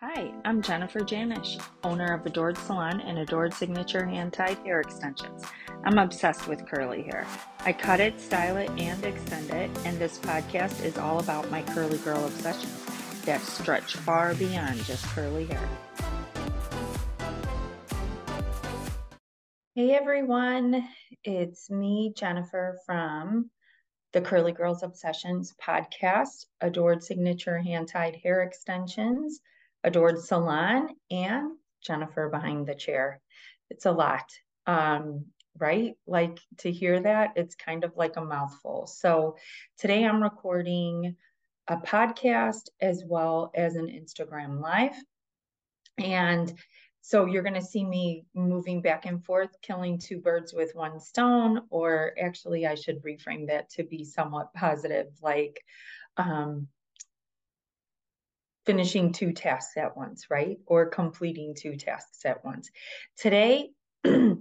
Hi, 0.00 0.32
I'm 0.44 0.62
Jennifer 0.62 1.00
Janisch, 1.00 1.60
owner 1.82 2.14
of 2.14 2.24
Adored 2.24 2.56
Salon 2.56 3.00
and 3.00 3.18
Adored 3.18 3.52
Signature 3.52 4.06
Hand 4.06 4.32
Tied 4.32 4.58
Hair 4.58 4.80
Extensions. 4.80 5.42
I'm 5.82 5.98
obsessed 5.98 6.46
with 6.46 6.64
curly 6.68 7.02
hair. 7.02 7.26
I 7.64 7.72
cut 7.72 7.98
it, 7.98 8.20
style 8.20 8.58
it, 8.58 8.70
and 8.78 9.04
extend 9.04 9.50
it, 9.50 9.68
and 9.84 9.98
this 9.98 10.18
podcast 10.18 10.84
is 10.84 10.98
all 10.98 11.18
about 11.18 11.50
my 11.50 11.62
curly 11.62 11.98
girl 11.98 12.24
obsessions 12.24 12.86
that 13.24 13.40
stretch 13.40 13.96
far 13.96 14.36
beyond 14.36 14.84
just 14.84 15.04
curly 15.06 15.46
hair. 15.46 15.68
Hey 19.74 19.96
everyone, 19.96 20.88
it's 21.24 21.70
me, 21.70 22.12
Jennifer, 22.16 22.78
from 22.86 23.50
the 24.12 24.20
Curly 24.20 24.52
Girls 24.52 24.84
Obsessions 24.84 25.56
podcast, 25.60 26.46
Adored 26.60 27.02
Signature 27.02 27.58
Hand 27.58 27.88
Tied 27.88 28.14
Hair 28.22 28.44
Extensions 28.44 29.40
Adored 29.88 30.20
Salon, 30.20 30.90
and 31.10 31.52
Jennifer 31.80 32.28
behind 32.28 32.66
the 32.66 32.74
chair. 32.74 33.22
It's 33.70 33.86
a 33.86 33.90
lot, 33.90 34.30
um, 34.66 35.24
right? 35.56 35.94
Like 36.06 36.38
to 36.58 36.70
hear 36.70 37.00
that, 37.00 37.32
it's 37.36 37.54
kind 37.54 37.84
of 37.84 37.96
like 37.96 38.16
a 38.16 38.24
mouthful. 38.24 38.86
So 38.86 39.36
today 39.78 40.04
I'm 40.04 40.22
recording 40.22 41.16
a 41.68 41.78
podcast 41.78 42.68
as 42.82 43.02
well 43.06 43.50
as 43.54 43.76
an 43.76 43.86
Instagram 43.86 44.60
live. 44.60 44.94
And 45.96 46.52
so 47.00 47.24
you're 47.24 47.42
going 47.42 47.54
to 47.54 47.62
see 47.62 47.82
me 47.82 48.26
moving 48.34 48.82
back 48.82 49.06
and 49.06 49.24
forth, 49.24 49.56
killing 49.62 49.98
two 49.98 50.18
birds 50.18 50.52
with 50.52 50.74
one 50.74 51.00
stone, 51.00 51.62
or 51.70 52.12
actually, 52.20 52.66
I 52.66 52.74
should 52.74 53.02
reframe 53.02 53.46
that 53.46 53.70
to 53.70 53.84
be 53.84 54.04
somewhat 54.04 54.52
positive, 54.52 55.06
like 55.22 55.64
um, 56.18 56.68
finishing 58.68 59.10
two 59.10 59.32
tasks 59.32 59.78
at 59.78 59.96
once, 59.96 60.26
right? 60.28 60.58
Or 60.66 60.90
completing 60.90 61.54
two 61.54 61.74
tasks 61.74 62.26
at 62.26 62.44
once. 62.44 62.70
Today, 63.16 63.70
we're 64.04 64.34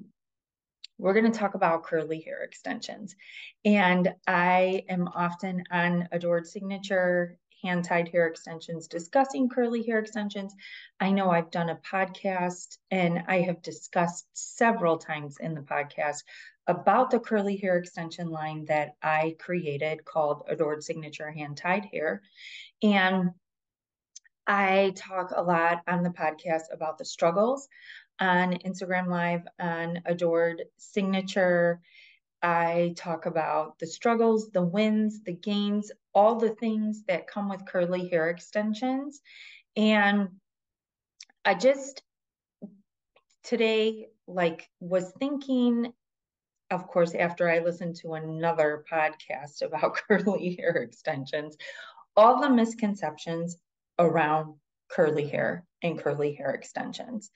going 1.00 1.32
to 1.32 1.40
talk 1.40 1.54
about 1.54 1.84
curly 1.84 2.20
hair 2.20 2.42
extensions. 2.44 3.16
And 3.64 4.14
I 4.28 4.84
am 4.90 5.08
often 5.08 5.64
on 5.72 6.10
Adored 6.12 6.46
Signature 6.46 7.38
hand 7.64 7.86
tied 7.86 8.10
hair 8.10 8.28
extensions 8.28 8.90
discussing 8.90 9.48
curly 9.48 9.82
hair 9.82 10.00
extensions. 10.00 10.54
I 11.00 11.12
know 11.12 11.30
I've 11.30 11.50
done 11.50 11.70
a 11.70 11.78
podcast 11.78 12.80
and 12.92 13.24
I 13.30 13.40
have 13.44 13.62
discussed 13.62 14.28
several 14.34 14.98
times 14.98 15.38
in 15.40 15.56
the 15.56 15.62
podcast 15.62 16.24
about 16.68 17.12
the 17.12 17.20
curly 17.22 17.56
hair 17.56 17.78
extension 17.78 18.30
line 18.30 18.66
that 18.66 18.96
I 19.02 19.38
created 19.40 20.04
called 20.04 20.44
Adored 20.50 20.84
Signature 20.84 21.32
Hand 21.32 21.56
Tied 21.56 21.86
Hair. 21.86 22.24
And 22.84 23.30
I 24.48 24.94
talk 24.96 25.32
a 25.36 25.42
lot 25.42 25.84
on 25.88 26.04
the 26.04 26.10
podcast 26.10 26.72
about 26.72 26.98
the 26.98 27.04
struggles 27.04 27.68
on 28.20 28.54
Instagram 28.54 29.08
Live 29.08 29.46
on 29.60 30.02
Adored 30.06 30.64
Signature. 30.78 31.82
I 32.42 32.94
talk 32.96 33.26
about 33.26 33.78
the 33.80 33.88
struggles, 33.88 34.50
the 34.52 34.64
wins, 34.64 35.22
the 35.24 35.34
gains, 35.34 35.92
all 36.14 36.36
the 36.36 36.56
things 36.56 37.04
that 37.10 37.28
come 37.28 37.50
with 37.50 37.66
curly 37.66 38.08
hair 38.08 38.30
extensions. 38.30 39.22
And 39.76 40.30
I 41.44 41.54
just 41.54 42.02
today, 43.44 44.08
like, 44.28 44.70
was 44.80 45.12
thinking, 45.20 45.92
of 46.72 46.88
course, 46.88 47.16
after 47.16 47.50
I 47.50 47.60
listened 47.60 47.98
to 47.98 48.14
another 48.14 48.86
podcast 48.90 49.62
about 49.66 49.98
curly 50.08 50.56
hair 50.56 50.78
extensions, 50.78 51.58
all 52.16 52.42
the 52.42 52.50
misconceptions 52.50 53.58
around 54.00 54.56
curly 54.90 55.28
hair 55.28 55.66
and 55.82 56.00
curly 56.00 56.34
hair 56.34 56.52
extensions. 56.52 57.30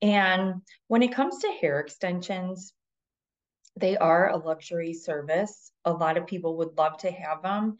And 0.00 0.62
when 0.88 1.02
it 1.02 1.14
comes 1.14 1.38
to 1.38 1.48
hair 1.60 1.80
extensions, 1.80 2.72
they 3.76 3.96
are 3.96 4.28
a 4.28 4.36
luxury 4.36 4.92
service. 4.92 5.72
A 5.84 5.92
lot 5.92 6.16
of 6.16 6.26
people 6.26 6.58
would 6.58 6.76
love 6.76 6.98
to 6.98 7.10
have 7.10 7.42
them. 7.42 7.78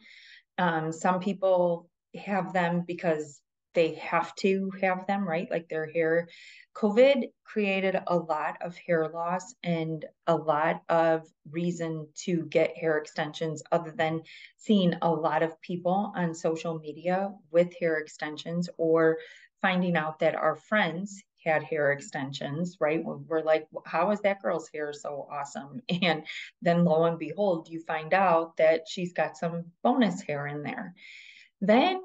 Um, 0.57 0.91
some 0.91 1.19
people 1.19 1.89
have 2.15 2.53
them 2.53 2.83
because 2.87 3.39
they 3.73 3.95
have 3.95 4.33
to 4.35 4.71
have 4.81 5.07
them, 5.07 5.27
right? 5.27 5.49
Like 5.49 5.69
their 5.69 5.85
hair. 5.85 6.27
COVID 6.75 7.29
created 7.43 7.99
a 8.07 8.15
lot 8.15 8.57
of 8.61 8.75
hair 8.77 9.07
loss 9.09 9.53
and 9.63 10.05
a 10.27 10.35
lot 10.35 10.81
of 10.89 11.23
reason 11.49 12.07
to 12.25 12.45
get 12.45 12.77
hair 12.77 12.97
extensions, 12.97 13.61
other 13.71 13.91
than 13.91 14.21
seeing 14.57 14.95
a 15.01 15.09
lot 15.09 15.43
of 15.43 15.61
people 15.61 16.11
on 16.15 16.33
social 16.33 16.79
media 16.79 17.31
with 17.51 17.73
hair 17.79 17.97
extensions 17.97 18.69
or 18.77 19.17
finding 19.61 19.95
out 19.95 20.19
that 20.19 20.35
our 20.35 20.55
friends 20.55 21.23
had 21.43 21.63
hair 21.63 21.91
extensions, 21.91 22.77
right? 22.79 23.03
We're 23.03 23.43
like, 23.43 23.67
how 23.85 24.11
is 24.11 24.21
that 24.21 24.41
girl's 24.41 24.69
hair 24.73 24.93
so 24.93 25.27
awesome? 25.31 25.81
And 26.01 26.25
then 26.61 26.85
lo 26.85 27.05
and 27.05 27.19
behold, 27.19 27.67
you 27.69 27.81
find 27.81 28.13
out 28.13 28.57
that 28.57 28.83
she's 28.87 29.13
got 29.13 29.37
some 29.37 29.65
bonus 29.83 30.21
hair 30.21 30.47
in 30.47 30.63
there. 30.63 30.95
Then 31.61 32.01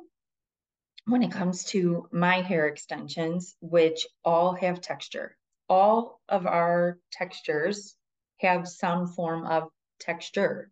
when 1.08 1.22
it 1.22 1.32
comes 1.32 1.64
to 1.64 2.06
my 2.12 2.42
hair 2.42 2.66
extensions, 2.66 3.56
which 3.60 4.06
all 4.24 4.52
have 4.52 4.80
texture. 4.80 5.36
All 5.68 6.20
of 6.28 6.46
our 6.46 6.98
textures 7.10 7.96
have 8.40 8.68
some 8.68 9.06
form 9.06 9.46
of 9.46 9.70
texture. 9.98 10.70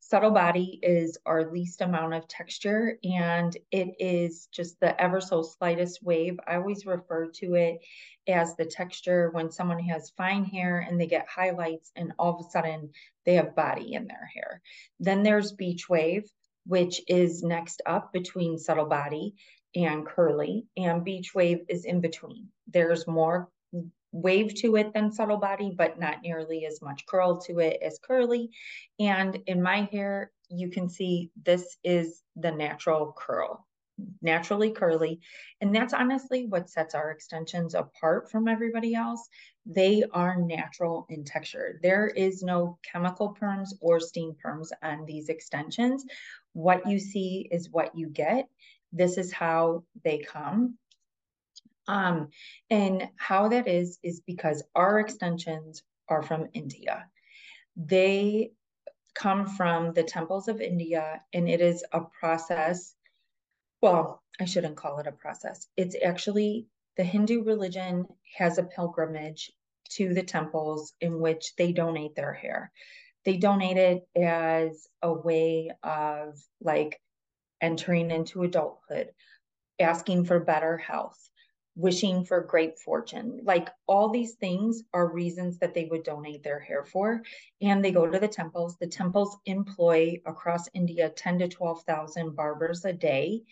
Subtle 0.00 0.30
body 0.30 0.78
is 0.82 1.18
our 1.26 1.50
least 1.50 1.80
amount 1.80 2.14
of 2.14 2.28
texture, 2.28 2.96
and 3.02 3.56
it 3.72 3.88
is 3.98 4.46
just 4.52 4.78
the 4.78 5.00
ever 5.00 5.20
so 5.20 5.42
slightest 5.42 6.02
wave. 6.02 6.38
I 6.46 6.56
always 6.56 6.86
refer 6.86 7.26
to 7.26 7.54
it 7.54 7.80
as 8.28 8.54
the 8.54 8.64
texture 8.64 9.30
when 9.30 9.50
someone 9.50 9.80
has 9.80 10.12
fine 10.16 10.44
hair 10.44 10.86
and 10.88 11.00
they 11.00 11.06
get 11.06 11.28
highlights, 11.28 11.90
and 11.96 12.12
all 12.20 12.34
of 12.38 12.46
a 12.46 12.50
sudden 12.50 12.90
they 13.26 13.34
have 13.34 13.56
body 13.56 13.94
in 13.94 14.06
their 14.06 14.30
hair. 14.32 14.62
Then 15.00 15.24
there's 15.24 15.52
beach 15.52 15.88
wave, 15.88 16.30
which 16.66 17.00
is 17.08 17.42
next 17.42 17.82
up 17.84 18.12
between 18.12 18.58
subtle 18.58 18.86
body 18.86 19.34
and 19.74 20.06
curly, 20.06 20.66
and 20.76 21.04
beach 21.04 21.34
wave 21.34 21.64
is 21.68 21.84
in 21.84 22.00
between. 22.00 22.48
There's 22.68 23.06
more 23.06 23.48
wave 24.12 24.54
to 24.54 24.76
it 24.76 24.92
than 24.92 25.10
subtle 25.10 25.38
body, 25.38 25.72
but 25.74 25.98
not 25.98 26.22
nearly 26.22 26.66
as 26.66 26.82
much 26.82 27.06
curl 27.06 27.40
to 27.40 27.58
it 27.60 27.80
as 27.82 27.98
curly. 28.02 28.50
And 29.00 29.38
in 29.46 29.62
my 29.62 29.88
hair, 29.90 30.30
you 30.50 30.68
can 30.68 30.88
see 30.88 31.30
this 31.44 31.78
is 31.82 32.22
the 32.36 32.52
natural 32.52 33.14
curl, 33.16 33.66
naturally 34.20 34.70
curly. 34.70 35.20
And 35.62 35.74
that's 35.74 35.94
honestly 35.94 36.46
what 36.46 36.68
sets 36.68 36.94
our 36.94 37.10
extensions 37.10 37.74
apart 37.74 38.30
from 38.30 38.48
everybody 38.48 38.94
else. 38.94 39.26
They 39.64 40.04
are 40.12 40.36
natural 40.36 41.06
in 41.08 41.24
texture. 41.24 41.80
There 41.82 42.08
is 42.08 42.42
no 42.42 42.78
chemical 42.82 43.34
perms 43.40 43.70
or 43.80 43.98
steam 43.98 44.34
perms 44.44 44.68
on 44.82 45.06
these 45.06 45.30
extensions. 45.30 46.04
What 46.52 46.86
you 46.86 46.98
see 46.98 47.48
is 47.50 47.70
what 47.70 47.96
you 47.96 48.08
get 48.08 48.46
this 48.92 49.18
is 49.18 49.32
how 49.32 49.84
they 50.04 50.18
come. 50.18 50.78
Um, 51.88 52.28
and 52.70 53.08
how 53.16 53.48
that 53.48 53.66
is, 53.66 53.98
is 54.02 54.20
because 54.20 54.62
our 54.74 55.00
extensions 55.00 55.82
are 56.08 56.22
from 56.22 56.48
India. 56.52 57.06
They 57.76 58.52
come 59.14 59.46
from 59.46 59.92
the 59.92 60.04
temples 60.04 60.48
of 60.48 60.60
India, 60.60 61.22
and 61.32 61.48
it 61.48 61.60
is 61.60 61.84
a 61.92 62.02
process. 62.20 62.94
Well, 63.80 64.22
I 64.40 64.44
shouldn't 64.44 64.76
call 64.76 64.98
it 65.00 65.06
a 65.06 65.12
process. 65.12 65.66
It's 65.76 65.96
actually 66.04 66.66
the 66.96 67.04
Hindu 67.04 67.42
religion 67.42 68.06
has 68.36 68.58
a 68.58 68.64
pilgrimage 68.64 69.50
to 69.90 70.14
the 70.14 70.22
temples 70.22 70.94
in 71.00 71.20
which 71.20 71.54
they 71.56 71.72
donate 71.72 72.14
their 72.14 72.32
hair. 72.32 72.72
They 73.24 73.36
donate 73.36 73.76
it 73.76 74.08
as 74.16 74.88
a 75.02 75.12
way 75.12 75.70
of 75.82 76.38
like 76.60 77.00
entering 77.62 78.10
into 78.10 78.42
adulthood, 78.42 79.12
asking 79.80 80.24
for 80.26 80.40
better 80.40 80.76
health, 80.76 81.18
wishing 81.74 82.24
for 82.24 82.42
great 82.42 82.78
fortune. 82.78 83.40
Like 83.44 83.70
all 83.86 84.10
these 84.10 84.34
things 84.34 84.82
are 84.92 85.10
reasons 85.10 85.58
that 85.58 85.72
they 85.72 85.86
would 85.86 86.02
donate 86.02 86.42
their 86.42 86.60
hair 86.60 86.84
for. 86.84 87.22
And 87.62 87.82
they 87.82 87.92
go 87.92 88.06
to 88.06 88.18
the 88.18 88.28
temples. 88.28 88.76
The 88.78 88.88
temples 88.88 89.38
employ 89.46 90.20
across 90.26 90.68
India 90.74 91.08
10 91.08 91.38
to 91.38 91.48
12,000 91.48 92.36
barbers 92.36 92.84
a 92.84 92.92
day 92.92 93.42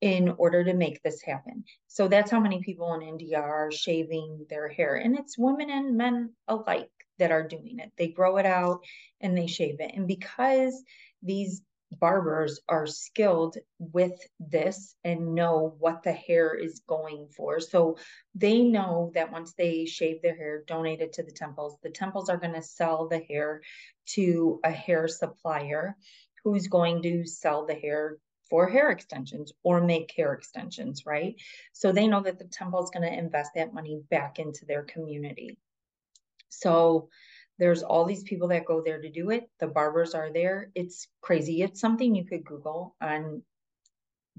in 0.00 0.34
order 0.38 0.62
to 0.64 0.74
make 0.74 1.02
this 1.02 1.22
happen. 1.22 1.64
So 1.88 2.08
that's 2.08 2.30
how 2.30 2.40
many 2.40 2.62
people 2.62 2.94
in 2.94 3.02
India 3.02 3.38
are 3.40 3.70
shaving 3.72 4.46
their 4.48 4.68
hair. 4.68 4.96
And 4.96 5.18
it's 5.18 5.38
women 5.38 5.70
and 5.70 5.96
men 5.96 6.32
alike 6.48 6.90
that 7.18 7.32
are 7.32 7.46
doing 7.46 7.78
it. 7.78 7.92
They 7.96 8.08
grow 8.08 8.36
it 8.36 8.46
out 8.46 8.80
and 9.20 9.36
they 9.36 9.46
shave 9.46 9.80
it. 9.80 9.92
And 9.94 10.06
because 10.06 10.82
these 11.22 11.62
barbers 11.92 12.60
are 12.68 12.86
skilled 12.86 13.56
with 13.78 14.18
this 14.40 14.94
and 15.04 15.34
know 15.34 15.76
what 15.78 16.02
the 16.02 16.12
hair 16.12 16.54
is 16.54 16.82
going 16.86 17.28
for. 17.36 17.60
So 17.60 17.96
they 18.34 18.62
know 18.62 19.12
that 19.14 19.32
once 19.32 19.54
they 19.54 19.86
shave 19.86 20.22
their 20.22 20.36
hair, 20.36 20.64
donate 20.66 21.00
it 21.00 21.14
to 21.14 21.22
the 21.22 21.32
temples, 21.32 21.78
the 21.82 21.90
temples 21.90 22.28
are 22.28 22.36
going 22.36 22.54
to 22.54 22.62
sell 22.62 23.08
the 23.08 23.20
hair 23.20 23.62
to 24.06 24.60
a 24.64 24.70
hair 24.70 25.08
supplier 25.08 25.96
who's 26.44 26.68
going 26.68 27.02
to 27.02 27.26
sell 27.26 27.66
the 27.66 27.74
hair 27.74 28.18
for 28.48 28.68
hair 28.68 28.90
extensions 28.90 29.52
or 29.64 29.80
make 29.80 30.12
hair 30.16 30.32
extensions, 30.32 31.04
right? 31.04 31.34
So 31.72 31.90
they 31.90 32.06
know 32.06 32.22
that 32.22 32.38
the 32.38 32.44
temple 32.44 32.84
is 32.84 32.90
going 32.90 33.10
to 33.10 33.18
invest 33.18 33.52
that 33.54 33.74
money 33.74 34.00
back 34.10 34.38
into 34.38 34.64
their 34.66 34.84
community. 34.84 35.58
So 36.48 37.08
there's 37.58 37.82
all 37.82 38.04
these 38.04 38.22
people 38.22 38.48
that 38.48 38.66
go 38.66 38.82
there 38.84 39.00
to 39.00 39.10
do 39.10 39.30
it. 39.30 39.48
The 39.60 39.66
barbers 39.66 40.14
are 40.14 40.32
there. 40.32 40.70
It's 40.74 41.08
crazy. 41.20 41.62
It's 41.62 41.80
something 41.80 42.14
you 42.14 42.24
could 42.26 42.44
Google 42.44 42.94
on 43.00 43.42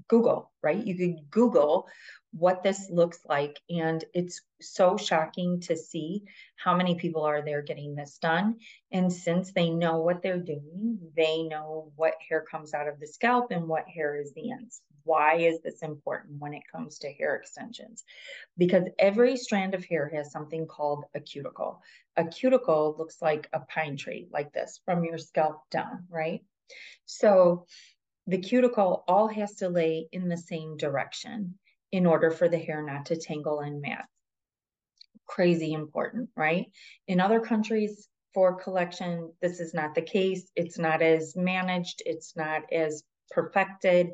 Google, 0.06 0.52
right? 0.62 0.84
You 0.84 0.94
could 0.96 1.30
Google 1.30 1.88
what 2.32 2.62
this 2.62 2.90
looks 2.90 3.20
like. 3.28 3.58
And 3.70 4.04
it's 4.14 4.42
so 4.60 4.96
shocking 4.96 5.60
to 5.60 5.76
see 5.76 6.24
how 6.56 6.76
many 6.76 6.94
people 6.94 7.22
are 7.22 7.42
there 7.42 7.62
getting 7.62 7.94
this 7.94 8.18
done. 8.18 8.58
And 8.92 9.12
since 9.12 9.52
they 9.52 9.70
know 9.70 9.98
what 9.98 10.22
they're 10.22 10.38
doing, 10.38 10.98
they 11.16 11.42
know 11.42 11.90
what 11.96 12.14
hair 12.28 12.44
comes 12.50 12.74
out 12.74 12.88
of 12.88 13.00
the 13.00 13.06
scalp 13.06 13.50
and 13.50 13.66
what 13.66 13.88
hair 13.88 14.20
is 14.20 14.32
the 14.34 14.50
ends. 14.50 14.82
Why 15.04 15.36
is 15.36 15.60
this 15.62 15.82
important 15.82 16.38
when 16.38 16.52
it 16.52 16.64
comes 16.70 16.98
to 16.98 17.12
hair 17.12 17.34
extensions? 17.36 18.04
Because 18.58 18.84
every 18.98 19.36
strand 19.38 19.74
of 19.74 19.84
hair 19.84 20.10
has 20.14 20.30
something 20.30 20.66
called 20.66 21.04
a 21.14 21.20
cuticle. 21.20 21.80
A 22.18 22.24
cuticle 22.26 22.94
looks 22.98 23.22
like 23.22 23.48
a 23.54 23.60
pine 23.60 23.96
tree, 23.96 24.28
like 24.30 24.52
this, 24.52 24.80
from 24.84 25.04
your 25.04 25.16
scalp 25.16 25.62
down, 25.70 26.04
right? 26.10 26.42
So 27.06 27.66
the 28.28 28.38
cuticle 28.38 29.04
all 29.08 29.26
has 29.26 29.54
to 29.54 29.70
lay 29.70 30.06
in 30.12 30.28
the 30.28 30.36
same 30.36 30.76
direction 30.76 31.58
in 31.92 32.04
order 32.04 32.30
for 32.30 32.46
the 32.46 32.58
hair 32.58 32.82
not 32.82 33.06
to 33.06 33.16
tangle 33.16 33.60
and 33.60 33.80
mat. 33.80 34.04
Crazy 35.26 35.72
important, 35.72 36.28
right? 36.36 36.66
In 37.06 37.20
other 37.20 37.40
countries 37.40 38.06
for 38.34 38.60
collection, 38.60 39.32
this 39.40 39.60
is 39.60 39.72
not 39.72 39.94
the 39.94 40.02
case. 40.02 40.50
It's 40.56 40.78
not 40.78 41.00
as 41.00 41.34
managed, 41.36 42.02
it's 42.04 42.36
not 42.36 42.70
as 42.70 43.02
perfected. 43.30 44.10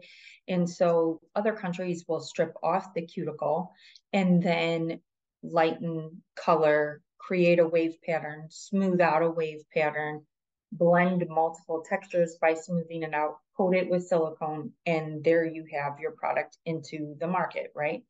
And 0.46 0.70
so 0.70 1.20
other 1.34 1.52
countries 1.52 2.04
will 2.06 2.20
strip 2.20 2.54
off 2.62 2.94
the 2.94 3.02
cuticle 3.02 3.72
and 4.12 4.40
then 4.40 5.00
lighten 5.42 6.22
color, 6.36 7.02
create 7.18 7.58
a 7.58 7.66
wave 7.66 7.96
pattern, 8.06 8.46
smooth 8.50 9.00
out 9.00 9.22
a 9.22 9.30
wave 9.30 9.62
pattern, 9.74 10.24
blend 10.70 11.26
multiple 11.28 11.84
textures 11.88 12.36
by 12.40 12.54
smoothing 12.54 13.02
it 13.02 13.12
out, 13.12 13.38
coat 13.56 13.74
it 13.74 13.90
with 13.90 14.06
silicone, 14.06 14.72
and 14.86 15.22
there 15.22 15.44
you 15.44 15.64
have 15.72 16.00
your 16.00 16.12
product 16.12 16.58
into 16.64 17.14
the 17.20 17.26
market, 17.26 17.72
right? 17.74 18.02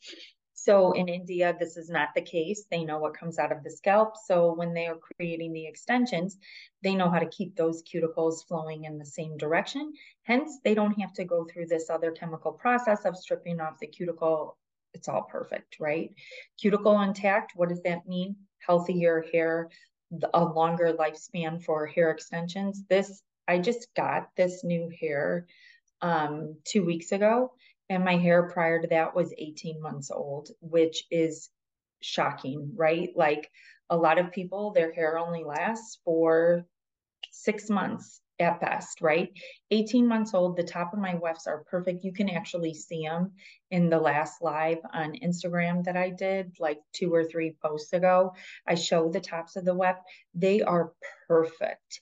So 0.56 0.93
in 0.93 1.08
India, 1.08 1.55
this 1.58 1.76
is 1.76 1.91
not 1.91 2.11
the 2.14 2.23
case. 2.23 2.64
They 2.70 2.85
know 2.85 2.99
what 2.99 3.19
comes 3.19 3.38
out 3.38 3.52
of 3.52 3.62
the 3.62 3.70
scalp. 3.70 4.14
So 4.25 4.55
when 4.55 4.73
they 4.73 4.87
are 4.87 4.96
creating 4.96 5.52
the 5.52 5.67
extensions, 5.67 6.38
they 6.82 6.94
know 6.94 7.11
how 7.11 7.19
to 7.19 7.26
keep 7.26 7.56
those 7.56 7.82
cuticles 7.82 8.46
flowing 8.46 8.85
in 8.85 8.96
the 8.96 9.05
same 9.05 9.37
direction. 9.37 9.93
Hence, 10.23 10.61
they 10.64 10.75
don't 10.75 10.99
have 11.00 11.12
to 11.14 11.25
go 11.25 11.44
through 11.44 11.67
this 11.67 11.91
other 11.91 12.12
chemical 12.12 12.52
process 12.52 13.05
of 13.05 13.17
stripping 13.17 13.61
off 13.61 13.81
the 13.81 13.88
cuticle. 13.88 14.56
It's 14.94 15.08
all 15.08 15.25
perfect, 15.25 15.76
right? 15.81 16.14
Cuticle 16.58 17.00
intact, 17.00 17.52
what 17.56 17.69
does 17.69 17.82
that 17.82 18.06
mean? 18.06 18.37
Healthier 18.64 19.25
hair, 19.32 19.69
a 20.32 20.44
longer 20.44 20.94
lifespan 20.94 21.62
for 21.62 21.87
hair 21.87 22.11
extensions. 22.11 22.85
This, 22.88 23.23
I 23.46 23.58
just 23.58 23.88
got 23.94 24.29
this 24.37 24.64
new 24.64 24.91
hair 25.00 25.46
um, 26.00 26.56
two 26.64 26.85
weeks 26.85 27.12
ago, 27.12 27.52
and 27.88 28.05
my 28.05 28.17
hair 28.17 28.50
prior 28.50 28.81
to 28.81 28.88
that 28.88 29.14
was 29.14 29.35
18 29.37 29.81
months 29.81 30.11
old, 30.11 30.49
which 30.61 31.05
is 31.11 31.50
shocking, 32.00 32.73
right? 32.76 33.11
Like 33.14 33.50
a 33.91 33.96
lot 33.96 34.19
of 34.19 34.32
people, 34.32 34.73
their 34.73 34.93
hair 34.93 35.19
only 35.19 35.44
lasts 35.44 35.99
for 36.05 36.67
six 37.31 37.69
months 37.69 38.20
at 38.41 38.61
best, 38.61 39.00
right? 39.00 39.31
18 39.70 40.06
months 40.06 40.35
old, 40.35 40.56
the 40.56 40.64
top 40.64 40.93
of 40.93 40.99
my 40.99 41.14
wefts 41.14 41.46
are 41.46 41.64
perfect. 41.64 42.05
You 42.05 42.12
can 42.12 42.29
actually 42.29 42.75
see 42.75 43.06
them 43.06 43.32
in 43.70 43.88
the 43.88 43.99
last 43.99 44.43
live 44.43 44.79
on 44.93 45.14
Instagram 45.23 45.85
that 45.85 45.96
I 45.96 46.11
did 46.11 46.56
like 46.58 46.81
two 46.93 47.14
or 47.14 47.25
three 47.25 47.56
posts 47.62 47.93
ago. 47.93 48.35
I 48.67 48.75
show 48.75 49.11
the 49.11 49.20
tops 49.20 49.56
of 49.56 49.64
the 49.64 49.75
weft. 49.75 50.00
They 50.35 50.62
are 50.62 50.93
perfect. 51.29 52.00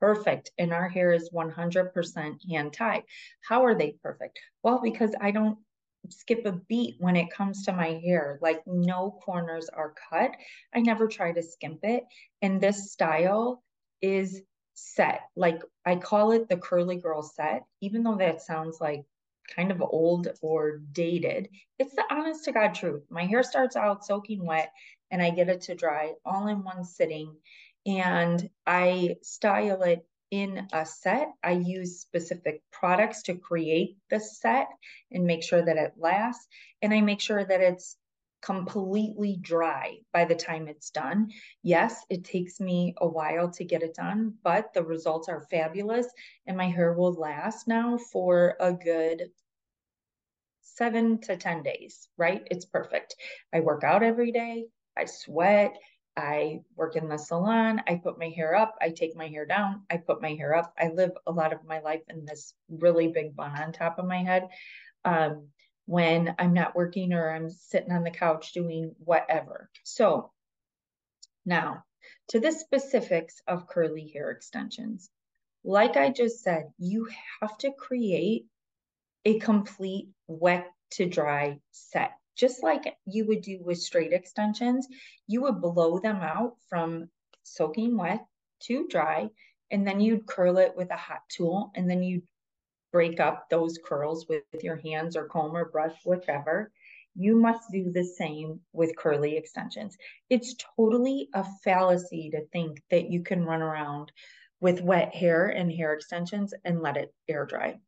Perfect. 0.00 0.50
And 0.58 0.72
our 0.72 0.88
hair 0.88 1.12
is 1.12 1.30
100% 1.32 2.50
hand 2.50 2.72
tied. 2.72 3.02
How 3.48 3.64
are 3.64 3.74
they 3.74 3.96
perfect? 4.02 4.38
Well, 4.62 4.80
because 4.82 5.14
I 5.20 5.30
don't 5.30 5.58
skip 6.10 6.44
a 6.44 6.52
beat 6.52 6.96
when 6.98 7.16
it 7.16 7.30
comes 7.30 7.64
to 7.64 7.72
my 7.72 8.00
hair. 8.04 8.38
Like 8.42 8.62
no 8.66 9.18
corners 9.24 9.68
are 9.68 9.94
cut. 10.10 10.32
I 10.74 10.80
never 10.80 11.08
try 11.08 11.32
to 11.32 11.42
skimp 11.42 11.80
it. 11.82 12.04
And 12.42 12.60
this 12.60 12.92
style 12.92 13.62
is 14.02 14.42
set. 14.74 15.22
Like 15.36 15.62
I 15.86 15.96
call 15.96 16.32
it 16.32 16.48
the 16.48 16.56
curly 16.56 16.96
girl 16.96 17.22
set, 17.22 17.64
even 17.80 18.02
though 18.02 18.16
that 18.16 18.42
sounds 18.42 18.78
like 18.80 19.04
kind 19.54 19.70
of 19.70 19.82
old 19.82 20.28
or 20.42 20.78
dated. 20.92 21.48
It's 21.78 21.94
the 21.94 22.04
honest 22.10 22.44
to 22.44 22.52
God 22.52 22.74
truth. 22.74 23.02
My 23.10 23.24
hair 23.24 23.42
starts 23.42 23.76
out 23.76 24.04
soaking 24.04 24.44
wet 24.44 24.72
and 25.10 25.22
I 25.22 25.30
get 25.30 25.48
it 25.48 25.62
to 25.62 25.74
dry 25.74 26.12
all 26.24 26.48
in 26.48 26.64
one 26.64 26.84
sitting. 26.84 27.34
And 27.86 28.48
I 28.66 29.16
style 29.22 29.82
it 29.82 30.06
in 30.30 30.66
a 30.72 30.84
set. 30.86 31.28
I 31.42 31.52
use 31.52 32.00
specific 32.00 32.62
products 32.72 33.22
to 33.24 33.34
create 33.34 33.96
the 34.10 34.20
set 34.20 34.68
and 35.12 35.24
make 35.24 35.42
sure 35.42 35.62
that 35.62 35.76
it 35.76 35.92
lasts. 35.96 36.46
And 36.82 36.92
I 36.92 37.00
make 37.00 37.20
sure 37.20 37.44
that 37.44 37.60
it's 37.60 37.96
completely 38.42 39.38
dry 39.40 39.96
by 40.12 40.24
the 40.24 40.34
time 40.34 40.68
it's 40.68 40.90
done. 40.90 41.30
Yes, 41.62 42.04
it 42.10 42.24
takes 42.24 42.60
me 42.60 42.94
a 42.98 43.06
while 43.06 43.50
to 43.52 43.64
get 43.64 43.82
it 43.82 43.94
done, 43.94 44.34
but 44.42 44.74
the 44.74 44.82
results 44.82 45.28
are 45.28 45.46
fabulous 45.50 46.06
and 46.46 46.56
my 46.56 46.68
hair 46.68 46.92
will 46.92 47.14
last 47.14 47.66
now 47.66 47.96
for 47.96 48.56
a 48.60 48.72
good 48.72 49.30
seven 50.60 51.20
to 51.22 51.36
10 51.36 51.62
days, 51.62 52.08
right? 52.16 52.46
It's 52.50 52.64
perfect. 52.64 53.16
I 53.52 53.60
work 53.60 53.84
out 53.84 54.02
every 54.02 54.32
day. 54.32 54.66
I 54.96 55.04
sweat. 55.06 55.76
I 56.16 56.60
work 56.76 56.96
in 56.96 57.08
the 57.08 57.18
salon. 57.18 57.82
I 57.88 57.96
put 57.96 58.18
my 58.18 58.28
hair 58.28 58.54
up. 58.54 58.76
I 58.80 58.90
take 58.90 59.16
my 59.16 59.26
hair 59.26 59.46
down. 59.46 59.82
I 59.90 59.96
put 59.96 60.22
my 60.22 60.34
hair 60.34 60.54
up. 60.54 60.72
I 60.78 60.88
live 60.88 61.12
a 61.26 61.32
lot 61.32 61.52
of 61.52 61.64
my 61.64 61.80
life 61.80 62.02
in 62.08 62.24
this 62.24 62.54
really 62.68 63.08
big 63.08 63.34
bun 63.34 63.60
on 63.60 63.72
top 63.72 63.98
of 63.98 64.06
my 64.06 64.22
head. 64.22 64.48
Um, 65.04 65.48
when 65.86 66.34
I'm 66.38 66.54
not 66.54 66.76
working 66.76 67.12
or 67.12 67.30
I'm 67.30 67.50
sitting 67.50 67.92
on 67.92 68.04
the 68.04 68.10
couch 68.10 68.52
doing 68.52 68.94
whatever. 68.98 69.68
So 69.82 70.30
now 71.44 71.84
to 72.28 72.40
the 72.40 72.52
specifics 72.52 73.42
of 73.46 73.66
curly 73.66 74.10
hair 74.12 74.30
extensions. 74.30 75.10
Like 75.62 75.96
I 75.96 76.10
just 76.10 76.42
said, 76.42 76.70
you 76.78 77.08
have 77.40 77.56
to 77.58 77.72
create 77.72 78.46
a 79.24 79.38
complete 79.38 80.08
wet 80.26 80.66
to 80.92 81.06
dry 81.06 81.58
set. 81.70 82.12
Just 82.36 82.62
like 82.62 82.96
you 83.06 83.26
would 83.26 83.42
do 83.42 83.60
with 83.62 83.78
straight 83.78 84.12
extensions, 84.12 84.88
you 85.26 85.42
would 85.42 85.60
blow 85.60 85.98
them 85.98 86.16
out 86.16 86.56
from 86.68 87.08
soaking 87.42 87.96
wet 87.96 88.26
to 88.60 88.86
dry, 88.88 89.30
and 89.70 89.86
then 89.86 90.00
you'd 90.00 90.26
curl 90.26 90.58
it 90.58 90.74
with 90.76 90.90
a 90.90 90.96
hot 90.96 91.22
tool, 91.28 91.70
and 91.74 91.88
then 91.88 92.02
you'd 92.02 92.26
break 92.92 93.20
up 93.20 93.48
those 93.50 93.78
curls 93.84 94.26
with, 94.28 94.42
your 94.62 94.76
hands 94.76 95.16
or 95.16 95.26
comb 95.26 95.56
or 95.56 95.64
brush, 95.64 95.94
whichever. 96.04 96.72
You 97.16 97.36
must 97.36 97.70
do 97.70 97.92
the 97.92 98.04
same 98.04 98.60
with 98.72 98.96
curly 98.96 99.36
extensions. 99.36 99.96
It's 100.30 100.54
totally 100.76 101.28
a 101.34 101.44
fallacy 101.62 102.30
to 102.30 102.46
think 102.46 102.82
that 102.90 103.10
you 103.10 103.22
can 103.22 103.44
run 103.44 103.62
around 103.62 104.10
with 104.60 104.80
wet 104.80 105.14
hair 105.14 105.48
and 105.48 105.70
hair 105.70 105.92
extensions 105.92 106.54
and 106.64 106.82
let 106.82 106.96
it 106.96 107.14
air 107.28 107.46
dry. 107.46 107.78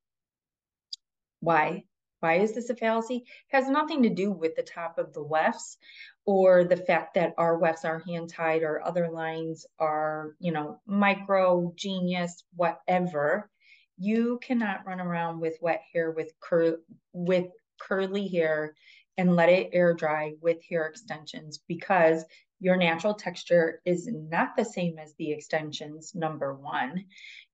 Why? 1.40 1.84
Why 2.26 2.38
is 2.40 2.54
this 2.56 2.70
a 2.70 2.74
fallacy? 2.74 3.24
Has 3.52 3.68
nothing 3.68 4.02
to 4.02 4.08
do 4.08 4.32
with 4.32 4.56
the 4.56 4.64
top 4.64 4.98
of 4.98 5.12
the 5.12 5.22
wefts 5.22 5.78
or 6.24 6.64
the 6.64 6.76
fact 6.76 7.14
that 7.14 7.34
our 7.38 7.56
wefts 7.56 7.84
are 7.84 8.00
hand 8.00 8.30
tied 8.30 8.64
or 8.64 8.84
other 8.84 9.08
lines 9.08 9.64
are, 9.78 10.34
you 10.40 10.50
know, 10.50 10.80
micro, 10.86 11.72
genius, 11.76 12.42
whatever 12.56 13.48
you 13.96 14.40
cannot 14.42 14.84
run 14.84 15.00
around 15.00 15.38
with 15.38 15.56
wet 15.60 15.82
hair 15.92 16.10
with 16.10 16.32
cur 16.40 16.80
with 17.12 17.46
curly 17.80 18.26
hair 18.26 18.74
and 19.16 19.36
let 19.36 19.48
it 19.48 19.70
air 19.72 19.94
dry 19.94 20.32
with 20.42 20.58
hair 20.68 20.86
extensions 20.86 21.60
because 21.68 22.24
your 22.58 22.76
natural 22.76 23.14
texture 23.14 23.80
is 23.84 24.08
not 24.12 24.56
the 24.56 24.64
same 24.64 24.98
as 24.98 25.14
the 25.14 25.30
extensions 25.30 26.12
number 26.12 26.54
one 26.54 27.04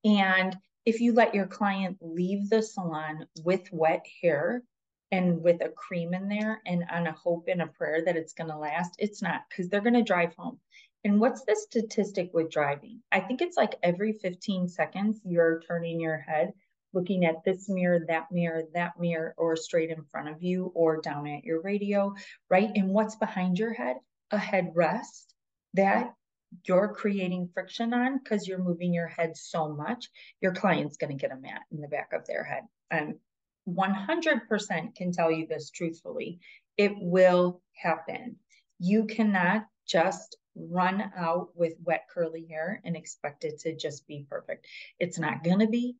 and 0.02 0.57
if 0.85 1.01
you 1.01 1.12
let 1.12 1.35
your 1.35 1.47
client 1.47 1.99
leave 2.01 2.49
the 2.51 2.62
salon 2.62 3.27
with 3.45 3.73
wet 3.73 4.05
hair 4.23 4.62
and 5.11 5.43
with 5.43 5.62
a 5.62 5.69
cream 5.69 6.15
in 6.15 6.29
there 6.29 6.61
and 6.67 6.85
on 6.91 7.07
a 7.07 7.12
hope 7.12 7.45
and 7.49 7.62
a 7.62 7.67
prayer 7.67 8.03
that 8.05 8.17
it's 8.17 8.33
going 8.33 8.51
to 8.51 8.57
last 8.57 8.95
it's 8.99 9.23
not 9.23 9.43
because 9.49 9.69
they're 9.69 9.81
going 9.81 9.95
to 9.95 10.03
drive 10.03 10.35
home 10.35 10.59
and 11.05 11.19
what's 11.19 11.45
the 11.45 11.57
statistic 11.57 12.33
with 12.33 12.51
driving? 12.51 13.03
I 13.11 13.21
think 13.21 13.43
it's 13.43 13.57
like 13.57 13.75
every 13.83 14.12
15 14.12 14.69
seconds 14.69 15.21
you're 15.25 15.61
turning 15.67 16.01
your 16.01 16.19
head, 16.19 16.53
looking 16.93 17.25
at 17.25 17.43
this 17.45 17.69
mirror, 17.69 18.05
that 18.07 18.31
mirror, 18.31 18.62
that 18.75 19.01
mirror, 19.01 19.35
or 19.37 19.57
straight 19.57 19.91
in 19.91 20.05
front 20.12 20.29
of 20.29 20.43
you, 20.43 20.71
or 20.75 21.01
down 21.01 21.27
at 21.27 21.45
your 21.45 21.61
radio, 21.61 22.15
right? 22.49 22.71
And 22.77 22.91
what's 22.91 23.17
behind 23.17 23.59
your 23.59 23.73
head? 23.73 23.97
A 24.31 24.37
headrest 24.37 25.27
that 25.75 26.15
you're 26.64 26.94
creating 26.94 27.50
friction 27.52 27.92
on 27.94 28.18
because 28.18 28.47
you're 28.47 28.62
moving 28.62 28.92
your 28.92 29.09
head 29.09 29.37
so 29.37 29.68
much. 29.68 30.09
Your 30.40 30.52
client's 30.52 30.97
going 30.97 31.16
to 31.16 31.21
get 31.21 31.32
a 31.32 31.40
mat 31.40 31.62
in 31.71 31.80
the 31.80 31.88
back 31.88 32.12
of 32.12 32.26
their 32.26 32.44
head. 32.44 32.64
I'm 32.90 33.18
100% 33.68 34.94
can 34.94 35.12
tell 35.12 35.30
you 35.30 35.47
this 35.47 35.71
truthfully. 35.71 36.40
It 36.76 36.92
will 36.97 37.61
happen. 37.75 38.37
You 38.78 39.04
cannot 39.04 39.66
just 39.87 40.37
run 40.54 41.12
out 41.16 41.49
with 41.54 41.75
wet 41.82 42.06
curly 42.12 42.47
hair 42.49 42.80
and 42.85 42.97
expect 42.97 43.44
it 43.44 43.61
to 43.61 43.75
just 43.75 44.06
be 44.06 44.26
perfect. 44.28 44.66
It's 44.99 45.18
not 45.18 45.44
going 45.44 45.61
to 45.61 45.68
be. 45.68 45.97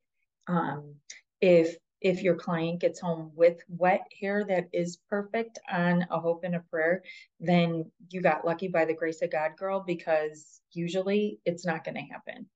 Um, 0.47 0.95
if 1.41 1.77
if 2.03 2.23
your 2.23 2.35
client 2.35 2.81
gets 2.81 3.01
home 3.01 3.31
with 3.35 3.59
wet 3.69 4.07
hair 4.21 4.45
that 4.45 4.69
is 4.73 4.99
perfect 5.09 5.59
on 5.71 6.07
a 6.11 6.21
hope 6.21 6.45
and 6.45 6.55
a 6.55 6.61
prayer, 6.61 7.03
then 7.41 7.91
you 8.11 8.21
got 8.21 8.45
lucky 8.45 8.69
by 8.69 8.85
the 8.85 8.95
grace 8.95 9.23
of 9.23 9.31
God, 9.31 9.53
girl, 9.57 9.85
because 9.87 10.61
usually 10.73 11.39
it's 11.45 11.65
not 11.65 11.85
going 11.85 11.95
to 11.95 12.01
happen. 12.01 12.47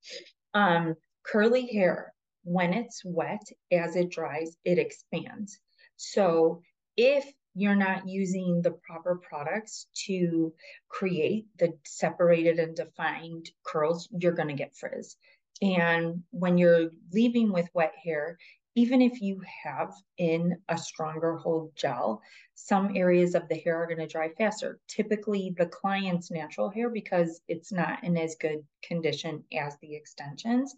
Um, 0.54 0.94
curly 1.24 1.66
hair, 1.66 2.12
when 2.44 2.72
it's 2.72 3.02
wet, 3.04 3.46
as 3.72 3.96
it 3.96 4.10
dries, 4.10 4.56
it 4.64 4.78
expands. 4.78 5.58
So 5.96 6.62
if 6.96 7.24
you're 7.54 7.74
not 7.74 8.08
using 8.08 8.60
the 8.62 8.72
proper 8.86 9.16
products 9.16 9.86
to 10.06 10.52
create 10.88 11.46
the 11.58 11.72
separated 11.86 12.58
and 12.58 12.76
defined 12.76 13.50
curls, 13.64 14.08
you're 14.10 14.32
going 14.32 14.48
to 14.48 14.54
get 14.54 14.76
frizz. 14.76 15.16
And 15.62 16.22
when 16.30 16.58
you're 16.58 16.90
leaving 17.12 17.50
with 17.52 17.68
wet 17.72 17.94
hair, 18.04 18.36
even 18.76 19.00
if 19.00 19.22
you 19.22 19.40
have 19.64 19.94
in 20.18 20.54
a 20.68 20.76
stronger 20.76 21.38
hold 21.38 21.74
gel, 21.74 22.20
some 22.54 22.94
areas 22.94 23.34
of 23.34 23.48
the 23.48 23.54
hair 23.54 23.82
are 23.82 23.86
going 23.86 23.98
to 23.98 24.06
dry 24.06 24.28
faster. 24.36 24.78
Typically, 24.86 25.54
the 25.56 25.64
client's 25.64 26.30
natural 26.30 26.68
hair 26.68 26.90
because 26.90 27.40
it's 27.48 27.72
not 27.72 28.04
in 28.04 28.18
as 28.18 28.36
good 28.38 28.62
condition 28.82 29.42
as 29.58 29.78
the 29.78 29.94
extensions. 29.94 30.74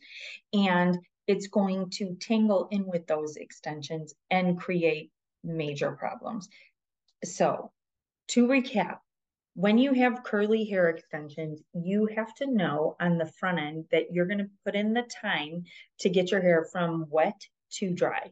And 0.52 0.96
it's 1.26 1.48
going 1.48 1.90
to 1.90 2.16
tangle 2.20 2.68
in 2.70 2.86
with 2.86 3.04
those 3.08 3.36
extensions 3.36 4.14
and 4.30 4.58
create 4.58 5.10
major 5.42 5.90
problems. 5.90 6.48
So, 7.24 7.72
to 8.28 8.46
recap, 8.46 8.98
when 9.54 9.76
you 9.76 9.92
have 9.94 10.22
curly 10.22 10.64
hair 10.64 10.88
extensions, 10.88 11.60
you 11.74 12.08
have 12.14 12.32
to 12.36 12.46
know 12.46 12.94
on 13.00 13.18
the 13.18 13.26
front 13.26 13.58
end 13.58 13.86
that 13.90 14.12
you're 14.12 14.26
going 14.26 14.38
to 14.38 14.50
put 14.64 14.76
in 14.76 14.92
the 14.92 15.02
time 15.20 15.64
to 15.98 16.08
get 16.08 16.30
your 16.30 16.40
hair 16.40 16.64
from 16.70 17.06
wet 17.10 17.40
to 17.72 17.92
dry, 17.92 18.30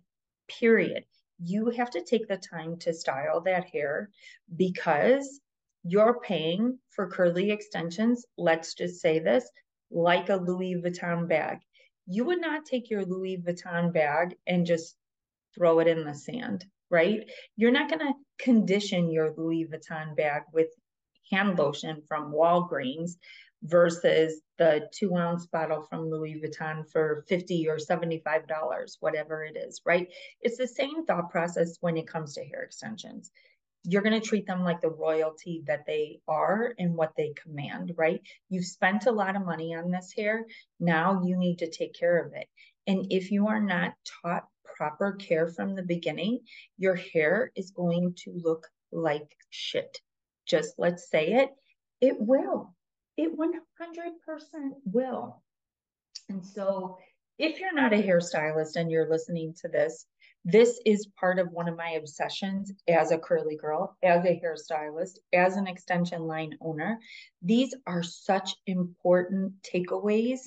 period. 0.49 1.05
You 1.39 1.71
have 1.71 1.91
to 1.91 2.03
take 2.03 2.29
the 2.29 2.39
time 2.39 2.79
to 2.79 2.95
style 2.95 3.41
that 3.43 3.69
hair 3.69 4.11
because 4.57 5.41
you're 5.85 6.21
paying 6.21 6.79
for 6.91 7.09
curly 7.09 7.51
extensions. 7.51 8.25
Let's 8.37 8.75
just 8.75 9.01
say 9.01 9.19
this 9.19 9.49
like 9.91 10.29
a 10.29 10.37
Louis 10.37 10.75
Vuitton 10.75 11.29
bag. 11.29 11.59
You 12.07 12.25
would 12.25 12.41
not 12.41 12.65
take 12.65 12.91
your 12.91 13.05
Louis 13.05 13.39
Vuitton 13.39 13.93
bag 13.93 14.35
and 14.47 14.67
just 14.67 14.97
throw 15.55 15.79
it 15.81 15.89
in 15.89 16.05
the 16.05 16.15
sand, 16.15 16.65
right? 16.91 17.21
You're 17.57 17.73
not 17.73 17.89
going 17.89 18.01
to 18.01 18.15
condition 18.39 19.11
your 19.11 19.33
Louis 19.37 19.67
Vuitton 19.67 20.17
bag 20.17 20.43
with 20.53 20.69
hand 21.31 21.59
lotion 21.59 22.03
from 22.09 22.33
Walgreens 22.33 23.17
versus 23.63 24.41
the 24.59 24.89
two 24.93 25.15
ounce 25.17 25.47
bottle 25.47 25.83
from 25.83 26.11
Louis 26.11 26.41
Vuitton 26.41 26.89
for 26.91 27.25
50 27.29 27.69
or 27.69 27.79
$75, 27.79 28.97
whatever 29.01 29.45
it 29.45 29.57
is, 29.57 29.81
right? 29.85 30.09
It's 30.41 30.59
the 30.59 30.69
same 30.69 31.05
thought 31.05 31.31
process 31.31 31.77
when 31.81 31.97
it 31.97 32.07
comes 32.07 32.35
to 32.35 32.45
hair 32.45 32.63
extensions. 32.63 33.31
You're 33.85 34.03
going 34.03 34.21
to 34.21 34.27
treat 34.27 34.47
them 34.47 34.65
like 34.65 34.81
the 34.81 34.91
royalty 34.91 35.63
that 35.67 35.87
they 35.87 36.21
are 36.27 36.75
and 36.79 36.97
what 36.97 37.13
they 37.17 37.35
command, 37.41 37.93
right? 37.97 38.21
You've 38.49 38.65
spent 38.65 39.07
a 39.07 39.13
lot 39.13 39.37
of 39.37 39.45
money 39.45 39.75
on 39.75 39.91
this 39.91 40.13
hair. 40.17 40.45
Now 40.81 41.23
you 41.25 41.37
need 41.37 41.59
to 41.59 41.71
take 41.71 41.95
care 41.95 42.25
of 42.25 42.33
it. 42.35 42.49
And 42.87 43.07
if 43.11 43.31
you 43.31 43.49
are 43.49 43.61
not 43.61 43.95
taught 44.23 44.49
proper 44.77 45.13
care 45.13 45.49
from 45.49 45.75
the 45.75 45.83
beginning, 45.83 46.41
your 46.79 46.95
hair 46.95 47.53
is 47.57 47.71
going 47.71 48.15
to 48.25 48.33
look 48.33 48.67
like 48.93 49.37
shit. 49.51 50.01
Just 50.47 50.75
let's 50.79 51.11
say 51.11 51.33
it, 51.33 51.51
it 52.01 52.17
will 52.21 52.75
it 53.17 53.37
100% 53.37 53.51
will. 54.85 55.43
And 56.29 56.45
so, 56.45 56.99
if 57.39 57.61
you're 57.61 57.75
not 57.75 57.93
a 57.93 58.03
hairstylist 58.03 58.77
and 58.77 58.91
you're 58.91 59.11
listening 59.11 59.55
to 59.61 59.69
this, 59.69 60.07
this 60.45 60.81
is 60.87 61.09
part 61.19 61.39
of 61.39 61.51
one 61.51 61.69
of 61.69 61.77
my 61.77 61.91
obsessions 61.91 62.73
as 62.89 63.11
a 63.11 63.19
curly 63.19 63.57
girl, 63.57 63.97
as 64.03 64.25
a 64.25 64.41
hairstylist, 64.41 65.19
as 65.33 65.57
an 65.57 65.67
extension 65.67 66.23
line 66.23 66.57
owner. 66.61 66.99
These 67.43 67.75
are 67.87 68.03
such 68.03 68.55
important 68.67 69.53
takeaways 69.63 70.41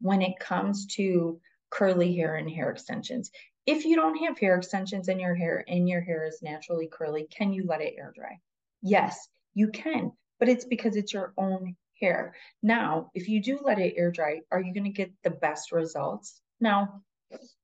when 0.00 0.22
it 0.22 0.38
comes 0.38 0.86
to 0.96 1.40
curly 1.70 2.14
hair 2.14 2.36
and 2.36 2.50
hair 2.50 2.70
extensions. 2.70 3.30
If 3.66 3.84
you 3.84 3.96
don't 3.96 4.18
have 4.18 4.38
hair 4.38 4.56
extensions 4.56 5.08
in 5.08 5.18
your 5.18 5.34
hair 5.34 5.64
and 5.66 5.88
your 5.88 6.00
hair 6.00 6.26
is 6.26 6.42
naturally 6.42 6.86
curly, 6.86 7.26
can 7.36 7.52
you 7.52 7.64
let 7.66 7.80
it 7.80 7.94
air 7.96 8.12
dry? 8.14 8.38
Yes, 8.82 9.28
you 9.56 9.68
can, 9.68 10.12
but 10.38 10.48
it's 10.48 10.66
because 10.66 10.94
it's 10.94 11.14
your 11.14 11.32
own 11.36 11.74
hair. 12.00 12.34
Now, 12.62 13.10
if 13.14 13.26
you 13.28 13.42
do 13.42 13.58
let 13.64 13.78
it 13.78 13.94
air 13.96 14.12
dry, 14.12 14.40
are 14.52 14.60
you 14.60 14.72
going 14.74 14.84
to 14.84 14.90
get 14.90 15.10
the 15.24 15.30
best 15.30 15.72
results? 15.72 16.40
Now, 16.60 17.02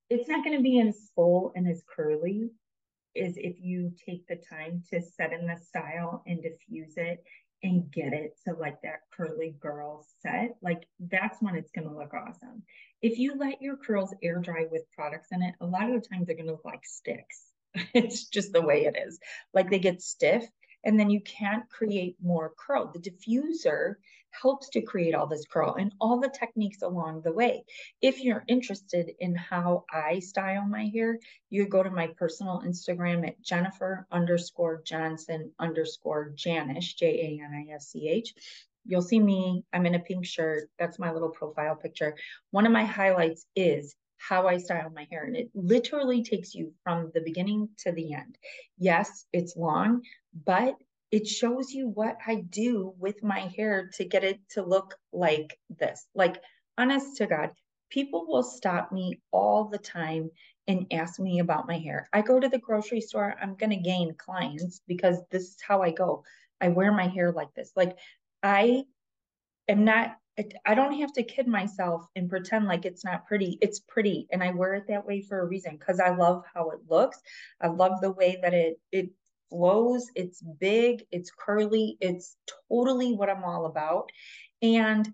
it's 0.08 0.28
not 0.28 0.42
going 0.42 0.56
to 0.56 0.62
be 0.62 0.80
as 0.80 1.10
full 1.14 1.52
and 1.54 1.68
as 1.68 1.82
curly 1.94 2.50
as 3.14 3.34
if 3.36 3.56
you 3.60 3.92
take 4.08 4.26
the 4.26 4.36
time 4.36 4.82
to 4.90 5.02
set 5.02 5.34
in 5.34 5.46
the 5.46 5.56
style 5.56 6.22
and 6.26 6.42
diffuse 6.42 6.94
it 6.96 7.22
and 7.62 7.92
get 7.92 8.14
it 8.14 8.32
to 8.46 8.54
like 8.54 8.80
that 8.82 9.00
curly 9.14 9.54
girl 9.60 10.06
set. 10.20 10.56
Like 10.62 10.86
that's 10.98 11.40
when 11.42 11.54
it's 11.54 11.70
going 11.72 11.86
to 11.86 11.94
look 11.94 12.14
awesome. 12.14 12.62
If 13.02 13.18
you 13.18 13.34
let 13.36 13.60
your 13.60 13.76
curls 13.76 14.14
air 14.22 14.38
dry 14.40 14.66
with 14.70 14.90
products 14.96 15.28
in 15.30 15.42
it, 15.42 15.54
a 15.60 15.66
lot 15.66 15.90
of 15.90 16.02
the 16.02 16.08
times 16.08 16.26
they're 16.26 16.36
going 16.36 16.46
to 16.46 16.52
look 16.52 16.64
like 16.64 16.84
sticks. 16.84 17.42
it's 17.94 18.28
just 18.28 18.52
the 18.52 18.62
way 18.62 18.86
it 18.86 18.96
is. 19.06 19.18
Like 19.52 19.70
they 19.70 19.78
get 19.78 20.00
stiff 20.02 20.46
and 20.84 20.98
then 20.98 21.10
you 21.10 21.20
can't 21.20 21.68
create 21.68 22.16
more 22.22 22.52
curl. 22.56 22.90
The 22.92 22.98
diffuser 22.98 23.96
helps 24.30 24.70
to 24.70 24.80
create 24.80 25.14
all 25.14 25.26
this 25.26 25.44
curl 25.44 25.74
and 25.74 25.92
all 26.00 26.18
the 26.18 26.28
techniques 26.28 26.82
along 26.82 27.20
the 27.20 27.32
way. 27.32 27.64
If 28.00 28.22
you're 28.24 28.44
interested 28.48 29.12
in 29.20 29.34
how 29.34 29.84
I 29.92 30.20
style 30.20 30.66
my 30.66 30.86
hair, 30.86 31.18
you 31.50 31.66
go 31.66 31.82
to 31.82 31.90
my 31.90 32.08
personal 32.18 32.62
Instagram 32.64 33.26
at 33.26 33.42
Jennifer 33.42 34.06
underscore 34.10 34.82
Johnson 34.84 35.52
underscore 35.58 36.32
Janisch, 36.34 36.96
J 36.96 37.38
A 37.40 37.44
N 37.44 37.66
I 37.68 37.74
S 37.74 37.88
C 37.88 38.08
H. 38.08 38.34
You'll 38.84 39.02
see 39.02 39.20
me, 39.20 39.64
I'm 39.72 39.86
in 39.86 39.94
a 39.94 40.00
pink 40.00 40.24
shirt. 40.24 40.68
That's 40.78 40.98
my 40.98 41.12
little 41.12 41.28
profile 41.28 41.76
picture. 41.76 42.16
One 42.50 42.66
of 42.66 42.72
my 42.72 42.84
highlights 42.84 43.46
is 43.54 43.94
how 44.28 44.46
I 44.46 44.58
style 44.58 44.90
my 44.94 45.06
hair. 45.10 45.24
And 45.24 45.36
it 45.36 45.50
literally 45.54 46.22
takes 46.22 46.54
you 46.54 46.72
from 46.84 47.10
the 47.14 47.20
beginning 47.20 47.68
to 47.78 47.92
the 47.92 48.14
end. 48.14 48.38
Yes, 48.78 49.26
it's 49.32 49.56
long, 49.56 50.02
but 50.44 50.74
it 51.10 51.26
shows 51.26 51.72
you 51.72 51.88
what 51.88 52.16
I 52.26 52.36
do 52.36 52.94
with 52.98 53.22
my 53.22 53.40
hair 53.56 53.90
to 53.94 54.04
get 54.04 54.24
it 54.24 54.40
to 54.50 54.62
look 54.62 54.94
like 55.12 55.58
this. 55.78 56.06
Like, 56.14 56.40
honest 56.78 57.16
to 57.18 57.26
God, 57.26 57.50
people 57.90 58.24
will 58.26 58.42
stop 58.42 58.92
me 58.92 59.20
all 59.30 59.64
the 59.64 59.78
time 59.78 60.30
and 60.68 60.86
ask 60.92 61.18
me 61.18 61.40
about 61.40 61.66
my 61.66 61.78
hair. 61.78 62.08
I 62.12 62.22
go 62.22 62.38
to 62.38 62.48
the 62.48 62.58
grocery 62.58 63.00
store, 63.00 63.34
I'm 63.42 63.56
going 63.56 63.70
to 63.70 63.76
gain 63.76 64.14
clients 64.16 64.80
because 64.86 65.18
this 65.30 65.42
is 65.42 65.56
how 65.66 65.82
I 65.82 65.90
go. 65.90 66.24
I 66.60 66.68
wear 66.68 66.92
my 66.92 67.08
hair 67.08 67.32
like 67.32 67.52
this. 67.54 67.72
Like, 67.76 67.98
I 68.42 68.84
am 69.68 69.84
not, 69.84 70.16
I 70.66 70.74
don't 70.74 70.98
have 70.98 71.12
to 71.14 71.22
kid 71.22 71.46
myself 71.46 72.06
and 72.16 72.30
pretend 72.30 72.66
like 72.66 72.86
it's 72.86 73.04
not 73.04 73.26
pretty. 73.26 73.58
It's 73.60 73.80
pretty. 73.80 74.26
And 74.32 74.42
I 74.42 74.50
wear 74.50 74.74
it 74.74 74.86
that 74.88 75.06
way 75.06 75.20
for 75.20 75.40
a 75.40 75.46
reason 75.46 75.76
because 75.76 76.00
I 76.00 76.14
love 76.14 76.44
how 76.54 76.70
it 76.70 76.80
looks. 76.88 77.20
I 77.60 77.68
love 77.68 78.00
the 78.00 78.12
way 78.12 78.38
that 78.42 78.54
it, 78.54 78.80
it 78.92 79.10
flows, 79.50 80.06
it's 80.14 80.42
big, 80.58 81.04
it's 81.10 81.30
curly, 81.30 81.98
it's 82.00 82.36
totally 82.70 83.12
what 83.14 83.28
I'm 83.28 83.44
all 83.44 83.66
about. 83.66 84.10
And 84.62 85.06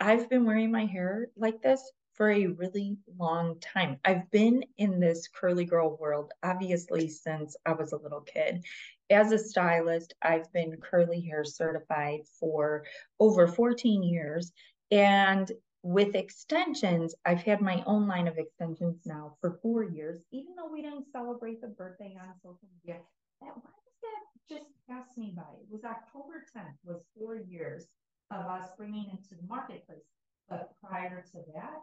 I've 0.00 0.30
been 0.30 0.46
wearing 0.46 0.72
my 0.72 0.86
hair 0.86 1.28
like 1.36 1.60
this 1.60 1.82
for 2.16 2.30
a 2.30 2.46
really 2.46 2.96
long 3.18 3.58
time. 3.60 3.98
I've 4.04 4.30
been 4.30 4.64
in 4.78 5.00
this 5.00 5.28
curly 5.28 5.64
girl 5.64 5.96
world, 5.96 6.32
obviously, 6.42 7.08
since 7.08 7.56
I 7.66 7.72
was 7.72 7.92
a 7.92 7.98
little 7.98 8.22
kid. 8.22 8.64
As 9.10 9.32
a 9.32 9.38
stylist, 9.38 10.14
I've 10.22 10.50
been 10.52 10.76
curly 10.78 11.20
hair 11.20 11.44
certified 11.44 12.20
for 12.40 12.84
over 13.20 13.46
14 13.46 14.02
years. 14.02 14.52
And 14.90 15.50
with 15.82 16.14
extensions, 16.16 17.14
I've 17.24 17.42
had 17.42 17.60
my 17.60 17.82
own 17.86 18.08
line 18.08 18.26
of 18.26 18.38
extensions 18.38 19.02
now 19.04 19.36
for 19.40 19.58
four 19.62 19.84
years, 19.84 20.20
even 20.32 20.54
though 20.56 20.72
we 20.72 20.82
didn't 20.82 21.12
celebrate 21.12 21.60
the 21.60 21.68
birthday 21.68 22.16
on 22.20 22.34
social 22.42 22.68
media 22.84 23.00
why 23.40 23.48
does 23.52 23.98
that 24.02 24.22
just 24.48 24.70
pass 24.88 25.16
me 25.16 25.32
by? 25.36 25.42
It 25.60 25.70
was 25.70 25.84
October 25.84 26.44
10th, 26.56 26.76
was 26.84 27.02
four 27.18 27.36
years 27.36 27.86
of 28.30 28.46
us 28.46 28.70
bringing 28.76 29.10
it 29.12 29.22
to 29.28 29.36
the 29.36 29.46
marketplace. 29.46 30.06
But 30.48 30.70
prior 30.80 31.24
to 31.32 31.38
that, 31.54 31.82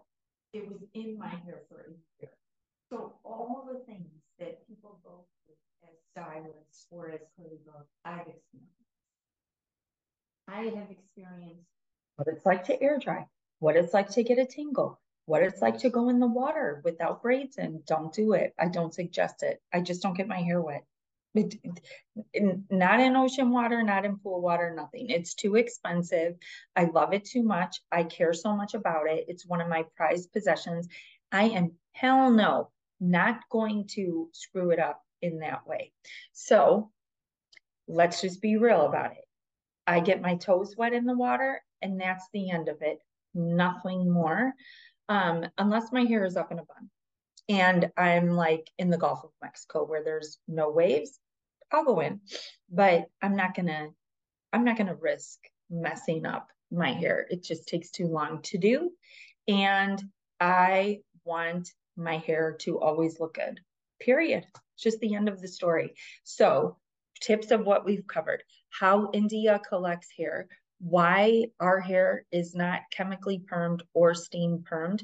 it 0.54 0.70
was 0.70 0.82
in 0.94 1.18
my 1.18 1.30
hair 1.30 1.62
for 1.70 1.82
a 1.82 1.90
year. 1.90 2.32
So 2.90 3.14
all 3.24 3.68
the 3.72 3.80
things 3.86 4.08
that 4.40 4.68
people 4.68 5.00
go 5.04 5.26
through 5.46 5.90
as 5.90 5.98
stylists 6.12 6.88
or 6.92 7.10
as 7.10 7.22
girls, 7.66 7.88
I've 8.06 8.28
experienced. 8.28 8.74
I 10.48 10.62
have 10.80 10.92
experienced 10.92 11.68
what 12.16 12.28
it's 12.28 12.46
like 12.46 12.66
to 12.66 12.82
air 12.82 13.00
dry, 13.00 13.26
what 13.60 13.76
it's 13.76 13.94
like 13.94 14.10
to 14.12 14.24
get 14.24 14.38
a 14.38 14.46
tingle, 14.46 15.00
what 15.26 15.42
it's 15.42 15.62
like 15.62 15.80
to 15.80 15.90
go 15.90 16.10
in 16.10 16.20
the 16.20 16.28
water 16.28 16.82
without 16.84 17.22
braids 17.24 17.58
and 17.58 17.86
don't 17.86 18.14
do 18.14 18.34
it. 18.34 18.54
I 18.60 18.68
don't 18.68 18.94
suggest 18.94 19.42
it. 19.42 19.62
I 19.74 19.82
just 19.82 20.02
don't 20.04 20.16
get 20.16 20.28
my 20.28 20.42
hair 20.42 20.62
wet. 20.62 20.86
It, 21.36 21.56
not 22.70 23.00
in 23.00 23.16
ocean 23.16 23.50
water, 23.50 23.82
not 23.82 24.06
in 24.06 24.18
pool 24.18 24.42
water, 24.42 24.74
nothing. 24.76 25.10
It's 25.10 25.34
too 25.34 25.56
expensive. 25.56 26.36
I 26.76 26.86
love 26.86 27.14
it 27.14 27.26
too 27.26 27.44
much. 27.44 27.82
I 27.92 28.04
care 28.04 28.34
so 28.34 28.56
much 28.56 28.76
about 28.76 29.10
it. 29.10 29.26
It's 29.28 29.46
one 29.46 29.62
of 29.62 29.68
my 29.68 29.86
prized 29.96 30.32
possessions. 30.32 30.88
I 31.32 31.46
am 31.46 31.72
hell 31.94 32.30
no, 32.30 32.70
not 33.00 33.40
going 33.50 33.88
to 33.94 34.30
screw 34.32 34.70
it 34.72 34.80
up 34.80 35.02
in 35.22 35.40
that 35.40 35.66
way. 35.66 35.92
So 36.34 36.92
let's 37.88 38.22
just 38.22 38.42
be 38.42 38.58
real 38.58 38.86
about 38.86 39.14
it. 39.14 39.26
I 39.88 40.00
get 40.00 40.22
my 40.22 40.36
toes 40.36 40.76
wet 40.78 40.94
in 40.94 41.06
the 41.06 41.18
water, 41.18 41.62
and 41.82 42.00
that's 42.00 42.28
the 42.32 42.52
end 42.52 42.70
of 42.70 42.78
it. 42.82 43.00
Nothing 43.34 44.12
more, 44.12 44.54
um, 45.10 45.46
unless 45.58 45.92
my 45.92 46.04
hair 46.04 46.24
is 46.26 46.38
up 46.38 46.52
in 46.52 46.60
a 46.60 46.64
bun. 46.64 46.90
And 47.50 47.92
I'm 47.98 48.30
like 48.32 48.70
in 48.78 48.90
the 48.90 48.98
Gulf 48.98 49.24
of 49.24 49.32
Mexico 49.42 49.84
where 49.84 50.04
there's 50.04 50.38
no 50.48 50.70
waves. 50.70 51.20
I'll 51.74 51.84
go 51.84 52.00
in, 52.00 52.22
but 52.70 53.06
I'm 53.22 53.36
not 53.36 53.56
gonna. 53.56 53.90
I'm 54.54 54.64
not 54.64 54.78
gonna 54.78 54.96
risk 54.96 55.40
messing 55.70 56.26
up 56.26 56.50
my 56.72 56.94
hair. 56.94 57.26
It 57.30 57.44
just 57.44 57.68
takes 57.68 57.90
too 57.90 58.08
long 58.08 58.42
to 58.44 58.58
do, 58.58 58.92
and 59.48 60.02
I 60.40 61.00
want 61.26 61.70
my 61.98 62.18
hair 62.18 62.56
to 62.60 62.80
always 62.80 63.20
look 63.20 63.36
good. 63.36 63.60
Period. 64.00 64.46
It's 64.76 64.84
just 64.84 65.00
the 65.00 65.16
end 65.16 65.30
of 65.30 65.42
the 65.42 65.48
story. 65.48 65.94
So 66.24 66.78
tips 67.22 67.52
of 67.52 67.66
what 67.66 67.86
we've 67.86 68.06
covered, 68.08 68.44
how 68.70 69.10
India 69.14 69.62
collects 69.68 70.10
hair, 70.18 70.48
why 70.80 71.46
our 71.60 71.80
hair 71.80 72.26
is 72.32 72.54
not 72.54 72.82
chemically 72.92 73.40
permed 73.40 73.82
or 73.94 74.14
steam 74.14 74.64
permed. 74.70 75.02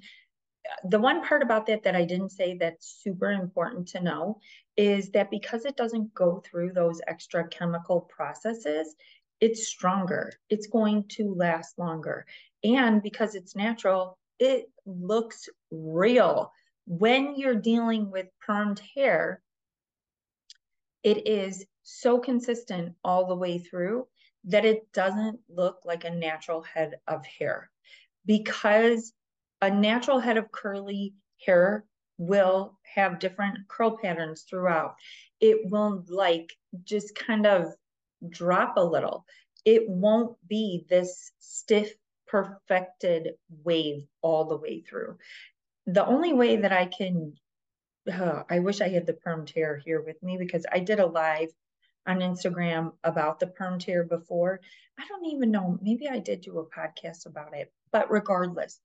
The 0.90 1.00
one 1.00 1.26
part 1.26 1.42
about 1.42 1.66
that 1.68 1.84
that 1.84 1.96
I 1.96 2.06
didn't 2.06 2.32
say 2.32 2.58
that's 2.58 3.00
super 3.02 3.32
important 3.32 3.88
to 3.90 4.02
know 4.02 4.40
is 4.80 5.10
that 5.10 5.30
because 5.30 5.66
it 5.66 5.76
doesn't 5.76 6.14
go 6.14 6.42
through 6.46 6.72
those 6.72 7.02
extra 7.06 7.46
chemical 7.50 8.00
processes, 8.00 8.96
it's 9.42 9.68
stronger. 9.68 10.32
It's 10.50 10.68
going 10.68 11.04
to 11.10 11.36
last 11.36 11.78
longer. 11.78 12.26
And 12.64 13.04
because 13.04 13.36
it's 13.36 13.58
natural, 13.58 14.18
it 14.40 14.72
looks 14.86 15.50
real. 15.70 16.54
When 16.88 17.36
you're 17.36 17.56
dealing 17.56 18.10
with 18.10 18.28
permed 18.48 18.80
hair, 18.96 19.42
it 21.04 21.28
is 21.28 21.66
so 21.84 22.18
consistent 22.18 22.94
all 23.04 23.28
the 23.28 23.36
way 23.36 23.58
through 23.58 24.08
that 24.46 24.64
it 24.64 24.90
doesn't 24.94 25.42
look 25.50 25.80
like 25.84 26.06
a 26.06 26.10
natural 26.10 26.62
head 26.62 26.94
of 27.06 27.26
hair 27.26 27.70
because 28.26 29.12
a 29.62 29.70
natural 29.70 30.20
head 30.20 30.38
of 30.38 30.54
curly 30.54 31.16
hair 31.46 31.84
will 32.20 32.78
have 32.84 33.18
different 33.18 33.58
curl 33.68 33.98
patterns 33.98 34.44
throughout. 34.44 34.96
It 35.40 35.72
will 35.72 36.04
like 36.10 36.54
just 36.84 37.16
kind 37.16 37.48
of 37.48 37.74
drop 38.30 38.76
a 38.78 38.84
little. 38.84 39.26
It 39.66 39.90
won't 39.90 40.36
be 40.48 40.86
this 40.90 41.32
stiff, 41.40 41.92
perfected 42.28 43.32
wave 43.64 44.04
all 44.22 44.46
the 44.46 44.58
way 44.58 44.82
through. 44.82 45.18
The 45.88 46.06
only 46.06 46.34
way 46.34 46.58
that 46.58 46.74
I 46.74 46.86
can, 46.86 47.34
uh, 48.12 48.44
I 48.50 48.60
wish 48.60 48.82
I 48.82 48.90
had 48.90 49.08
the 49.08 49.14
perm 49.14 49.48
hair 49.48 49.78
here 49.78 50.02
with 50.02 50.22
me 50.22 50.38
because 50.38 50.66
I 50.72 50.80
did 50.80 51.00
a 51.00 51.06
live 51.06 51.50
on 52.06 52.20
Instagram 52.20 52.92
about 53.04 53.40
the 53.40 53.48
perm 53.48 53.80
hair 53.80 54.04
before. 54.04 54.60
I 55.00 55.08
don't 55.08 55.26
even 55.26 55.52
know, 55.52 55.80
maybe 55.82 56.10
I 56.10 56.20
did 56.20 56.42
do 56.42 56.60
a 56.60 56.66
podcast 56.66 57.26
about 57.26 57.56
it, 57.56 57.72
but 57.92 58.12
regardless, 58.12 58.82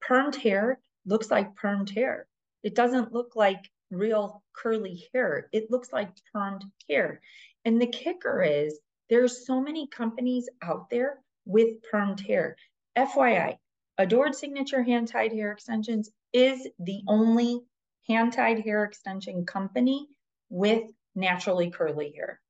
perm 0.00 0.32
hair 0.32 0.78
looks 1.04 1.30
like 1.30 1.56
perm 1.56 1.86
hair. 1.86 2.26
It 2.62 2.74
doesn't 2.74 3.12
look 3.12 3.36
like 3.36 3.70
real 3.90 4.42
curly 4.52 5.08
hair. 5.12 5.48
It 5.52 5.70
looks 5.70 5.92
like 5.92 6.10
permed 6.34 6.62
hair. 6.88 7.20
And 7.64 7.80
the 7.80 7.86
kicker 7.86 8.42
is 8.42 8.78
there's 9.08 9.46
so 9.46 9.60
many 9.60 9.86
companies 9.88 10.48
out 10.62 10.90
there 10.90 11.20
with 11.44 11.76
permed 11.92 12.20
hair. 12.20 12.56
FYI, 12.96 13.58
Adored 13.96 14.34
Signature 14.34 14.82
Hand 14.82 15.08
Tied 15.08 15.32
Hair 15.32 15.52
Extensions 15.52 16.10
is 16.32 16.68
the 16.78 17.02
only 17.08 17.60
hand 18.08 18.32
tied 18.32 18.60
hair 18.60 18.84
extension 18.84 19.44
company 19.44 20.06
with 20.48 20.90
naturally 21.14 21.70
curly 21.70 22.12
hair. 22.12 22.40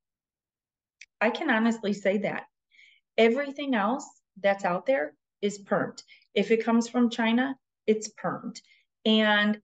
I 1.21 1.31
can 1.31 1.51
honestly 1.51 1.93
say 1.93 2.19
that. 2.19 2.45
Everything 3.17 3.75
else 3.75 4.09
that's 4.41 4.65
out 4.65 4.87
there 4.87 5.15
is 5.43 5.61
permed. 5.61 6.03
If 6.35 6.51
it 6.51 6.65
comes 6.65 6.89
from 6.89 7.11
China, 7.11 7.57
it's 7.87 8.11
permed. 8.13 8.61
And 9.05 9.61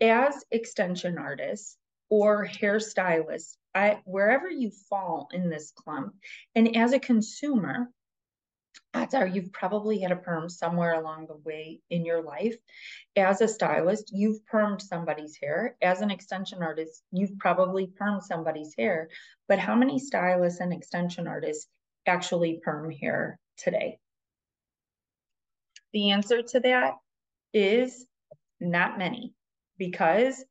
as 0.00 0.44
extension 0.50 1.18
artists 1.18 1.76
or 2.08 2.46
hairstylists, 2.46 3.56
I 3.74 4.00
wherever 4.04 4.50
you 4.50 4.70
fall 4.88 5.28
in 5.32 5.50
this 5.50 5.72
clump, 5.72 6.14
and 6.54 6.76
as 6.76 6.92
a 6.92 6.98
consumer, 6.98 7.90
odds 8.94 9.14
are 9.14 9.26
you've 9.26 9.52
probably 9.52 10.00
had 10.00 10.12
a 10.12 10.16
perm 10.16 10.48
somewhere 10.48 10.94
along 10.94 11.26
the 11.26 11.36
way 11.36 11.80
in 11.90 12.04
your 12.04 12.22
life. 12.22 12.56
As 13.16 13.40
a 13.40 13.48
stylist, 13.48 14.10
you've 14.12 14.40
permed 14.52 14.80
somebody's 14.80 15.36
hair. 15.36 15.76
As 15.82 16.00
an 16.00 16.10
extension 16.10 16.62
artist, 16.62 17.02
you've 17.12 17.38
probably 17.38 17.92
permed 18.00 18.22
somebody's 18.22 18.74
hair. 18.76 19.08
But 19.48 19.58
how 19.58 19.74
many 19.74 19.98
stylists 19.98 20.60
and 20.60 20.72
extension 20.72 21.26
artists 21.26 21.68
actually 22.06 22.60
perm 22.62 22.90
hair 22.90 23.38
today? 23.56 23.98
The 25.92 26.10
answer 26.10 26.42
to 26.42 26.60
that 26.60 26.94
is 27.52 28.06
not 28.60 28.98
many 28.98 29.34
because 29.78 30.44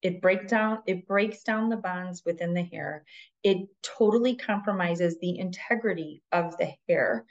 it 0.00 0.20
breaks 0.22 0.50
down 0.50 0.78
it 0.86 1.06
breaks 1.06 1.42
down 1.42 1.68
the 1.68 1.76
bonds 1.76 2.22
within 2.24 2.54
the 2.54 2.62
hair 2.62 3.04
it 3.42 3.68
totally 3.82 4.36
compromises 4.36 5.18
the 5.18 5.38
integrity 5.38 6.22
of 6.30 6.56
the 6.56 6.72
hair 6.88 7.24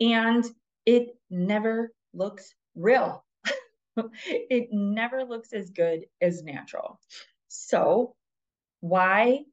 and 0.00 0.44
it 0.86 1.08
never 1.30 1.92
looks 2.14 2.54
real. 2.74 3.24
it 3.96 4.68
never 4.72 5.24
looks 5.24 5.52
as 5.52 5.70
good 5.70 6.06
as 6.20 6.42
natural. 6.42 6.98
So, 7.48 8.14
why 8.80 9.44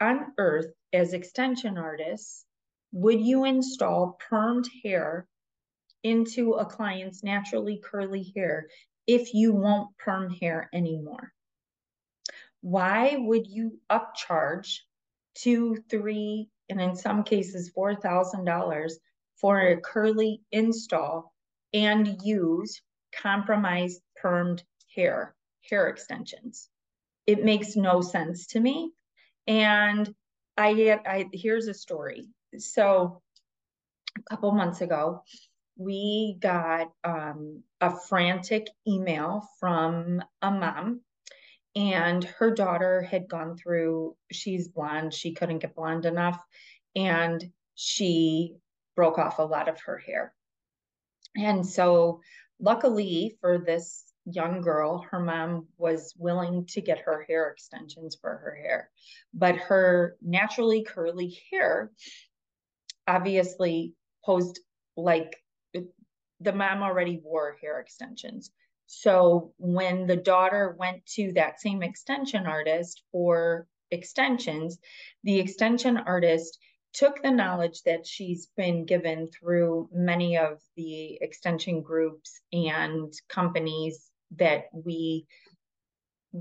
on 0.00 0.32
earth, 0.38 0.72
as 0.92 1.12
extension 1.12 1.76
artists, 1.76 2.44
would 2.92 3.20
you 3.20 3.44
install 3.44 4.18
permed 4.30 4.66
hair 4.82 5.28
into 6.02 6.54
a 6.54 6.64
client's 6.64 7.22
naturally 7.22 7.80
curly 7.84 8.32
hair 8.34 8.68
if 9.10 9.34
you 9.34 9.52
won't 9.52 9.98
perm 9.98 10.30
hair 10.30 10.70
anymore? 10.72 11.32
Why 12.60 13.16
would 13.18 13.48
you 13.48 13.80
upcharge 13.90 14.78
two, 15.34 15.82
three, 15.90 16.48
and 16.68 16.80
in 16.80 16.94
some 16.94 17.24
cases, 17.24 17.72
$4,000 17.76 18.92
for 19.40 19.58
a 19.58 19.80
curly 19.80 20.42
install 20.52 21.34
and 21.72 22.22
use 22.22 22.80
compromised 23.12 24.00
permed 24.22 24.62
hair, 24.94 25.34
hair 25.68 25.88
extensions. 25.88 26.68
It 27.26 27.44
makes 27.44 27.74
no 27.74 28.02
sense 28.02 28.46
to 28.48 28.60
me. 28.60 28.92
And 29.48 30.14
I 30.56 30.74
get, 30.74 31.02
I 31.04 31.28
here's 31.32 31.66
a 31.66 31.74
story. 31.74 32.28
So 32.58 33.22
a 34.16 34.22
couple 34.30 34.52
months 34.52 34.82
ago, 34.82 35.24
we 35.76 36.36
got 36.38 36.92
um, 37.02 37.64
a 37.80 37.96
frantic 38.08 38.68
email 38.86 39.48
from 39.58 40.22
a 40.42 40.50
mom 40.50 41.00
and 41.76 42.24
her 42.24 42.50
daughter 42.50 43.02
had 43.02 43.28
gone 43.28 43.56
through 43.56 44.16
she's 44.32 44.68
blonde 44.68 45.14
she 45.14 45.32
couldn't 45.32 45.60
get 45.60 45.74
blonde 45.74 46.04
enough 46.04 46.42
and 46.96 47.50
she 47.74 48.56
broke 48.96 49.18
off 49.18 49.38
a 49.38 49.42
lot 49.42 49.68
of 49.68 49.80
her 49.80 49.98
hair. 49.98 50.34
And 51.36 51.66
so, 51.66 52.20
luckily 52.60 53.38
for 53.40 53.58
this 53.58 54.04
young 54.26 54.60
girl, 54.60 55.06
her 55.10 55.20
mom 55.20 55.68
was 55.78 56.12
willing 56.18 56.66
to 56.66 56.80
get 56.80 56.98
her 56.98 57.24
hair 57.26 57.48
extensions 57.48 58.16
for 58.20 58.30
her 58.30 58.54
hair. 58.54 58.90
But 59.32 59.56
her 59.56 60.16
naturally 60.20 60.82
curly 60.82 61.40
hair 61.50 61.90
obviously 63.06 63.94
posed 64.24 64.60
like 64.96 65.36
the 66.40 66.52
mom 66.52 66.82
already 66.82 67.20
wore 67.22 67.56
hair 67.60 67.80
extensions. 67.80 68.50
So 68.86 69.52
when 69.58 70.06
the 70.06 70.16
daughter 70.16 70.74
went 70.78 71.06
to 71.14 71.32
that 71.34 71.60
same 71.60 71.82
extension 71.82 72.46
artist 72.46 73.02
for 73.12 73.66
extensions, 73.90 74.78
the 75.22 75.38
extension 75.38 75.96
artist 75.96 76.58
took 76.92 77.22
the 77.22 77.30
knowledge 77.30 77.82
that 77.84 78.06
she's 78.06 78.48
been 78.56 78.84
given 78.84 79.28
through 79.28 79.88
many 79.92 80.38
of 80.38 80.58
the 80.76 81.18
extension 81.20 81.82
groups 81.82 82.40
and 82.52 83.12
companies 83.28 84.10
that 84.36 84.64
we, 84.72 85.26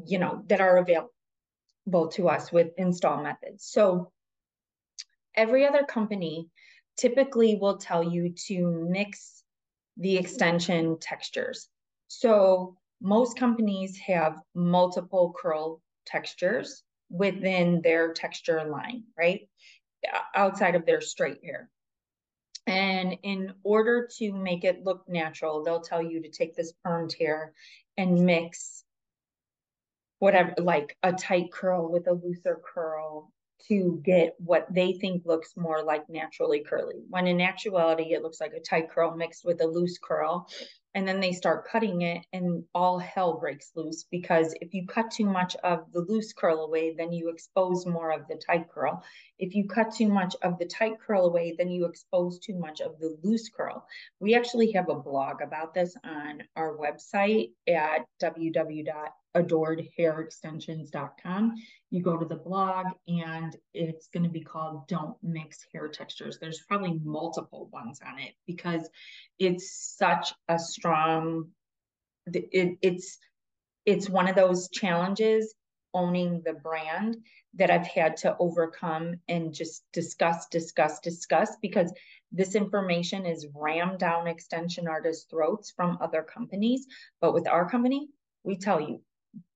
you 0.06 0.18
know, 0.18 0.44
that 0.48 0.62
are 0.62 0.78
available 0.78 2.08
to 2.12 2.30
us 2.30 2.52
with 2.52 2.70
install 2.78 3.22
methods. 3.22 3.66
So 3.66 4.12
every 5.36 5.68
other 5.68 5.84
company 5.84 6.48
typically 6.98 7.56
will 7.56 7.78
tell 7.78 8.04
you 8.04 8.34
to 8.48 8.88
mix 8.90 9.39
the 10.00 10.18
extension 10.18 10.98
textures. 11.00 11.70
So 12.08 12.78
most 13.02 13.38
companies 13.38 13.98
have 14.00 14.42
multiple 14.56 15.36
curl 15.40 15.82
textures 16.06 16.84
within 17.10 17.82
their 17.82 18.14
texture 18.14 18.64
line, 18.66 19.04
right? 19.18 19.48
Outside 20.36 20.76
of 20.76 20.86
their 20.86 21.02
straight 21.02 21.44
hair. 21.44 21.70
And 22.66 23.18
in 23.24 23.54
order 23.64 24.10
to 24.18 24.32
make 24.32 24.64
it 24.64 24.84
look 24.84 25.08
natural, 25.08 25.64
they'll 25.64 25.82
tell 25.82 26.02
you 26.02 26.22
to 26.22 26.30
take 26.30 26.56
this 26.56 26.74
permed 26.86 27.18
hair 27.18 27.54
and 27.98 28.26
mix 28.26 28.84
whatever, 30.20 30.54
like 30.58 30.98
a 31.02 31.14
tight 31.14 31.52
curl 31.52 31.92
with 31.92 32.08
a 32.08 32.14
looser 32.14 32.62
curl 32.74 33.32
to 33.68 34.02
get 34.04 34.36
what 34.38 34.68
they 34.74 34.94
think 34.94 35.26
looks 35.26 35.54
more 35.58 35.84
like 35.84 36.10
naturally 36.10 36.64
curly. 36.68 36.96
When 37.10 37.28
in 37.28 37.42
actuality, 37.42 38.14
it 38.14 38.24
looks 38.24 38.40
like 38.40 38.54
a 38.54 38.60
tight 38.60 38.90
curl 38.90 39.16
mixed 39.16 39.46
with 39.46 39.62
a 39.62 39.68
loose 39.68 39.98
curl 39.98 40.48
and 40.96 41.08
then 41.08 41.20
they 41.20 41.32
start 41.32 41.68
cutting 41.72 42.02
it 42.02 42.26
and 42.34 42.64
all 42.74 42.98
hell 42.98 43.38
breaks 43.40 43.72
loose 43.76 44.06
because 44.10 44.56
if 44.60 44.74
you 44.74 44.88
cut 44.88 45.12
too 45.12 45.26
much 45.26 45.56
of 45.64 45.92
the 45.94 46.02
loose 46.02 46.34
curl 46.34 46.62
away 46.62 46.96
then 46.98 47.12
you 47.12 47.30
expose 47.30 47.86
more 47.86 48.12
of 48.12 48.28
the 48.28 48.36
tight 48.36 48.68
curl 48.70 49.04
if 49.38 49.54
you 49.54 49.68
cut 49.68 49.94
too 49.94 50.08
much 50.08 50.36
of 50.42 50.58
the 50.58 50.66
tight 50.66 50.94
curl 51.06 51.26
away 51.26 51.54
then 51.58 51.70
you 51.70 51.86
expose 51.86 52.40
too 52.40 52.58
much 52.58 52.82
of 52.82 52.98
the 53.00 53.16
loose 53.24 53.50
curl 53.50 53.86
we 54.20 54.34
actually 54.36 54.72
have 54.72 54.90
a 54.90 54.96
blog 54.96 55.42
about 55.42 55.74
this 55.74 55.96
on 56.04 56.42
our 56.56 56.76
website 56.76 57.52
at 57.68 58.06
www.adoredhairextensions.com 59.36 61.54
you 61.92 62.02
go 62.02 62.18
to 62.18 62.26
the 62.26 62.36
blog 62.36 62.88
and 63.08 63.56
it's 63.74 64.08
going 64.08 64.24
to 64.24 64.30
be 64.30 64.42
called 64.42 64.88
don't 64.88 65.16
mix 65.22 65.66
hair 65.74 65.88
textures 65.88 66.40
there's 66.40 66.64
probably 66.68 67.00
multiple 67.04 67.70
ones 67.72 68.00
on 68.06 68.18
it 68.20 68.34
because 68.48 68.90
it's 69.38 69.96
such 69.98 70.34
a 70.48 70.58
strong 70.58 71.48
it, 72.34 72.78
it's 72.82 73.20
it's 73.86 74.10
one 74.10 74.28
of 74.28 74.36
those 74.36 74.70
challenges 74.70 75.54
owning 75.94 76.42
the 76.46 76.54
brand 76.54 77.18
that 77.56 77.72
I've 77.72 77.88
had 77.88 78.18
to 78.18 78.36
overcome 78.40 79.16
and 79.28 79.54
just 79.54 79.84
discuss, 79.92 80.48
discuss, 80.48 81.00
discuss 81.00 81.56
because 81.62 81.92
this 82.32 82.56
information 82.56 83.26
is 83.26 83.48
rammed 83.56 84.00
down 84.00 84.28
extension 84.28 84.88
artists' 84.88 85.26
throats 85.30 85.72
from 85.72 85.98
other 86.02 86.22
companies. 86.22 86.86
But 87.22 87.34
with 87.34 87.48
our 87.48 87.68
company, 87.68 88.10
we 88.44 88.58
tell 88.58 88.80
you 88.80 89.02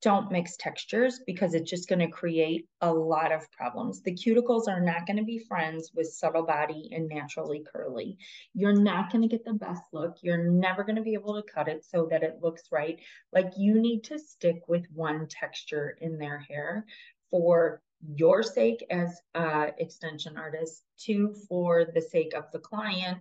don't 0.01 0.31
mix 0.31 0.57
textures 0.57 1.21
because 1.25 1.53
it's 1.53 1.69
just 1.69 1.87
going 1.89 1.99
to 1.99 2.07
create 2.07 2.67
a 2.81 2.93
lot 2.93 3.31
of 3.31 3.49
problems. 3.51 4.01
The 4.01 4.13
cuticles 4.13 4.67
are 4.67 4.81
not 4.81 5.07
going 5.07 5.17
to 5.17 5.23
be 5.23 5.45
friends 5.47 5.91
with 5.95 6.07
subtle 6.07 6.45
body 6.45 6.89
and 6.91 7.07
naturally 7.07 7.63
curly. 7.73 8.17
You're 8.53 8.79
not 8.79 9.11
going 9.11 9.21
to 9.21 9.27
get 9.27 9.45
the 9.45 9.53
best 9.53 9.81
look. 9.91 10.17
You're 10.21 10.51
never 10.51 10.83
going 10.83 10.97
to 10.97 11.01
be 11.01 11.13
able 11.13 11.41
to 11.41 11.51
cut 11.51 11.67
it 11.67 11.85
so 11.85 12.07
that 12.11 12.23
it 12.23 12.39
looks 12.41 12.63
right. 12.71 12.99
Like 13.31 13.53
you 13.57 13.79
need 13.79 14.03
to 14.05 14.19
stick 14.19 14.63
with 14.67 14.85
one 14.93 15.27
texture 15.27 15.97
in 16.01 16.17
their 16.17 16.39
hair 16.39 16.85
for 17.31 17.81
your 18.15 18.43
sake 18.43 18.85
as 18.89 19.21
uh, 19.33 19.67
extension 19.77 20.37
artist, 20.37 20.83
two 20.97 21.33
for 21.47 21.85
the 21.85 22.01
sake 22.01 22.33
of 22.35 22.51
the 22.51 22.59
client 22.59 23.19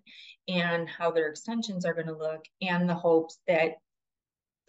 and 0.48 0.88
how 0.88 1.10
their 1.10 1.28
extensions 1.28 1.84
are 1.84 1.94
going 1.94 2.08
to 2.08 2.16
look, 2.16 2.44
and 2.60 2.88
the 2.88 2.94
hopes 2.94 3.38
that 3.46 3.76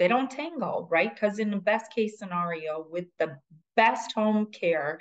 they 0.04 0.10
don't 0.10 0.30
tangle, 0.30 0.86
right? 0.92 1.16
Because 1.16 1.40
in 1.40 1.50
the 1.50 1.56
best 1.56 1.90
case 1.94 2.20
scenario, 2.20 2.86
with 2.92 3.06
the 3.20 3.38
best 3.78 4.12
home 4.12 4.48
care, 4.48 5.00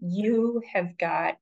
you 0.00 0.60
have 0.72 0.98
got, 0.98 1.36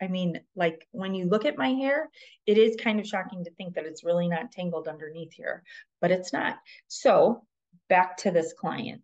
I 0.00 0.08
mean, 0.08 0.40
like 0.56 0.88
when 0.90 1.14
you 1.14 1.26
look 1.26 1.44
at 1.44 1.58
my 1.58 1.68
hair, 1.68 2.08
it 2.46 2.56
is 2.56 2.76
kind 2.76 2.98
of 2.98 3.06
shocking 3.06 3.44
to 3.44 3.50
think 3.50 3.74
that 3.74 3.84
it's 3.84 4.04
really 4.04 4.26
not 4.26 4.52
tangled 4.52 4.88
underneath 4.88 5.34
here, 5.34 5.62
but 6.00 6.10
it's 6.10 6.32
not. 6.32 6.56
So 6.88 7.42
back 7.90 8.16
to 8.18 8.30
this 8.30 8.54
client. 8.54 9.02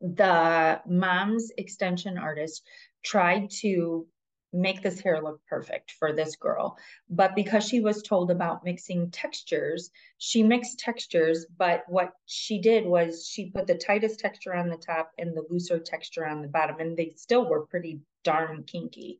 The 0.00 0.82
mom's 0.86 1.50
extension 1.58 2.16
artist 2.16 2.62
tried 3.04 3.50
to 3.62 4.06
make 4.54 4.82
this 4.82 5.00
hair 5.00 5.20
look 5.20 5.40
perfect 5.46 5.92
for 5.92 6.12
this 6.12 6.36
girl. 6.36 6.78
But 7.10 7.34
because 7.34 7.66
she 7.66 7.80
was 7.80 8.02
told 8.02 8.30
about 8.30 8.64
mixing 8.64 9.10
textures, 9.10 9.90
she 10.18 10.42
mixed 10.42 10.78
textures. 10.78 11.46
But 11.58 11.84
what 11.88 12.12
she 12.26 12.60
did 12.60 12.86
was 12.86 13.26
she 13.26 13.50
put 13.50 13.66
the 13.66 13.74
tightest 13.74 14.20
texture 14.20 14.54
on 14.54 14.68
the 14.68 14.76
top 14.76 15.10
and 15.18 15.36
the 15.36 15.44
looser 15.50 15.78
texture 15.78 16.26
on 16.26 16.40
the 16.40 16.48
bottom, 16.48 16.76
and 16.78 16.96
they 16.96 17.12
still 17.16 17.48
were 17.48 17.66
pretty 17.66 18.00
darn 18.22 18.64
kinky. 18.64 19.18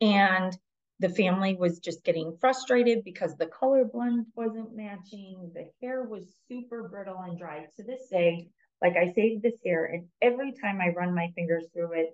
And 0.00 0.56
the 1.00 1.08
family 1.08 1.56
was 1.56 1.78
just 1.78 2.04
getting 2.04 2.36
frustrated 2.40 3.02
because 3.04 3.34
the 3.36 3.46
color 3.46 3.84
blend 3.84 4.26
wasn't 4.34 4.76
matching. 4.76 5.50
The 5.54 5.70
hair 5.80 6.04
was 6.04 6.36
super 6.46 6.88
brittle 6.88 7.18
and 7.26 7.38
dry. 7.38 7.66
To 7.76 7.82
this 7.82 8.08
day, 8.10 8.48
like 8.82 8.96
I 8.96 9.12
saved 9.12 9.42
this 9.42 9.58
hair, 9.64 9.86
and 9.86 10.06
every 10.20 10.52
time 10.52 10.80
I 10.80 10.88
run 10.90 11.14
my 11.14 11.32
fingers 11.34 11.64
through 11.72 11.92
it, 11.94 12.10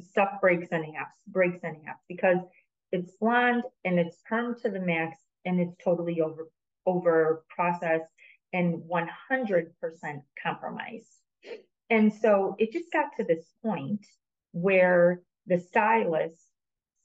stuff 0.00 0.40
breaks 0.40 0.68
in 0.68 0.82
half, 0.94 1.08
breaks 1.28 1.62
in 1.62 1.76
half 1.84 1.96
because 2.08 2.38
it's 2.90 3.12
blonde 3.20 3.64
and 3.84 3.98
it's 3.98 4.16
permed 4.30 4.60
to 4.62 4.70
the 4.70 4.80
max 4.80 5.16
and 5.44 5.60
it's 5.60 5.76
totally 5.82 6.20
over 6.20 6.48
over 6.86 7.44
processed 7.48 8.10
and 8.52 8.82
100% 8.82 9.72
compromised. 10.42 11.06
And 11.90 12.12
so 12.12 12.56
it 12.58 12.72
just 12.72 12.92
got 12.92 13.16
to 13.16 13.24
this 13.24 13.44
point 13.62 14.04
where 14.52 15.22
the 15.46 15.58
stylist 15.58 16.42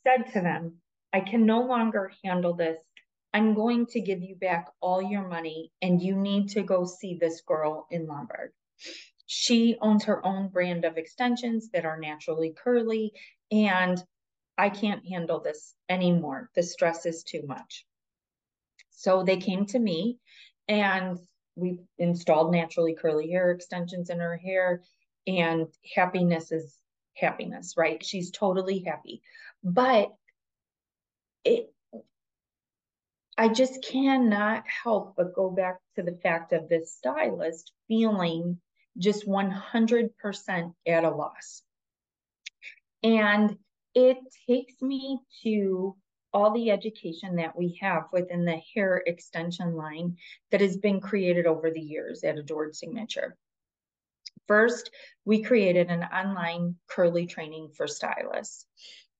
said 0.03 0.31
to 0.33 0.41
them, 0.41 0.77
I 1.13 1.21
can 1.21 1.45
no 1.45 1.61
longer 1.61 2.11
handle 2.23 2.53
this. 2.53 2.79
I'm 3.33 3.53
going 3.53 3.85
to 3.87 4.01
give 4.01 4.21
you 4.21 4.35
back 4.35 4.67
all 4.81 5.01
your 5.01 5.27
money 5.27 5.71
and 5.81 6.01
you 6.01 6.15
need 6.15 6.49
to 6.49 6.63
go 6.63 6.85
see 6.85 7.17
this 7.19 7.41
girl 7.41 7.87
in 7.91 8.07
Lombard. 8.07 8.51
She 9.27 9.77
owns 9.81 10.05
her 10.05 10.25
own 10.25 10.47
brand 10.47 10.85
of 10.85 10.97
extensions 10.97 11.69
that 11.71 11.85
are 11.85 11.99
naturally 11.99 12.53
curly, 12.53 13.13
and 13.51 14.01
I 14.57 14.69
can't 14.69 15.05
handle 15.05 15.41
this 15.41 15.75
anymore. 15.89 16.49
The 16.55 16.63
stress 16.63 17.05
is 17.05 17.23
too 17.23 17.43
much. 17.45 17.85
So 18.89 19.23
they 19.23 19.37
came 19.37 19.65
to 19.67 19.79
me 19.79 20.17
and 20.67 21.19
we 21.55 21.81
installed 21.97 22.51
naturally 22.51 22.95
curly 22.95 23.29
hair 23.29 23.51
extensions 23.51 24.09
in 24.09 24.19
her 24.19 24.37
hair, 24.37 24.83
and 25.27 25.67
happiness 25.93 26.51
is 26.51 26.77
happiness, 27.15 27.75
right? 27.77 28.03
She's 28.03 28.31
totally 28.31 28.79
happy. 28.79 29.21
But 29.63 30.13
it 31.43 31.73
I 33.37 33.49
just 33.49 33.83
cannot 33.83 34.63
help 34.67 35.15
but 35.15 35.35
go 35.35 35.51
back 35.51 35.79
to 35.95 36.03
the 36.03 36.17
fact 36.23 36.53
of 36.53 36.69
this 36.69 36.95
stylist 36.95 37.71
feeling 37.87 38.59
just 38.97 39.27
100% 39.27 40.73
at 40.87 41.03
a 41.03 41.09
loss. 41.09 41.61
And 43.03 43.57
it 43.93 44.17
takes 44.47 44.81
me 44.81 45.19
to 45.43 45.95
all 46.33 46.53
the 46.53 46.71
education 46.71 47.37
that 47.37 47.57
we 47.57 47.79
have 47.81 48.03
within 48.11 48.45
the 48.45 48.61
hair 48.75 49.01
extension 49.05 49.75
line 49.75 50.17
that 50.51 50.61
has 50.61 50.77
been 50.77 50.99
created 50.99 51.45
over 51.45 51.71
the 51.71 51.81
years 51.81 52.23
at 52.23 52.37
Adored 52.37 52.75
Signature. 52.75 53.37
First, 54.47 54.91
we 55.25 55.41
created 55.41 55.89
an 55.89 56.03
online 56.03 56.75
curly 56.87 57.25
training 57.25 57.69
for 57.75 57.87
stylists. 57.87 58.65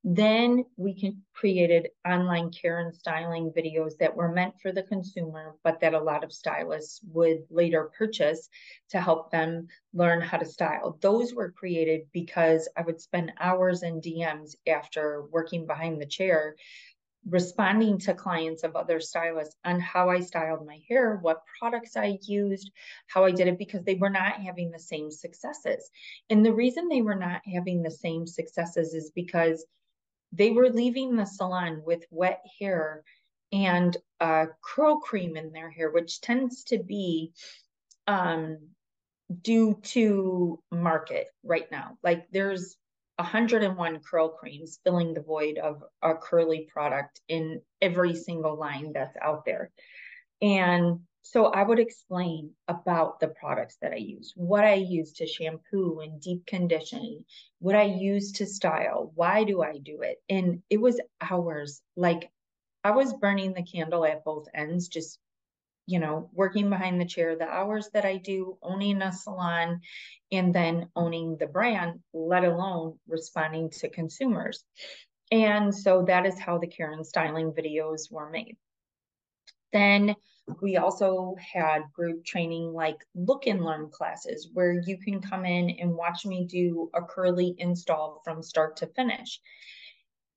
Then 0.10 0.64
we 0.78 0.94
can, 0.94 1.22
created 1.34 1.90
online 2.08 2.50
care 2.50 2.80
and 2.80 2.96
styling 2.96 3.52
videos 3.52 3.98
that 3.98 4.16
were 4.16 4.32
meant 4.32 4.54
for 4.62 4.72
the 4.72 4.84
consumer, 4.84 5.58
but 5.66 5.82
that 5.82 5.94
a 5.94 6.00
lot 6.00 6.24
of 6.24 6.32
stylists 6.32 7.02
would 7.12 7.40
later 7.50 7.92
purchase 7.98 8.48
to 8.92 9.02
help 9.02 9.32
them 9.32 9.68
learn 9.94 10.22
how 10.22 10.38
to 10.38 10.46
style. 10.46 10.98
Those 11.02 11.34
were 11.34 11.52
created 11.52 12.08
because 12.14 12.70
I 12.78 12.84
would 12.84 13.02
spend 13.02 13.34
hours 13.38 13.84
in 13.84 14.00
DMs 14.00 14.56
after 14.66 15.26
working 15.30 15.68
behind 15.68 16.02
the 16.02 16.06
chair 16.06 16.56
responding 17.30 17.98
to 17.98 18.14
clients 18.14 18.64
of 18.64 18.78
other 18.78 19.02
stylists 19.02 19.58
on 19.66 19.82
how 19.82 20.10
I 20.10 20.22
styled 20.22 20.66
my 20.66 20.80
hair, 20.88 21.18
what 21.22 21.44
products 21.60 21.98
I 21.98 22.18
used, 22.22 22.72
how 23.08 23.26
I 23.26 23.32
did 23.32 23.50
it, 23.50 23.58
because 23.58 23.84
they 23.84 23.96
were 23.96 24.10
not 24.10 24.42
having 24.42 24.72
the 24.72 24.80
same 24.80 25.12
successes. 25.12 25.92
And 26.30 26.46
the 26.46 26.54
reason 26.54 26.88
they 26.88 27.02
were 27.02 27.16
not 27.16 27.42
having 27.46 27.84
the 27.84 27.92
same 27.92 28.26
successes 28.26 28.94
is 28.94 29.12
because 29.12 29.66
they 30.32 30.52
were 30.52 30.70
leaving 30.70 31.16
the 31.16 31.26
salon 31.26 31.82
with 31.86 32.06
wet 32.10 32.42
hair 32.60 33.04
and 33.52 33.96
uh, 34.20 34.46
curl 34.62 35.00
cream 35.00 35.38
in 35.38 35.52
their 35.52 35.70
hair, 35.70 35.90
which 35.90 36.22
tends 36.22 36.64
to 36.66 36.80
be 36.80 37.32
um, 38.08 38.58
due 39.42 39.80
to 39.84 40.62
market 40.72 41.28
right 41.44 41.70
now. 41.72 41.98
Like 42.04 42.28
there's 42.32 42.78
101 43.18 44.00
curl 44.00 44.30
creams 44.30 44.80
filling 44.84 45.14
the 45.14 45.22
void 45.22 45.58
of 45.58 45.84
a 46.02 46.16
curly 46.16 46.70
product 46.72 47.20
in 47.28 47.62
every 47.82 48.16
single 48.16 48.56
line 48.56 48.92
that's 48.94 49.18
out 49.22 49.44
there. 49.46 49.72
And 50.42 51.00
so 51.30 51.48
I 51.48 51.64
would 51.64 51.80
explain 51.80 52.52
about 52.70 53.20
the 53.20 53.28
products 53.28 53.78
that 53.82 53.92
I 53.92 53.98
use, 53.98 54.32
what 54.38 54.64
I 54.64 54.76
use 54.76 55.12
to 55.14 55.28
shampoo 55.28 56.00
and 56.00 56.22
deep 56.22 56.46
condition, 56.46 57.26
what 57.60 57.76
I 57.76 57.84
use 57.84 58.32
to 58.34 58.46
style, 58.46 59.12
why 59.14 59.44
do 59.44 59.62
I 59.62 59.78
do 59.78 60.02
it? 60.04 60.22
And 60.30 60.64
it 60.70 60.80
was 60.80 61.02
hours. 61.20 61.82
Like 61.98 62.32
I 62.82 62.92
was 62.92 63.14
burning 63.14 63.54
the 63.54 63.64
candle 63.64 64.06
at 64.06 64.24
both 64.24 64.48
ends, 64.54 64.88
just 64.88 65.20
you 65.86 66.00
know, 66.00 66.30
working 66.34 66.70
behind 66.70 67.00
the 67.00 67.06
chair, 67.06 67.36
the 67.38 67.48
hours 67.48 67.90
that 67.94 68.06
I 68.06 68.18
do, 68.18 68.58
owning 68.62 69.02
a 69.02 69.12
salon, 69.12 69.82
and 70.32 70.54
then 70.54 70.90
owning 70.96 71.38
the 71.38 71.48
brand, 71.48 72.00
let 72.14 72.44
alone 72.46 73.00
responding 73.08 73.70
to 73.72 73.90
consumers. 73.90 74.64
And 75.32 75.76
so 75.76 76.04
that 76.08 76.26
is 76.26 76.40
how 76.40 76.58
the 76.58 76.68
care 76.68 76.92
and 76.92 77.06
styling 77.06 77.52
videos 77.52 78.12
were 78.12 78.30
made. 78.30 78.58
Then 79.74 80.16
we 80.62 80.78
also 80.78 81.36
had 81.40 81.92
group 81.94 82.24
training 82.24 82.74
like 82.74 82.98
look 83.16 83.48
and 83.48 83.64
learn 83.64 83.90
classes 83.90 84.50
where 84.54 84.82
you 84.86 84.98
can 84.98 85.22
come 85.22 85.46
in 85.46 85.70
and 85.72 85.96
watch 85.96 86.26
me 86.26 86.46
do 86.46 86.90
a 86.94 87.02
curly 87.02 87.54
install 87.58 88.22
from 88.24 88.42
start 88.42 88.78
to 88.78 88.88
finish. 88.88 89.42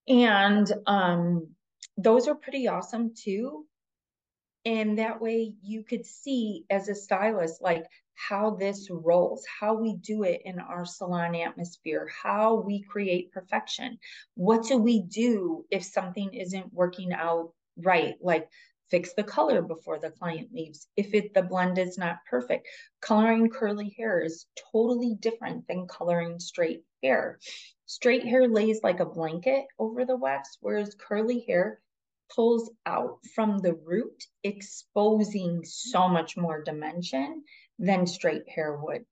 And 0.09 0.71
um, 0.87 1.49
those 1.97 2.27
are 2.27 2.35
pretty 2.35 2.67
awesome 2.67 3.15
too. 3.15 3.67
And 4.65 4.99
that 4.99 5.21
way 5.21 5.55
you 5.63 5.85
could 5.85 6.05
see 6.05 6.65
as 6.69 6.89
a 6.89 6.95
stylist, 6.95 7.63
like 7.63 7.85
how 8.15 8.51
this 8.57 8.89
rolls, 8.91 9.47
how 9.61 9.75
we 9.75 9.97
do 9.97 10.25
it 10.25 10.43
in 10.45 10.59
our 10.59 10.85
salon 10.85 11.35
atmosphere, 11.35 12.11
how 12.23 12.57
we 12.57 12.83
create 12.83 13.33
perfection. 13.33 13.99
What 14.35 14.65
do 14.67 14.77
we 14.77 15.03
do 15.03 15.65
if 15.71 15.85
something 15.85 16.35
isn't 16.35 16.75
working 16.75 17.13
out 17.13 17.53
right? 17.77 18.15
Like 18.21 18.49
fix 18.91 19.15
the 19.15 19.23
color 19.23 19.63
before 19.63 19.99
the 19.99 20.11
client 20.11 20.53
leaves. 20.53 20.89
If 20.97 21.15
it 21.15 21.33
the 21.33 21.43
blend 21.43 21.79
is 21.79 21.97
not 21.97 22.25
perfect 22.29 22.67
coloring 23.01 23.49
curly 23.49 23.95
hair 23.97 24.21
is 24.21 24.47
totally 24.73 25.15
different 25.15 25.67
than 25.69 25.87
coloring 25.87 26.41
straight 26.41 26.85
hair. 27.03 27.39
Straight 27.87 28.25
hair 28.25 28.49
lays 28.49 28.81
like 28.83 29.01
a 29.01 29.07
blanket 29.07 29.67
over 29.79 30.05
the 30.05 30.17
wax 30.17 30.59
whereas 30.61 30.95
curly 30.99 31.41
hair 31.41 31.81
pulls 32.35 32.71
out 32.87 33.19
from 33.35 33.59
the 33.59 33.75
root 33.75 34.25
exposing 34.45 35.65
so 35.65 36.09
much 36.09 36.37
more 36.37 36.63
dimension 36.63 37.43
than 37.79 38.07
straight 38.07 38.49
hair 38.49 38.77
would. 38.77 39.05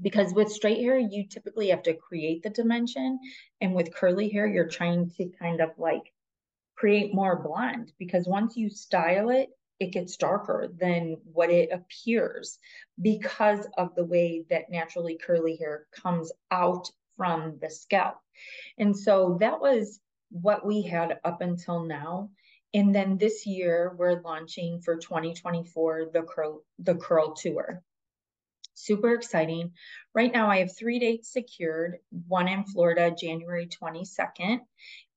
Because 0.00 0.32
with 0.32 0.52
straight 0.52 0.78
hair 0.78 0.98
you 0.98 1.26
typically 1.28 1.68
have 1.68 1.82
to 1.84 1.94
create 1.94 2.42
the 2.42 2.50
dimension 2.50 3.18
and 3.60 3.74
with 3.74 3.94
curly 3.94 4.28
hair 4.28 4.46
you're 4.46 4.68
trying 4.68 5.10
to 5.10 5.30
kind 5.38 5.60
of 5.60 5.70
like 5.78 6.12
create 6.80 7.12
more 7.14 7.36
blonde 7.36 7.92
because 7.98 8.26
once 8.26 8.56
you 8.56 8.70
style 8.70 9.28
it, 9.28 9.50
it 9.80 9.92
gets 9.92 10.16
darker 10.16 10.66
than 10.80 11.18
what 11.30 11.50
it 11.50 11.68
appears 11.72 12.58
because 13.02 13.66
of 13.76 13.94
the 13.94 14.04
way 14.04 14.46
that 14.48 14.70
naturally 14.70 15.18
curly 15.18 15.56
hair 15.56 15.86
comes 15.92 16.32
out 16.50 16.90
from 17.18 17.58
the 17.60 17.68
scalp. 17.68 18.16
And 18.78 18.96
so 18.96 19.36
that 19.40 19.60
was 19.60 20.00
what 20.30 20.64
we 20.64 20.80
had 20.80 21.20
up 21.22 21.42
until 21.42 21.84
now. 21.84 22.30
And 22.72 22.94
then 22.94 23.18
this 23.18 23.44
year 23.44 23.94
we're 23.98 24.22
launching 24.22 24.80
for 24.80 24.96
2024 24.96 26.06
the 26.14 26.22
curl 26.22 26.62
the 26.78 26.94
curl 26.94 27.34
tour. 27.34 27.82
Super 28.72 29.12
exciting. 29.12 29.72
Right 30.14 30.32
now 30.32 30.48
I 30.48 30.60
have 30.60 30.74
three 30.74 30.98
dates 30.98 31.30
secured, 31.30 31.98
one 32.26 32.48
in 32.48 32.64
Florida 32.64 33.14
January 33.14 33.66
22nd 33.66 34.60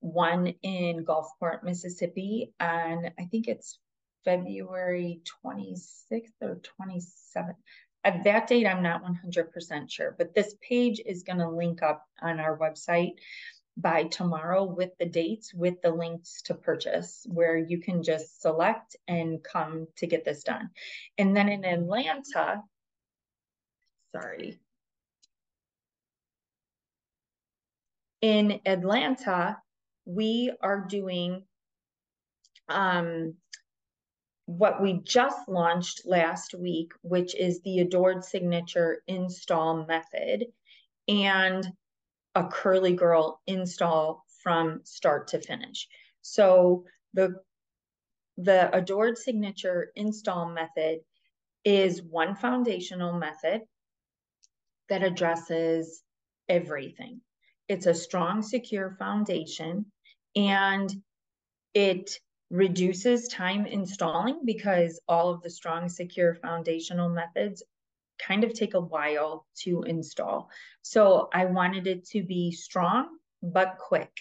one 0.04 0.48
in 0.64 1.06
Gulfport, 1.06 1.64
Mississippi, 1.64 2.54
and 2.60 3.12
I 3.18 3.24
think 3.26 3.48
it's 3.48 3.80
February 4.26 5.22
26th 5.46 6.34
or 6.42 6.60
27th. 6.82 7.56
At 8.04 8.26
that 8.26 8.48
date, 8.48 8.68
I'm 8.68 8.84
not 8.84 9.02
100% 9.02 9.90
sure, 9.90 10.14
but 10.18 10.36
this 10.36 10.56
page 10.62 11.02
is 11.06 11.24
going 11.24 11.40
to 11.40 11.50
link 11.50 11.82
up 11.82 12.06
on 12.22 12.42
our 12.42 12.58
website 12.58 13.14
by 13.78 14.04
tomorrow 14.04 14.66
with 14.66 14.92
the 15.00 15.06
dates, 15.06 15.54
with 15.54 15.82
the 15.82 15.92
links 15.92 16.42
to 16.44 16.54
purchase, 16.54 17.26
where 17.30 17.58
you 17.58 17.80
can 17.80 18.04
just 18.04 18.42
select 18.42 18.98
and 19.08 19.42
come 19.42 19.88
to 19.96 20.06
get 20.06 20.26
this 20.26 20.44
done. 20.44 20.70
And 21.18 21.34
then 21.36 21.48
in 21.48 21.64
Atlanta, 21.64 22.62
sorry. 24.12 24.60
In 28.22 28.60
Atlanta, 28.66 29.58
we 30.06 30.52
are 30.62 30.86
doing 30.88 31.44
um, 32.70 33.36
what 34.46 34.82
we 34.82 35.02
just 35.04 35.48
launched 35.48 36.06
last 36.06 36.54
week, 36.54 36.92
which 37.02 37.36
is 37.36 37.62
the 37.62 37.80
Adored 37.80 38.24
Signature 38.24 39.02
install 39.08 39.86
method 39.86 40.46
and 41.08 41.66
a 42.36 42.48
curly 42.48 42.94
girl 42.94 43.42
install 43.48 44.26
from 44.42 44.82
start 44.84 45.30
to 45.30 45.40
finish. 45.40 45.88
So 46.22 46.86
the 47.14 47.36
the 48.38 48.76
Adored 48.76 49.18
Signature 49.18 49.92
install 49.96 50.50
method 50.50 51.00
is 51.64 52.02
one 52.02 52.36
foundational 52.36 53.14
method 53.14 53.62
that 54.90 55.04
addresses 55.04 56.04
everything. 56.50 57.22
It's 57.68 57.86
a 57.86 57.94
strong, 57.94 58.42
secure 58.42 58.96
foundation 59.00 59.86
and 60.36 60.94
it 61.74 62.20
reduces 62.50 63.28
time 63.28 63.66
installing 63.66 64.42
because 64.46 65.00
all 65.08 65.30
of 65.32 65.42
the 65.42 65.50
strong, 65.50 65.90
secure 65.90 66.36
foundational 66.36 67.10
methods 67.10 67.64
kind 68.20 68.44
of 68.44 68.54
take 68.54 68.74
a 68.74 68.80
while 68.80 69.46
to 69.56 69.82
install. 69.84 70.50
So 70.82 71.30
I 71.34 71.46
wanted 71.46 71.88
it 71.88 72.06
to 72.10 72.24
be 72.24 72.52
strong 72.52 73.18
but 73.42 73.78
quick, 73.80 74.12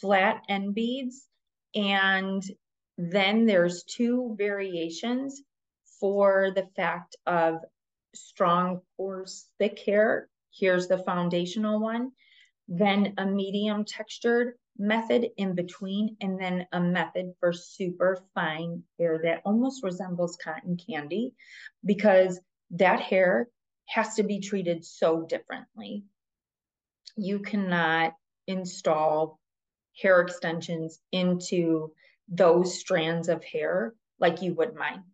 flat 0.00 0.42
end 0.48 0.74
beads. 0.74 1.28
And 1.74 2.42
then 2.96 3.44
there's 3.44 3.84
two 3.84 4.34
variations 4.38 5.42
for 6.00 6.50
the 6.54 6.66
fact 6.76 7.16
of 7.26 7.60
strong, 8.14 8.80
coarse, 8.96 9.46
thick 9.58 9.78
hair. 9.84 10.28
Here's 10.50 10.88
the 10.88 10.98
foundational 10.98 11.80
one. 11.80 12.12
Then 12.68 13.14
a 13.16 13.26
medium 13.26 13.84
textured 13.84 14.58
method 14.78 15.30
in 15.36 15.54
between, 15.54 16.16
and 16.20 16.40
then 16.40 16.66
a 16.72 16.80
method 16.80 17.34
for 17.40 17.52
super 17.52 18.18
fine 18.34 18.82
hair 18.98 19.20
that 19.22 19.42
almost 19.44 19.82
resembles 19.82 20.36
cotton 20.36 20.76
candy 20.76 21.34
because 21.84 22.40
that 22.72 23.00
hair 23.00 23.48
has 23.86 24.16
to 24.16 24.22
be 24.22 24.40
treated 24.40 24.84
so 24.84 25.22
differently. 25.22 26.04
You 27.16 27.38
cannot 27.38 28.14
install 28.46 29.38
hair 30.00 30.20
extensions 30.20 31.00
into 31.12 31.92
those 32.28 32.78
strands 32.78 33.28
of 33.28 33.44
hair 33.44 33.94
like 34.18 34.42
you 34.42 34.54
would 34.54 34.74
mine. 34.74 35.04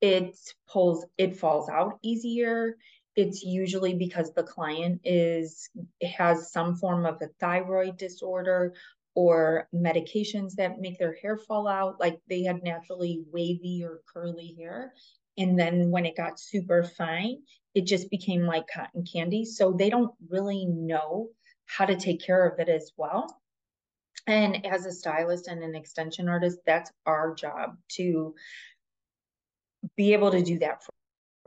It 0.00 0.36
pulls, 0.68 1.06
it 1.16 1.36
falls 1.36 1.68
out 1.68 1.98
easier 2.02 2.76
it's 3.18 3.42
usually 3.42 3.94
because 3.94 4.32
the 4.32 4.44
client 4.44 5.00
is 5.02 5.70
has 6.16 6.52
some 6.52 6.76
form 6.76 7.04
of 7.04 7.20
a 7.20 7.26
thyroid 7.40 7.96
disorder 7.96 8.72
or 9.16 9.68
medications 9.74 10.54
that 10.54 10.78
make 10.78 11.00
their 11.00 11.16
hair 11.20 11.36
fall 11.36 11.66
out 11.66 11.98
like 11.98 12.20
they 12.28 12.44
had 12.44 12.62
naturally 12.62 13.24
wavy 13.32 13.82
or 13.84 14.02
curly 14.06 14.54
hair. 14.56 14.92
And 15.36 15.58
then 15.58 15.90
when 15.90 16.06
it 16.06 16.16
got 16.16 16.38
super 16.38 16.84
fine 16.84 17.38
it 17.74 17.86
just 17.86 18.08
became 18.08 18.46
like 18.46 18.68
cotton 18.72 19.04
candy. 19.04 19.44
So 19.44 19.72
they 19.72 19.90
don't 19.90 20.14
really 20.28 20.64
know 20.66 21.30
how 21.66 21.86
to 21.86 21.96
take 21.96 22.24
care 22.24 22.46
of 22.46 22.60
it 22.60 22.68
as 22.68 22.92
well. 22.96 23.40
And 24.28 24.64
as 24.64 24.86
a 24.86 24.92
stylist 24.92 25.48
and 25.48 25.64
an 25.64 25.74
extension 25.74 26.28
artist 26.28 26.58
that's 26.64 26.92
our 27.04 27.34
job 27.34 27.78
to 27.96 28.36
be 29.96 30.12
able 30.12 30.30
to 30.30 30.42
do 30.42 30.60
that 30.60 30.84
for 30.84 30.92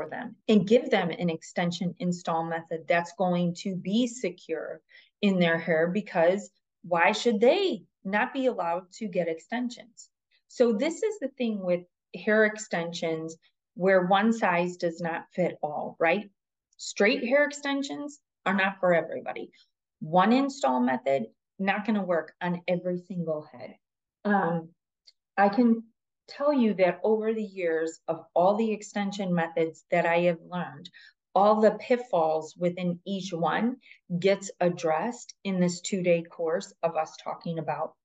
for 0.01 0.09
them 0.09 0.35
and 0.47 0.67
give 0.67 0.89
them 0.89 1.09
an 1.11 1.29
extension 1.29 1.95
install 1.99 2.43
method 2.43 2.85
that's 2.87 3.13
going 3.17 3.53
to 3.55 3.75
be 3.75 4.07
secure 4.07 4.81
in 5.21 5.39
their 5.39 5.57
hair 5.57 5.87
because 5.87 6.49
why 6.83 7.11
should 7.11 7.39
they 7.39 7.83
not 8.03 8.33
be 8.33 8.47
allowed 8.47 8.91
to 8.93 9.07
get 9.07 9.27
extensions? 9.27 10.09
So, 10.47 10.73
this 10.73 11.03
is 11.03 11.19
the 11.19 11.29
thing 11.37 11.63
with 11.63 11.81
hair 12.15 12.45
extensions 12.45 13.37
where 13.75 14.05
one 14.05 14.33
size 14.33 14.75
does 14.77 14.99
not 14.99 15.25
fit 15.33 15.57
all, 15.61 15.95
right? 15.99 16.29
Straight 16.77 17.23
hair 17.23 17.45
extensions 17.45 18.19
are 18.45 18.55
not 18.55 18.79
for 18.79 18.93
everybody. 18.93 19.51
One 19.99 20.33
install 20.33 20.79
method, 20.79 21.27
not 21.59 21.85
going 21.85 21.95
to 21.95 22.01
work 22.01 22.33
on 22.41 22.61
every 22.67 22.97
single 22.97 23.47
head. 23.53 23.75
Um, 24.25 24.69
I 25.37 25.49
can 25.49 25.83
tell 26.35 26.53
you 26.53 26.73
that 26.75 26.99
over 27.03 27.33
the 27.33 27.43
years 27.43 27.99
of 28.07 28.25
all 28.33 28.55
the 28.55 28.71
extension 28.71 29.33
methods 29.33 29.85
that 29.91 30.05
I 30.05 30.19
have 30.21 30.39
learned, 30.49 30.89
all 31.33 31.61
the 31.61 31.77
pitfalls 31.79 32.55
within 32.57 32.99
each 33.05 33.31
one 33.31 33.77
gets 34.19 34.51
addressed 34.59 35.33
in 35.43 35.59
this 35.59 35.81
two 35.81 36.01
day 36.01 36.23
course 36.23 36.73
of 36.83 36.95
us 36.95 37.15
talking 37.23 37.59
about 37.59 37.95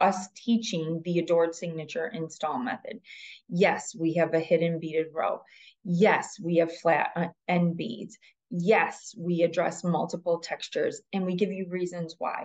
us 0.00 0.28
teaching 0.34 1.02
the 1.04 1.18
adored 1.18 1.54
signature 1.54 2.06
install 2.06 2.58
method. 2.58 3.00
Yes, 3.48 3.94
we 3.94 4.14
have 4.14 4.32
a 4.34 4.40
hidden 4.40 4.78
beaded 4.78 5.08
row. 5.12 5.40
Yes, 5.84 6.38
we 6.40 6.56
have 6.56 6.74
flat 6.76 7.10
uh, 7.16 7.28
end 7.48 7.76
beads. 7.76 8.16
Yes, 8.50 9.14
we 9.18 9.42
address 9.42 9.84
multiple 9.84 10.38
textures 10.38 11.02
and 11.12 11.26
we 11.26 11.34
give 11.34 11.52
you 11.52 11.66
reasons 11.68 12.14
why. 12.18 12.44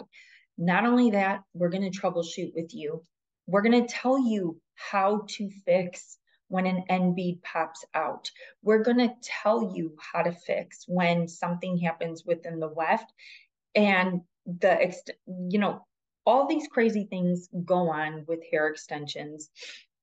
Not 0.58 0.86
only 0.86 1.12
that, 1.12 1.43
we're 1.54 1.69
going 1.69 1.89
to 1.89 1.98
troubleshoot 2.00 2.54
with 2.54 2.74
you. 2.74 3.04
We're 3.50 3.64
going 3.64 3.86
to 3.86 3.94
tell 3.94 4.20
you 4.20 4.62
how 4.76 5.26
to 5.28 5.50
fix 5.66 6.18
when 6.50 6.68
an 6.68 6.84
end 6.90 7.16
bead 7.16 7.42
pops 7.42 7.84
out. 7.96 8.30
We're 8.62 8.84
going 8.84 8.98
to 8.98 9.14
tell 9.24 9.74
you 9.76 9.96
how 10.00 10.22
to 10.22 10.32
fix 10.32 10.86
when 10.88 11.28
something 11.28 11.78
happens 11.78 12.24
within 12.26 12.60
the 12.60 12.68
weft 12.70 13.12
and 13.74 14.22
the, 14.46 14.94
you 15.28 15.58
know, 15.58 15.86
all 16.26 16.48
these 16.48 16.68
crazy 16.68 17.08
things 17.10 17.50
go 17.66 17.90
on 17.90 18.24
with 18.28 18.40
hair 18.52 18.68
extensions. 18.68 19.50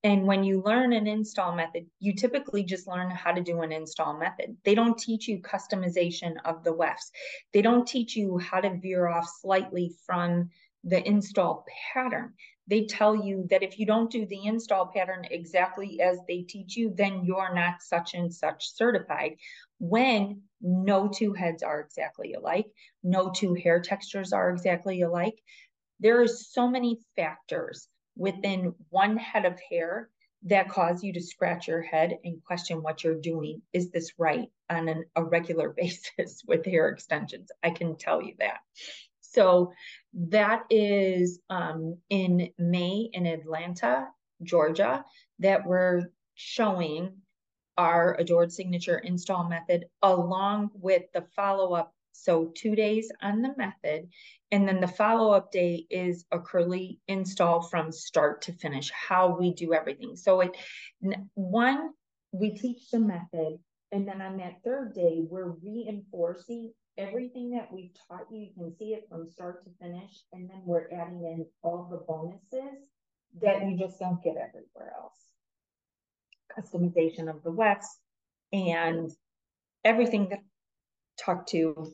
And 0.02 0.24
when 0.26 0.42
you 0.42 0.62
learn 0.62 0.92
an 0.92 1.06
install 1.06 1.54
method, 1.54 1.86
you 2.00 2.14
typically 2.14 2.64
just 2.64 2.88
learn 2.88 3.10
how 3.10 3.32
to 3.32 3.42
do 3.42 3.62
an 3.62 3.72
install 3.72 4.18
method. 4.18 4.56
They 4.64 4.74
don't 4.74 4.98
teach 4.98 5.28
you 5.28 5.40
customization 5.40 6.34
of 6.44 6.64
the 6.64 6.72
wefts. 6.72 7.10
They 7.52 7.62
don't 7.62 7.86
teach 7.86 8.16
you 8.16 8.38
how 8.38 8.60
to 8.60 8.76
veer 8.76 9.06
off 9.06 9.28
slightly 9.40 9.94
from 10.04 10.50
the 10.84 11.06
install 11.06 11.64
pattern. 11.92 12.34
They 12.68 12.86
tell 12.86 13.14
you 13.14 13.46
that 13.50 13.62
if 13.62 13.78
you 13.78 13.86
don't 13.86 14.10
do 14.10 14.26
the 14.26 14.44
install 14.44 14.86
pattern 14.86 15.26
exactly 15.30 16.00
as 16.00 16.18
they 16.26 16.42
teach 16.42 16.76
you, 16.76 16.92
then 16.94 17.24
you're 17.24 17.54
not 17.54 17.80
such 17.80 18.14
and 18.14 18.32
such 18.32 18.74
certified. 18.74 19.36
When 19.78 20.42
no 20.60 21.08
two 21.08 21.32
heads 21.32 21.62
are 21.62 21.80
exactly 21.80 22.34
alike, 22.34 22.66
no 23.04 23.30
two 23.30 23.54
hair 23.54 23.80
textures 23.80 24.32
are 24.32 24.50
exactly 24.50 25.02
alike. 25.02 25.40
There 26.00 26.20
are 26.20 26.28
so 26.28 26.68
many 26.68 26.98
factors 27.14 27.88
within 28.16 28.74
one 28.90 29.16
head 29.16 29.44
of 29.44 29.60
hair 29.70 30.10
that 30.42 30.68
cause 30.68 31.02
you 31.02 31.12
to 31.12 31.20
scratch 31.20 31.68
your 31.68 31.82
head 31.82 32.18
and 32.24 32.42
question 32.44 32.82
what 32.82 33.02
you're 33.02 33.20
doing. 33.20 33.62
Is 33.72 33.90
this 33.90 34.12
right 34.18 34.48
on 34.70 34.88
an, 34.88 35.04
a 35.14 35.24
regular 35.24 35.70
basis 35.76 36.42
with 36.46 36.64
hair 36.64 36.88
extensions? 36.88 37.50
I 37.62 37.70
can 37.70 37.96
tell 37.96 38.22
you 38.22 38.34
that. 38.38 38.58
So 39.32 39.72
that 40.14 40.64
is 40.70 41.40
um, 41.50 41.98
in 42.10 42.50
May 42.58 43.10
in 43.12 43.26
Atlanta, 43.26 44.08
Georgia, 44.42 45.04
that 45.40 45.66
we're 45.66 46.10
showing 46.34 47.16
our 47.78 48.16
Adored 48.18 48.52
Signature 48.52 48.98
install 48.98 49.48
method 49.48 49.86
along 50.02 50.70
with 50.74 51.02
the 51.12 51.22
follow 51.34 51.74
up 51.74 51.92
so 52.12 52.50
two 52.54 52.74
days 52.74 53.12
on 53.22 53.42
the 53.42 53.54
method. 53.56 54.08
And 54.50 54.66
then 54.66 54.80
the 54.80 54.88
follow-up 54.88 55.52
day 55.52 55.86
is 55.90 56.24
a 56.32 56.38
curly 56.38 56.98
install 57.08 57.62
from 57.62 57.92
start 57.92 58.42
to 58.42 58.52
finish, 58.52 58.90
how 58.90 59.36
we 59.38 59.52
do 59.52 59.74
everything. 59.74 60.16
So 60.16 60.40
it 60.40 60.56
one, 61.34 61.90
we 62.32 62.56
teach 62.56 62.90
the 62.90 63.00
method. 63.00 63.58
And 63.92 64.08
then 64.08 64.20
on 64.20 64.38
that 64.38 64.62
third 64.64 64.94
day, 64.94 65.20
we're 65.20 65.50
reinforcing 65.62 66.72
everything 66.98 67.50
that 67.50 67.72
we've 67.72 67.92
taught 68.08 68.26
you. 68.30 68.40
You 68.40 68.50
can 68.56 68.76
see 68.76 68.94
it 68.94 69.06
from 69.08 69.28
start 69.30 69.64
to 69.64 69.70
finish. 69.80 70.22
And 70.32 70.48
then 70.48 70.62
we're 70.64 70.88
adding 70.92 71.24
in 71.24 71.46
all 71.62 71.88
the 71.90 71.98
bonuses 71.98 72.80
that 73.42 73.66
you 73.66 73.76
just 73.76 73.98
don't 73.98 74.22
get 74.22 74.36
everywhere 74.36 74.94
else. 74.96 75.14
Customization 76.58 77.28
of 77.28 77.42
the 77.42 77.50
wefts 77.50 77.98
and 78.52 79.10
everything 79.84 80.28
that 80.30 80.40
talked 81.18 81.50
to 81.50 81.92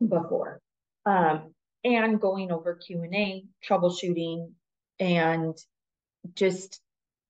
before. 0.00 0.60
Um, 1.04 1.54
and 1.84 2.20
going 2.20 2.52
over 2.52 2.74
Q&A, 2.74 3.44
troubleshooting, 3.68 4.52
and 5.00 5.56
just 6.34 6.80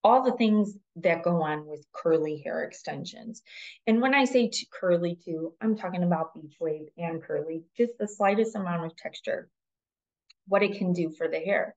all 0.03 0.23
the 0.23 0.37
things 0.37 0.77
that 0.97 1.23
go 1.23 1.41
on 1.41 1.65
with 1.65 1.85
curly 1.93 2.37
hair 2.43 2.63
extensions. 2.63 3.41
And 3.87 4.01
when 4.01 4.13
I 4.13 4.25
say 4.25 4.49
to 4.49 4.65
curly 4.71 5.17
too, 5.23 5.53
I'm 5.61 5.77
talking 5.77 6.03
about 6.03 6.33
beach 6.33 6.57
wave 6.59 6.87
and 6.97 7.23
curly, 7.23 7.63
just 7.77 7.97
the 7.97 8.07
slightest 8.07 8.55
amount 8.55 8.85
of 8.85 8.95
texture, 8.97 9.49
what 10.47 10.63
it 10.63 10.77
can 10.77 10.93
do 10.93 11.09
for 11.09 11.27
the 11.27 11.39
hair. 11.39 11.75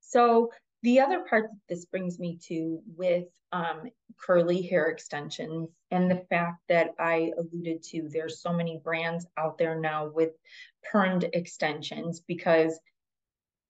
So 0.00 0.52
the 0.82 1.00
other 1.00 1.20
part 1.20 1.50
that 1.50 1.60
this 1.68 1.86
brings 1.86 2.18
me 2.18 2.38
to 2.48 2.80
with 2.96 3.24
um, 3.52 3.84
curly 4.20 4.62
hair 4.62 4.86
extensions 4.86 5.70
and 5.90 6.10
the 6.10 6.24
fact 6.28 6.58
that 6.68 6.94
I 6.98 7.32
alluded 7.38 7.82
to, 7.84 8.08
there's 8.10 8.40
so 8.40 8.52
many 8.52 8.80
brands 8.82 9.26
out 9.36 9.56
there 9.56 9.80
now 9.80 10.10
with 10.14 10.30
permed 10.92 11.28
extensions 11.32 12.20
because 12.20 12.78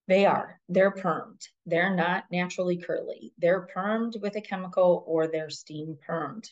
they 0.09 0.27
are, 0.27 0.61
they're 0.69 0.93
permed. 0.93 1.43
They're 1.65 1.95
not 1.95 2.25
naturally 2.31 2.77
curly. 2.77 3.33
They're 3.39 3.69
permed 3.75 4.21
with 4.21 4.37
a 4.37 4.41
chemical 4.41 5.05
or 5.07 5.27
they're 5.27 5.51
steam 5.51 5.97
permed. 6.09 6.49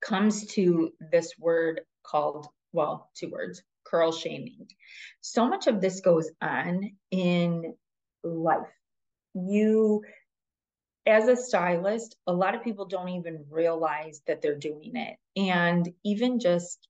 Comes 0.00 0.46
to 0.54 0.92
this 1.12 1.32
word 1.38 1.82
called, 2.02 2.48
well, 2.72 3.10
two 3.14 3.30
words, 3.30 3.62
curl 3.84 4.12
shaming. 4.12 4.68
So 5.20 5.48
much 5.48 5.66
of 5.66 5.80
this 5.80 6.00
goes 6.00 6.30
on 6.40 6.92
in 7.10 7.74
life 8.24 8.68
you 9.36 10.02
as 11.06 11.28
a 11.28 11.36
stylist, 11.36 12.16
a 12.26 12.32
lot 12.32 12.54
of 12.54 12.64
people 12.64 12.86
don't 12.86 13.10
even 13.10 13.44
realize 13.48 14.22
that 14.26 14.42
they're 14.42 14.58
doing 14.58 14.96
it. 14.96 15.16
And 15.36 15.88
even 16.04 16.40
just 16.40 16.88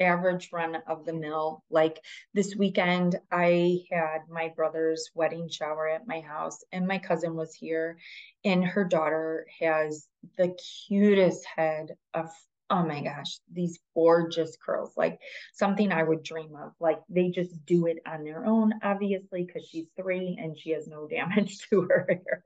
average 0.00 0.50
run 0.52 0.76
of 0.86 1.04
the 1.04 1.12
mill, 1.12 1.62
like 1.70 2.00
this 2.34 2.54
weekend, 2.56 3.18
I 3.30 3.80
had 3.90 4.28
my 4.28 4.52
brother's 4.54 5.10
wedding 5.14 5.48
shower 5.48 5.88
at 5.88 6.06
my 6.06 6.20
house, 6.20 6.64
and 6.72 6.86
my 6.86 6.98
cousin 6.98 7.34
was 7.34 7.54
here, 7.54 7.98
and 8.44 8.64
her 8.64 8.84
daughter 8.84 9.46
has 9.60 10.06
the 10.36 10.56
cutest 10.88 11.44
head 11.56 11.96
of 12.14 12.30
oh 12.70 12.84
my 12.84 13.02
gosh, 13.02 13.38
these 13.52 13.78
gorgeous 13.94 14.56
curls, 14.64 14.92
like 14.96 15.18
something 15.54 15.90
I 15.90 16.02
would 16.02 16.22
dream 16.22 16.54
of. 16.54 16.72
Like 16.80 17.00
they 17.08 17.30
just 17.30 17.64
do 17.64 17.86
it 17.86 17.98
on 18.06 18.24
their 18.24 18.44
own, 18.44 18.74
obviously, 18.82 19.44
because 19.44 19.66
she's 19.66 19.86
three 19.96 20.38
and 20.40 20.58
she 20.58 20.70
has 20.70 20.86
no 20.86 21.06
damage 21.10 21.58
to 21.70 21.82
her 21.82 22.06
hair. 22.08 22.44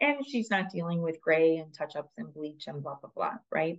And 0.00 0.26
she's 0.26 0.50
not 0.50 0.70
dealing 0.70 1.02
with 1.02 1.20
gray 1.20 1.58
and 1.58 1.72
touch 1.72 1.96
ups 1.96 2.12
and 2.18 2.32
bleach 2.32 2.64
and 2.66 2.82
blah, 2.82 2.96
blah, 2.96 3.10
blah, 3.14 3.34
right? 3.52 3.78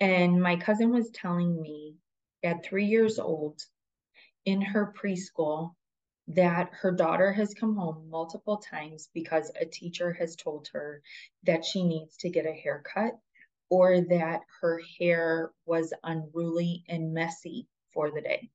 And 0.00 0.42
my 0.42 0.56
cousin 0.56 0.90
was 0.90 1.10
telling 1.10 1.60
me 1.60 1.94
at 2.42 2.64
three 2.64 2.86
years 2.86 3.18
old 3.18 3.60
in 4.44 4.60
her 4.60 4.92
preschool 4.98 5.74
that 6.28 6.70
her 6.72 6.90
daughter 6.90 7.32
has 7.32 7.54
come 7.54 7.76
home 7.76 8.08
multiple 8.10 8.56
times 8.56 9.08
because 9.14 9.50
a 9.60 9.64
teacher 9.64 10.12
has 10.12 10.34
told 10.34 10.68
her 10.72 11.02
that 11.44 11.64
she 11.64 11.84
needs 11.84 12.16
to 12.16 12.30
get 12.30 12.46
a 12.46 12.52
haircut 12.52 13.12
or 13.70 14.00
that 14.00 14.40
her 14.60 14.80
hair 14.98 15.52
was 15.66 15.92
unruly 16.04 16.84
and 16.88 17.12
messy 17.12 17.66
for 17.92 18.10
the 18.10 18.20
day. 18.20 18.48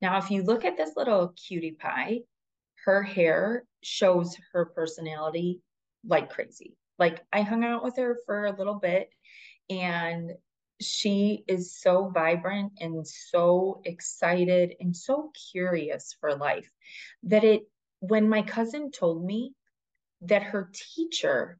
Now, 0.00 0.18
if 0.18 0.30
you 0.30 0.42
look 0.42 0.64
at 0.64 0.76
this 0.76 0.96
little 0.96 1.28
cutie 1.28 1.72
pie, 1.72 2.20
her 2.84 3.02
hair 3.02 3.64
shows 3.82 4.36
her 4.52 4.66
personality 4.66 5.60
like 6.06 6.30
crazy. 6.30 6.76
Like 6.98 7.24
I 7.32 7.42
hung 7.42 7.64
out 7.64 7.82
with 7.82 7.96
her 7.96 8.16
for 8.24 8.46
a 8.46 8.56
little 8.56 8.74
bit 8.74 9.10
and 9.70 10.32
she 10.80 11.44
is 11.48 11.72
so 11.72 12.08
vibrant 12.08 12.72
and 12.80 13.06
so 13.06 13.80
excited 13.84 14.74
and 14.80 14.94
so 14.96 15.32
curious 15.52 16.14
for 16.20 16.36
life 16.36 16.70
that 17.24 17.44
it 17.44 17.68
when 18.00 18.28
my 18.28 18.42
cousin 18.42 18.90
told 18.90 19.24
me 19.24 19.52
that 20.20 20.42
her 20.42 20.70
teacher 20.72 21.58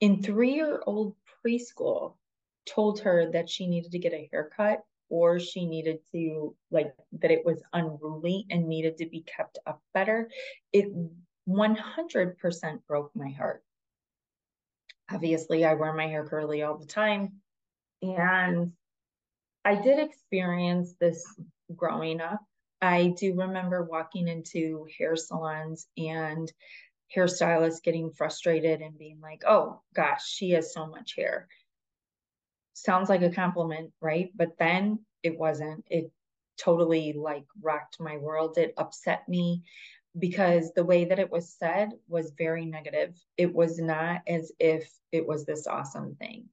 in 0.00 0.22
3-year-old 0.22 1.14
preschool 1.44 2.14
told 2.66 3.00
her 3.00 3.30
that 3.32 3.48
she 3.48 3.66
needed 3.66 3.92
to 3.92 3.98
get 3.98 4.12
a 4.12 4.28
haircut 4.32 4.82
or 5.08 5.38
she 5.38 5.66
needed 5.66 5.98
to 6.12 6.54
like 6.70 6.94
that 7.12 7.30
it 7.30 7.44
was 7.44 7.62
unruly 7.72 8.46
and 8.50 8.66
needed 8.66 8.96
to 8.96 9.06
be 9.06 9.20
kept 9.22 9.58
up 9.66 9.82
better 9.92 10.30
it 10.72 10.86
100% 11.48 12.86
broke 12.88 13.14
my 13.14 13.30
heart. 13.30 13.62
Obviously 15.12 15.64
i 15.64 15.74
wear 15.74 15.92
my 15.92 16.06
hair 16.06 16.24
curly 16.26 16.62
all 16.62 16.78
the 16.78 16.86
time 16.86 17.34
and 18.14 18.72
i 19.64 19.74
did 19.74 19.98
experience 19.98 20.94
this 21.00 21.24
growing 21.74 22.20
up 22.20 22.40
i 22.80 23.14
do 23.18 23.34
remember 23.34 23.82
walking 23.84 24.28
into 24.28 24.86
hair 24.98 25.16
salons 25.16 25.86
and 25.96 26.52
hairstylist 27.14 27.82
getting 27.82 28.10
frustrated 28.10 28.80
and 28.80 28.98
being 28.98 29.20
like, 29.20 29.42
oh 29.46 29.80
gosh, 29.94 30.28
she 30.28 30.50
has 30.50 30.72
so 30.72 30.86
much 30.86 31.14
hair. 31.16 31.48
Sounds 32.74 33.08
like 33.08 33.22
a 33.22 33.30
compliment, 33.30 33.92
right? 34.00 34.30
But 34.34 34.58
then 34.58 35.00
it 35.22 35.38
wasn't. 35.38 35.84
It 35.88 36.10
totally 36.58 37.12
like 37.12 37.44
rocked 37.62 38.00
my 38.00 38.16
world. 38.16 38.58
It 38.58 38.74
upset 38.76 39.28
me 39.28 39.62
because 40.18 40.72
the 40.72 40.84
way 40.84 41.04
that 41.06 41.18
it 41.18 41.30
was 41.30 41.54
said 41.58 41.90
was 42.08 42.32
very 42.36 42.64
negative. 42.64 43.14
It 43.36 43.54
was 43.54 43.78
not 43.78 44.22
as 44.26 44.52
if 44.58 44.90
it 45.12 45.26
was 45.26 45.44
this 45.44 45.66
awesome 45.66 46.16
thing. 46.16 46.46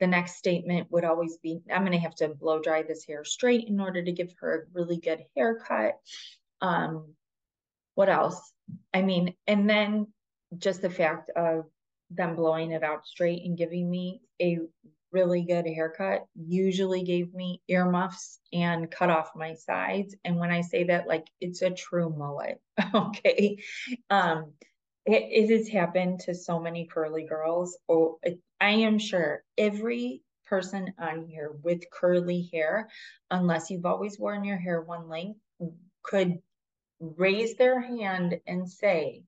The 0.00 0.06
next 0.06 0.36
statement 0.36 0.90
would 0.90 1.04
always 1.04 1.38
be 1.38 1.60
I'm 1.72 1.82
going 1.82 1.92
to 1.92 1.98
have 1.98 2.14
to 2.16 2.28
blow 2.28 2.60
dry 2.60 2.82
this 2.82 3.04
hair 3.04 3.24
straight 3.24 3.68
in 3.68 3.80
order 3.80 4.02
to 4.02 4.12
give 4.12 4.32
her 4.40 4.62
a 4.62 4.66
really 4.72 4.98
good 4.98 5.24
haircut. 5.36 5.94
Um, 6.60 7.14
what 7.94 8.08
else? 8.08 8.52
I 8.92 9.02
mean, 9.02 9.34
and 9.46 9.68
then 9.68 10.08
just 10.58 10.82
the 10.82 10.90
fact 10.90 11.30
of 11.30 11.64
them 12.10 12.36
blowing 12.36 12.72
it 12.72 12.82
out 12.82 13.06
straight 13.06 13.42
and 13.44 13.58
giving 13.58 13.90
me 13.90 14.20
a 14.40 14.58
really 15.12 15.42
good 15.42 15.66
haircut 15.66 16.26
usually 16.34 17.02
gave 17.02 17.32
me 17.32 17.62
earmuffs 17.68 18.38
and 18.52 18.90
cut 18.90 19.08
off 19.08 19.30
my 19.34 19.54
sides 19.54 20.14
and 20.24 20.36
when 20.36 20.50
i 20.50 20.60
say 20.60 20.84
that 20.84 21.06
like 21.06 21.26
it's 21.40 21.62
a 21.62 21.70
true 21.70 22.10
mullet 22.10 22.60
okay 22.94 23.58
um 24.10 24.52
it, 25.06 25.50
it 25.50 25.56
has 25.56 25.68
happened 25.68 26.20
to 26.20 26.34
so 26.34 26.58
many 26.58 26.86
curly 26.86 27.24
girls. 27.24 27.78
Oh, 27.88 28.18
it, 28.22 28.38
I 28.60 28.70
am 28.70 28.98
sure 28.98 29.44
every 29.56 30.22
person 30.46 30.92
on 30.98 31.26
here 31.26 31.52
with 31.62 31.90
curly 31.90 32.48
hair, 32.52 32.88
unless 33.30 33.70
you've 33.70 33.86
always 33.86 34.18
worn 34.18 34.44
your 34.44 34.56
hair 34.56 34.80
one 34.80 35.08
length, 35.08 35.40
could 36.02 36.38
raise 37.00 37.56
their 37.56 37.80
hand 37.80 38.40
and 38.46 38.68
say 38.68 39.22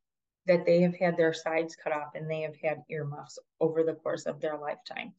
that 0.47 0.65
they 0.65 0.81
have 0.81 0.95
had 0.97 1.17
their 1.17 1.35
sides 1.35 1.77
cut 1.77 1.93
off 1.93 2.15
and 2.15 2.31
they 2.31 2.41
have 2.41 2.57
had 2.57 2.83
earmuffs 2.89 3.39
over 3.61 3.83
the 3.83 3.95
course 3.95 4.27
of 4.27 4.41
their 4.41 4.57
lifetime. 4.57 5.13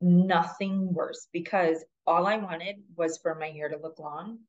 Nothing 0.00 0.92
worse 0.92 1.28
because 1.32 1.84
all 2.06 2.26
I 2.26 2.36
wanted 2.36 2.82
was 2.96 3.18
for 3.18 3.36
my 3.36 3.50
hair 3.50 3.68
to 3.68 3.76
look 3.76 4.00
long 4.00 4.40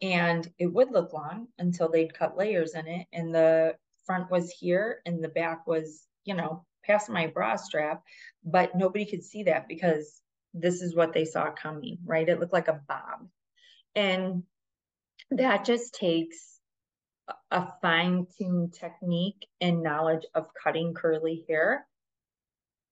and 0.00 0.50
it 0.58 0.66
would 0.66 0.90
look 0.90 1.12
long 1.12 1.48
until 1.58 1.90
they'd 1.90 2.14
cut 2.14 2.38
layers 2.38 2.74
in 2.74 2.86
it 2.86 3.06
and 3.12 3.34
the 3.34 3.76
front 4.06 4.30
was 4.30 4.50
here 4.50 5.00
and 5.06 5.22
the 5.22 5.28
back 5.28 5.66
was, 5.66 6.06
you 6.24 6.34
know, 6.34 6.64
past 6.84 7.08
my 7.08 7.26
bra 7.26 7.56
strap, 7.56 8.02
but 8.44 8.74
nobody 8.74 9.06
could 9.06 9.22
see 9.22 9.44
that 9.44 9.68
because 9.68 10.20
this 10.52 10.82
is 10.82 10.94
what 10.94 11.12
they 11.12 11.24
saw 11.24 11.50
coming, 11.50 11.98
right? 12.04 12.28
It 12.28 12.38
looked 12.38 12.52
like 12.52 12.68
a 12.68 12.80
bob. 12.86 13.28
And 13.94 14.44
that 15.30 15.64
just 15.64 15.94
takes 15.94 16.60
a 17.50 17.68
fine 17.80 18.26
tuned 18.36 18.74
technique 18.74 19.46
and 19.60 19.82
knowledge 19.82 20.26
of 20.34 20.48
cutting 20.62 20.94
curly 20.94 21.44
hair 21.48 21.86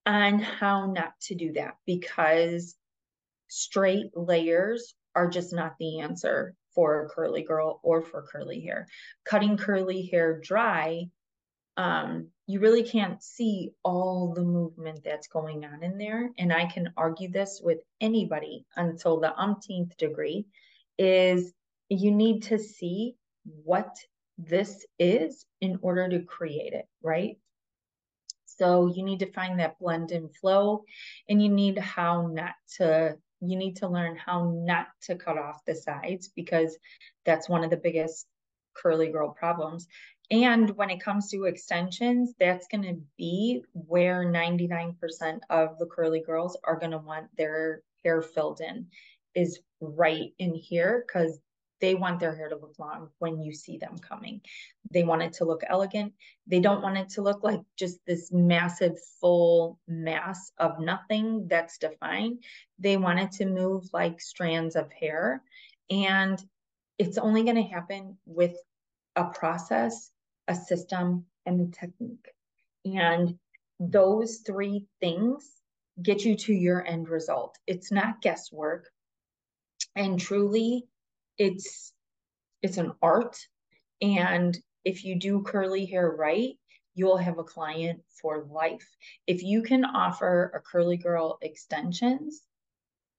on 0.07 0.39
how 0.39 0.87
not 0.87 1.13
to 1.21 1.35
do 1.35 1.53
that 1.53 1.77
because 1.87 2.75
straight 3.49 4.11
layers 4.17 4.95
are 5.15 5.29
just 5.29 5.53
not 5.53 5.75
the 5.79 6.01
answer 6.01 6.55
for 6.75 7.11
curly 7.15 7.43
girl 7.43 7.81
or 7.83 8.03
for 8.03 8.23
curly 8.23 8.61
hair. 8.61 8.87
Cutting 9.25 9.57
curly 9.57 10.07
hair 10.07 10.41
dry, 10.41 11.09
um, 11.77 12.29
you 12.47 12.61
really 12.61 12.83
can't 12.83 13.23
see 13.23 13.73
all 13.83 14.35
the 14.35 14.43
movement 14.43 15.01
that's 15.05 15.29
going 15.29 15.65
on 15.65 15.83
in 15.83 15.99
there. 15.99 16.31
And 16.39 16.53
I 16.53 16.67
can 16.67 16.93
argue 16.97 17.31
this 17.31 17.61
with 17.63 17.79
anybody 18.01 18.67
until 18.77 19.21
the 19.21 19.37
umpteenth 19.39 19.97
degree 19.97 20.47
is 20.99 21.53
you 21.89 22.11
need 22.11 22.45
to 22.45 22.59
see 22.59 23.17
what 23.65 23.97
this 24.39 24.85
is 24.99 25.47
in 25.61 25.79
order 25.83 26.09
to 26.09 26.21
create 26.21 26.73
it, 26.73 26.87
right? 27.03 27.39
So 28.45 28.87
you 28.87 29.03
need 29.03 29.21
to 29.21 29.33
find 29.33 29.59
that 29.61 29.79
blend 29.79 30.13
and 30.13 30.35
flow 30.37 30.85
and 31.29 31.43
you 31.43 31.49
need 31.49 31.79
how 31.79 32.27
not 32.27 32.55
to 32.77 33.17
you 33.43 33.57
need 33.57 33.77
to 33.77 33.89
learn 33.89 34.17
how 34.17 34.53
not 34.55 34.87
to 35.03 35.17
cut 35.17 35.37
off 35.37 35.65
the 35.67 35.75
sides 35.75 36.29
because 36.35 36.79
that's 37.27 37.49
one 37.49 37.65
of 37.65 37.71
the 37.71 37.77
biggest 37.77 38.27
curly 38.75 39.09
girl 39.09 39.31
problems. 39.31 39.89
And 40.31 40.71
when 40.77 40.91
it 40.91 41.03
comes 41.03 41.29
to 41.31 41.45
extensions, 41.45 42.33
that's 42.39 42.67
going 42.69 42.85
to 42.85 43.01
be 43.19 43.65
where 43.73 44.25
99% 44.25 45.41
of 45.51 45.79
the 45.79 45.87
curly 45.87 46.23
girls 46.25 46.57
are 46.65 46.79
going 46.79 46.93
to 46.93 46.99
want 46.99 47.27
their 47.37 47.83
hair 48.05 48.23
filled 48.23 48.61
in 48.61 48.87
is 49.35 49.61
right 49.81 50.33
in 50.39 50.55
here 50.55 51.05
because 51.07 51.39
they 51.83 51.97
want 51.97 52.21
their 52.21 52.35
hair 52.35 52.49
to 52.49 52.55
look 52.55 52.79
long 52.79 53.09
when 53.19 53.43
you 53.43 53.53
see 53.53 53.77
them 53.77 53.99
coming. 53.99 54.41
They 54.93 55.03
want 55.03 55.23
it 55.23 55.33
to 55.35 55.45
look 55.45 55.63
elegant. 55.69 56.13
They 56.47 56.61
don't 56.61 56.81
want 56.81 56.97
it 56.97 57.11
to 57.11 57.23
look 57.23 57.43
like 57.43 57.61
just 57.77 57.99
this 58.07 58.31
massive 58.33 58.97
full 59.21 59.81
mass 59.89 60.53
of 60.59 60.79
nothing 60.79 61.49
that's 61.49 61.79
defined. 61.79 62.45
They 62.79 62.97
want 62.97 63.19
it 63.19 63.33
to 63.33 63.47
move 63.47 63.89
like 63.93 64.21
strands 64.21 64.77
of 64.77 64.93
hair. 64.93 65.43
And 65.91 66.41
it's 66.99 67.19
only 67.19 67.43
going 67.43 67.57
to 67.57 67.63
happen 67.63 68.17
with 68.27 68.57
a 69.17 69.25
process, 69.25 70.13
a 70.47 70.55
system, 70.55 71.25
and 71.47 71.61
a 71.61 71.77
technique. 71.77 72.29
And 72.85 73.39
those 73.81 74.39
three 74.47 74.87
things 75.01 75.51
get 76.01 76.25
you 76.25 76.37
to 76.37 76.53
your 76.53 76.87
end 76.87 77.09
result. 77.09 77.59
It's 77.67 77.91
not 77.91 78.23
guesswork. 78.23 78.89
And 79.97 80.21
truly, 80.21 80.87
it's 81.39 81.93
it's 82.63 82.77
an 82.77 82.93
art. 83.03 83.39
And 84.01 84.59
if 84.85 85.05
you 85.05 85.17
do 85.17 85.43
curly 85.43 85.87
hair 85.87 86.11
right 86.11 86.57
you'll 86.95 87.17
have 87.17 87.39
a 87.39 87.45
client 87.45 88.03
for 88.21 88.47
life. 88.51 88.87
If 89.27 89.43
you 89.43 89.63
can 89.63 89.83
offer 89.83 90.53
a 90.55 90.61
curly 90.61 90.99
girl 90.99 91.39
extensions 91.41 92.43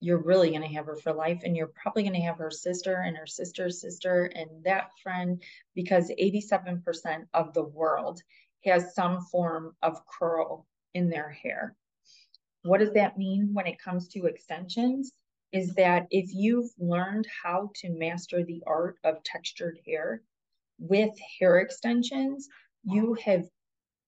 you're 0.04 0.22
really 0.22 0.50
going 0.50 0.62
to 0.62 0.68
have 0.68 0.86
her 0.86 0.98
for 0.98 1.14
life 1.14 1.44
and 1.46 1.56
you're 1.56 1.72
probably 1.82 2.04
going 2.04 2.14
to 2.14 2.20
have 2.20 2.38
her 2.38 2.52
sister 2.52 2.96
and 2.96 3.16
her 3.16 3.26
sister's 3.26 3.80
sister 3.80 4.26
and 4.36 4.50
that 4.66 4.90
friend 5.02 5.42
because 5.76 6.12
87% 6.22 7.24
of 7.34 7.54
the 7.54 7.64
world 7.64 8.22
has 8.66 8.94
some 8.94 9.22
form 9.22 9.74
of 9.82 10.06
curl 10.06 10.68
in 10.94 11.10
their 11.10 11.30
hair. 11.30 11.74
What 12.64 12.82
does 12.82 12.92
that 12.94 13.18
mean 13.18 13.52
when 13.54 13.66
it 13.66 13.80
comes 13.80 14.10
to 14.10 14.26
extensions 14.26 15.14
is 15.54 15.76
that 15.76 16.08
if 16.10 16.34
you've 16.34 16.72
learned 16.80 17.28
how 17.44 17.70
to 17.76 17.90
master 17.92 18.44
the 18.44 18.64
art 18.66 18.98
of 19.04 19.24
textured 19.24 19.80
hair 19.86 20.22
with 20.80 21.12
hair 21.40 21.60
extensions, 21.60 22.50
you 22.84 23.14
have 23.24 23.48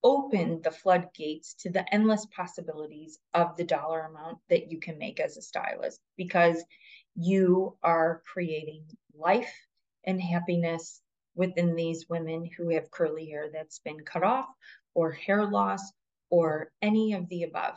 opened 0.03 0.63
the 0.63 0.71
floodgates 0.71 1.53
to 1.53 1.69
the 1.69 1.85
endless 1.93 2.25
possibilities 2.27 3.19
of 3.33 3.55
the 3.57 3.63
dollar 3.63 4.01
amount 4.01 4.37
that 4.49 4.71
you 4.71 4.79
can 4.79 4.97
make 4.97 5.19
as 5.19 5.37
a 5.37 5.41
stylist 5.41 5.99
because 6.17 6.63
you 7.15 7.77
are 7.81 8.21
creating 8.31 8.83
life 9.17 9.53
and 10.03 10.21
happiness 10.21 11.01
within 11.35 11.75
these 11.75 12.07
women 12.09 12.49
who 12.57 12.69
have 12.69 12.91
curly 12.91 13.27
hair 13.27 13.49
that's 13.51 13.79
been 13.79 13.99
cut 14.01 14.23
off 14.23 14.47
or 14.93 15.11
hair 15.11 15.45
loss 15.45 15.91
or 16.29 16.71
any 16.81 17.13
of 17.13 17.27
the 17.29 17.43
above. 17.43 17.75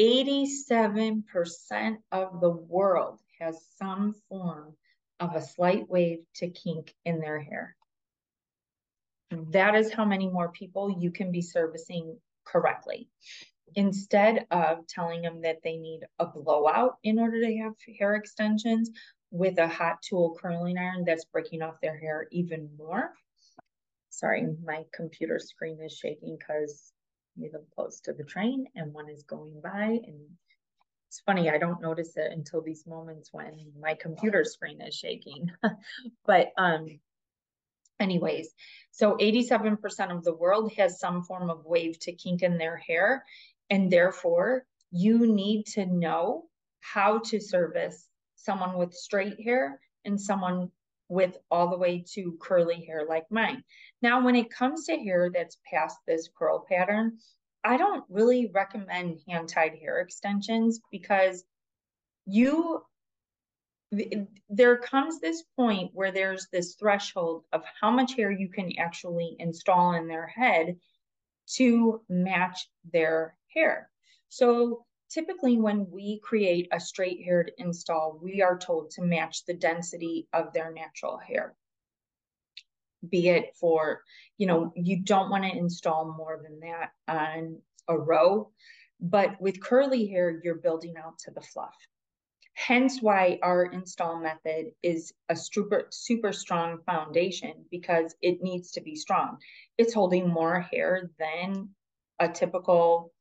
87% 0.00 1.96
of 2.12 2.40
the 2.40 2.50
world 2.50 3.20
has 3.40 3.64
some 3.76 4.14
form 4.28 4.74
of 5.20 5.34
a 5.34 5.42
slight 5.42 5.88
wave 5.88 6.20
to 6.36 6.48
kink 6.48 6.94
in 7.04 7.20
their 7.20 7.40
hair. 7.40 7.76
That 9.50 9.74
is 9.74 9.92
how 9.92 10.04
many 10.04 10.28
more 10.28 10.50
people 10.50 10.96
you 10.98 11.10
can 11.10 11.32
be 11.32 11.42
servicing 11.42 12.18
correctly. 12.44 13.08
Instead 13.74 14.46
of 14.50 14.86
telling 14.86 15.22
them 15.22 15.40
that 15.42 15.62
they 15.64 15.76
need 15.76 16.00
a 16.18 16.26
blowout 16.26 16.98
in 17.02 17.18
order 17.18 17.40
to 17.40 17.56
have 17.58 17.72
hair 17.98 18.14
extensions 18.16 18.90
with 19.30 19.58
a 19.58 19.68
hot 19.68 20.02
tool 20.02 20.36
curling 20.40 20.76
iron 20.76 21.04
that's 21.06 21.24
breaking 21.24 21.62
off 21.62 21.80
their 21.80 21.98
hair 21.98 22.26
even 22.30 22.68
more. 22.76 23.14
Sorry, 24.10 24.46
my 24.62 24.84
computer 24.92 25.38
screen 25.38 25.80
is 25.82 25.96
shaking 25.96 26.36
because 26.38 26.91
live 27.36 27.52
close 27.74 28.00
to 28.00 28.12
the 28.12 28.24
train 28.24 28.66
and 28.74 28.92
one 28.92 29.08
is 29.08 29.22
going 29.22 29.60
by. 29.62 30.00
And 30.06 30.20
it's 31.08 31.20
funny 31.20 31.50
i 31.50 31.58
don't 31.58 31.82
notice 31.82 32.16
it 32.16 32.32
until 32.32 32.62
these 32.62 32.86
moments 32.86 33.28
when 33.32 33.70
my 33.78 33.94
computer 33.94 34.44
screen 34.44 34.80
is 34.80 34.94
shaking. 34.94 35.50
But 36.26 36.52
um 36.56 37.00
anyways 38.00 38.54
so 38.90 39.16
87% 39.16 40.10
of 40.10 40.24
the 40.24 40.34
world 40.34 40.72
has 40.76 40.98
some 40.98 41.22
form 41.22 41.50
of 41.50 41.64
wave 41.64 41.98
to 42.00 42.12
kink 42.12 42.42
in 42.42 42.58
their 42.58 42.76
hair. 42.76 43.24
And 43.70 43.90
therefore 43.90 44.64
you 44.90 45.26
need 45.26 45.66
to 45.74 45.86
know 45.86 46.44
how 46.80 47.18
to 47.26 47.40
service 47.40 48.08
someone 48.36 48.76
with 48.76 48.92
straight 48.92 49.40
hair 49.40 49.80
and 50.04 50.20
someone 50.20 50.70
with 51.12 51.36
all 51.50 51.68
the 51.68 51.76
way 51.76 52.02
to 52.14 52.38
curly 52.40 52.82
hair 52.86 53.04
like 53.06 53.30
mine. 53.30 53.62
Now, 54.00 54.24
when 54.24 54.34
it 54.34 54.50
comes 54.50 54.86
to 54.86 54.96
hair 54.96 55.30
that's 55.32 55.58
past 55.70 55.98
this 56.06 56.30
curl 56.34 56.64
pattern, 56.66 57.18
I 57.62 57.76
don't 57.76 58.04
really 58.08 58.50
recommend 58.54 59.20
hand 59.28 59.50
tied 59.50 59.74
hair 59.74 60.00
extensions 60.00 60.80
because 60.90 61.44
you 62.24 62.82
there 64.48 64.78
comes 64.78 65.20
this 65.20 65.42
point 65.54 65.90
where 65.92 66.12
there's 66.12 66.46
this 66.50 66.76
threshold 66.76 67.44
of 67.52 67.62
how 67.78 67.90
much 67.90 68.14
hair 68.14 68.30
you 68.30 68.48
can 68.48 68.72
actually 68.78 69.36
install 69.38 69.92
in 69.92 70.08
their 70.08 70.26
head 70.26 70.78
to 71.56 72.00
match 72.08 72.70
their 72.90 73.36
hair. 73.54 73.90
So 74.30 74.86
typically 75.12 75.58
when 75.58 75.90
we 75.90 76.18
create 76.20 76.68
a 76.72 76.80
straight 76.80 77.22
haired 77.22 77.52
install, 77.58 78.18
we 78.22 78.42
are 78.42 78.58
told 78.58 78.90
to 78.90 79.02
match 79.02 79.44
the 79.44 79.54
density 79.54 80.26
of 80.32 80.52
their 80.52 80.72
natural 80.72 81.18
hair. 81.18 81.54
Be 83.08 83.28
it 83.28 83.54
for, 83.56 84.02
you 84.38 84.46
know, 84.46 84.72
you 84.74 85.02
don't 85.02 85.30
want 85.30 85.44
to 85.44 85.56
install 85.56 86.14
more 86.16 86.40
than 86.42 86.60
that 86.60 86.92
on 87.08 87.58
a 87.88 87.98
row. 87.98 88.50
But 89.00 89.40
with 89.40 89.62
curly 89.62 90.06
hair, 90.06 90.40
you're 90.42 90.54
building 90.54 90.94
out 90.96 91.18
to 91.20 91.32
the 91.32 91.40
fluff. 91.40 91.74
Hence 92.54 93.02
why 93.02 93.38
our 93.42 93.64
install 93.64 94.20
method 94.20 94.72
is 94.82 95.12
a 95.28 95.34
super, 95.34 95.88
super 95.90 96.32
strong 96.32 96.78
foundation 96.86 97.64
because 97.70 98.14
it 98.22 98.42
needs 98.42 98.70
to 98.72 98.80
be 98.80 98.94
strong. 98.94 99.38
It's 99.78 99.94
holding 99.94 100.28
more 100.28 100.60
hair 100.60 101.10
than 101.18 101.70
a 102.20 102.28
typical 102.28 103.12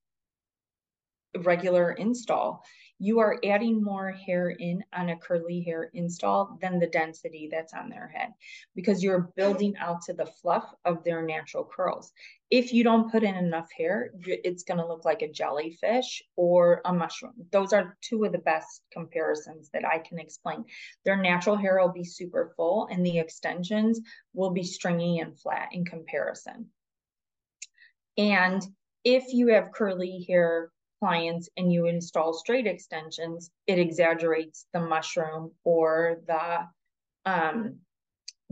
regular 1.39 1.91
install. 1.91 2.63
you 3.03 3.19
are 3.19 3.39
adding 3.43 3.81
more 3.81 4.11
hair 4.11 4.51
in 4.51 4.83
on 4.93 5.09
a 5.09 5.17
curly 5.17 5.61
hair 5.61 5.89
install 5.95 6.59
than 6.61 6.77
the 6.77 6.85
density 6.85 7.49
that's 7.51 7.73
on 7.73 7.89
their 7.89 8.07
head 8.07 8.29
because 8.75 9.01
you're 9.01 9.31
building 9.35 9.75
out 9.77 10.03
to 10.03 10.13
the 10.13 10.25
fluff 10.25 10.71
of 10.85 11.03
their 11.03 11.23
natural 11.23 11.67
curls. 11.75 12.11
If 12.51 12.71
you 12.73 12.83
don't 12.83 13.11
put 13.11 13.23
in 13.23 13.33
enough 13.33 13.71
hair, 13.75 14.11
it's 14.23 14.61
going 14.63 14.79
to 14.79 14.85
look 14.85 15.03
like 15.03 15.23
a 15.23 15.31
jellyfish 15.31 16.21
or 16.35 16.81
a 16.85 16.93
mushroom. 16.93 17.33
Those 17.51 17.73
are 17.73 17.97
two 18.01 18.23
of 18.23 18.33
the 18.33 18.37
best 18.37 18.83
comparisons 18.91 19.71
that 19.73 19.83
I 19.83 19.97
can 19.97 20.19
explain. 20.19 20.65
Their 21.03 21.17
natural 21.17 21.55
hair 21.55 21.79
will 21.81 21.93
be 21.93 22.03
super 22.03 22.53
full 22.55 22.87
and 22.91 23.03
the 23.03 23.17
extensions 23.17 23.99
will 24.35 24.51
be 24.51 24.63
stringy 24.63 25.19
and 25.19 25.39
flat 25.39 25.69
in 25.71 25.85
comparison. 25.85 26.67
And 28.15 28.61
if 29.03 29.33
you 29.33 29.47
have 29.47 29.71
curly 29.71 30.23
hair 30.27 30.69
clients 31.01 31.49
and 31.57 31.73
you 31.73 31.87
install 31.87 32.31
straight 32.33 32.67
extensions, 32.67 33.49
it 33.65 33.79
exaggerates 33.79 34.67
the 34.71 34.79
mushroom 34.79 35.51
or 35.63 36.21
the 36.27 36.67
um, 37.25 37.77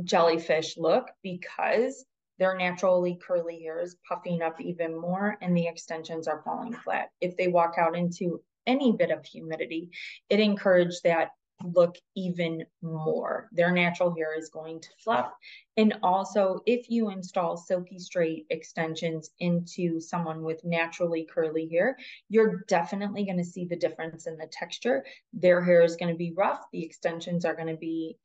jellyfish 0.04 0.76
look 0.78 1.10
because 1.22 2.06
their 2.40 2.58
naturally 2.58 3.20
curly 3.22 3.62
hair 3.62 3.80
is 3.82 3.98
puffing 4.08 4.42
up 4.42 4.60
even 4.60 5.00
more 5.00 5.38
and 5.42 5.56
the 5.56 5.68
extensions 5.68 6.28
are 6.28 6.42
falling 6.44 6.74
flat. 6.74 7.10
If 7.22 7.38
they 7.38 7.50
walk 7.50 7.76
out 7.78 7.96
into 7.96 8.42
any 8.66 8.94
bit 8.94 9.12
of 9.12 9.26
humidity, 9.26 9.90
it 10.30 10.40
encourages 10.40 11.02
that 11.04 11.30
look 11.64 11.96
even 12.16 12.66
more. 12.82 13.50
Their 13.52 13.72
natural 13.72 14.14
hair 14.16 14.38
is 14.38 14.50
going 14.50 14.80
to 14.82 14.90
fluff. 15.04 15.32
And 15.78 15.98
also, 16.04 16.62
if 16.66 16.90
you 16.90 17.10
install 17.10 17.58
silky 17.58 18.00
straight 18.00 18.46
extensions 18.50 19.32
into 19.40 20.00
someone 20.00 20.44
with 20.44 20.64
naturally 20.64 21.28
curly 21.32 21.68
hair, 21.68 21.98
you're 22.30 22.64
definitely 22.68 23.26
going 23.26 23.38
to 23.38 23.44
see 23.44 23.66
the 23.66 23.76
difference 23.76 24.28
in 24.28 24.38
the 24.38 24.48
texture. 24.48 25.06
Their 25.34 25.62
hair 25.62 25.84
is 25.84 25.96
going 25.96 26.12
to 26.12 26.18
be 26.18 26.34
rough. 26.36 26.66
The 26.72 26.84
extensions 26.84 27.46
are 27.46 27.56
going 27.56 27.68
to 27.68 27.78
be 27.78 28.18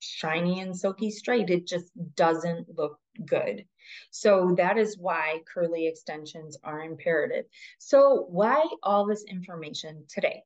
shiny 0.00 0.60
and 0.60 0.76
silky 0.76 1.10
straight. 1.10 1.50
It 1.50 1.66
just 1.66 1.90
doesn't 2.14 2.76
look 2.76 2.98
good. 3.26 3.64
So 4.10 4.54
that 4.56 4.78
is 4.78 4.98
why 4.98 5.40
curly 5.52 5.86
extensions 5.86 6.56
are 6.62 6.82
imperative. 6.82 7.46
So 7.78 8.26
why 8.28 8.64
all 8.82 9.06
this 9.06 9.24
information 9.24 10.04
today? 10.08 10.44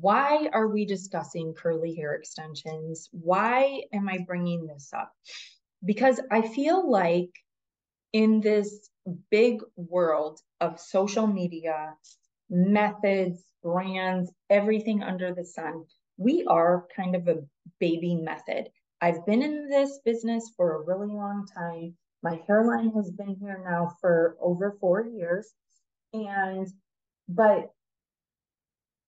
Why 0.00 0.48
are 0.52 0.68
we 0.68 0.84
discussing 0.84 1.54
curly 1.54 1.94
hair 1.94 2.14
extensions? 2.14 3.08
Why 3.12 3.82
am 3.92 4.08
I 4.08 4.18
bringing 4.26 4.66
this 4.66 4.92
up? 4.92 5.12
Because 5.84 6.20
I 6.30 6.42
feel 6.42 6.90
like 6.90 7.30
in 8.12 8.40
this 8.40 8.90
big 9.30 9.60
world 9.76 10.40
of 10.60 10.80
social 10.80 11.26
media, 11.26 11.94
methods, 12.50 13.42
brands, 13.62 14.32
everything 14.50 15.02
under 15.02 15.32
the 15.32 15.44
sun, 15.44 15.84
we 16.16 16.44
are 16.44 16.86
kind 16.94 17.14
of 17.14 17.28
a 17.28 17.44
baby 17.78 18.14
method. 18.14 18.70
I've 19.00 19.24
been 19.26 19.42
in 19.42 19.68
this 19.68 20.00
business 20.04 20.50
for 20.56 20.74
a 20.74 20.84
really 20.84 21.12
long 21.12 21.46
time. 21.54 21.94
My 22.22 22.40
hairline 22.46 22.90
has 22.92 23.10
been 23.10 23.36
here 23.40 23.62
now 23.64 23.94
for 24.00 24.36
over 24.40 24.76
four 24.80 25.04
years. 25.06 25.52
And, 26.12 26.66
but 27.28 27.73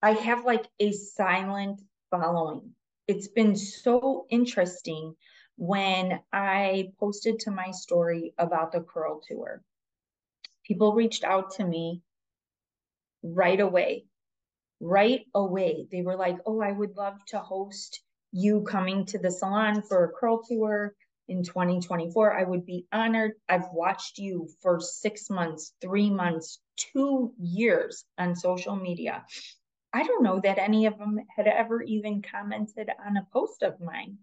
I 0.06 0.12
have 0.12 0.44
like 0.44 0.68
a 0.78 0.92
silent 0.92 1.82
following. 2.12 2.70
It's 3.08 3.26
been 3.26 3.56
so 3.56 4.26
interesting 4.30 5.16
when 5.56 6.20
I 6.32 6.92
posted 7.00 7.40
to 7.40 7.50
my 7.50 7.72
story 7.72 8.32
about 8.38 8.70
the 8.70 8.82
curl 8.82 9.20
tour. 9.26 9.64
People 10.64 10.94
reached 10.94 11.24
out 11.24 11.50
to 11.54 11.64
me 11.66 12.02
right 13.24 13.58
away. 13.58 14.04
Right 14.78 15.22
away. 15.34 15.88
They 15.90 16.02
were 16.02 16.14
like, 16.14 16.38
oh, 16.46 16.60
I 16.60 16.70
would 16.70 16.96
love 16.96 17.18
to 17.30 17.40
host 17.40 18.00
you 18.30 18.60
coming 18.62 19.06
to 19.06 19.18
the 19.18 19.32
salon 19.32 19.82
for 19.82 20.04
a 20.04 20.12
curl 20.12 20.40
tour 20.44 20.94
in 21.26 21.42
2024. 21.42 22.32
I 22.32 22.44
would 22.44 22.64
be 22.64 22.86
honored. 22.92 23.32
I've 23.48 23.72
watched 23.72 24.18
you 24.18 24.48
for 24.62 24.78
six 24.78 25.28
months, 25.28 25.72
three 25.80 26.10
months, 26.10 26.60
two 26.76 27.32
years 27.40 28.04
on 28.18 28.36
social 28.36 28.76
media. 28.76 29.24
I 29.92 30.02
don't 30.02 30.22
know 30.22 30.40
that 30.40 30.58
any 30.58 30.86
of 30.86 30.98
them 30.98 31.20
had 31.34 31.46
ever 31.46 31.82
even 31.82 32.22
commented 32.22 32.90
on 33.04 33.16
a 33.16 33.26
post 33.32 33.62
of 33.62 33.80
mine. 33.80 34.18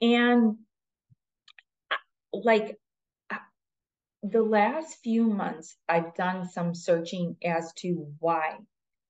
And 0.00 0.58
uh, 1.90 1.96
like 2.32 2.78
uh, 3.30 3.36
the 4.22 4.42
last 4.42 4.98
few 5.02 5.24
months, 5.24 5.76
I've 5.88 6.14
done 6.14 6.48
some 6.48 6.74
searching 6.74 7.36
as 7.44 7.72
to 7.78 8.12
why 8.18 8.58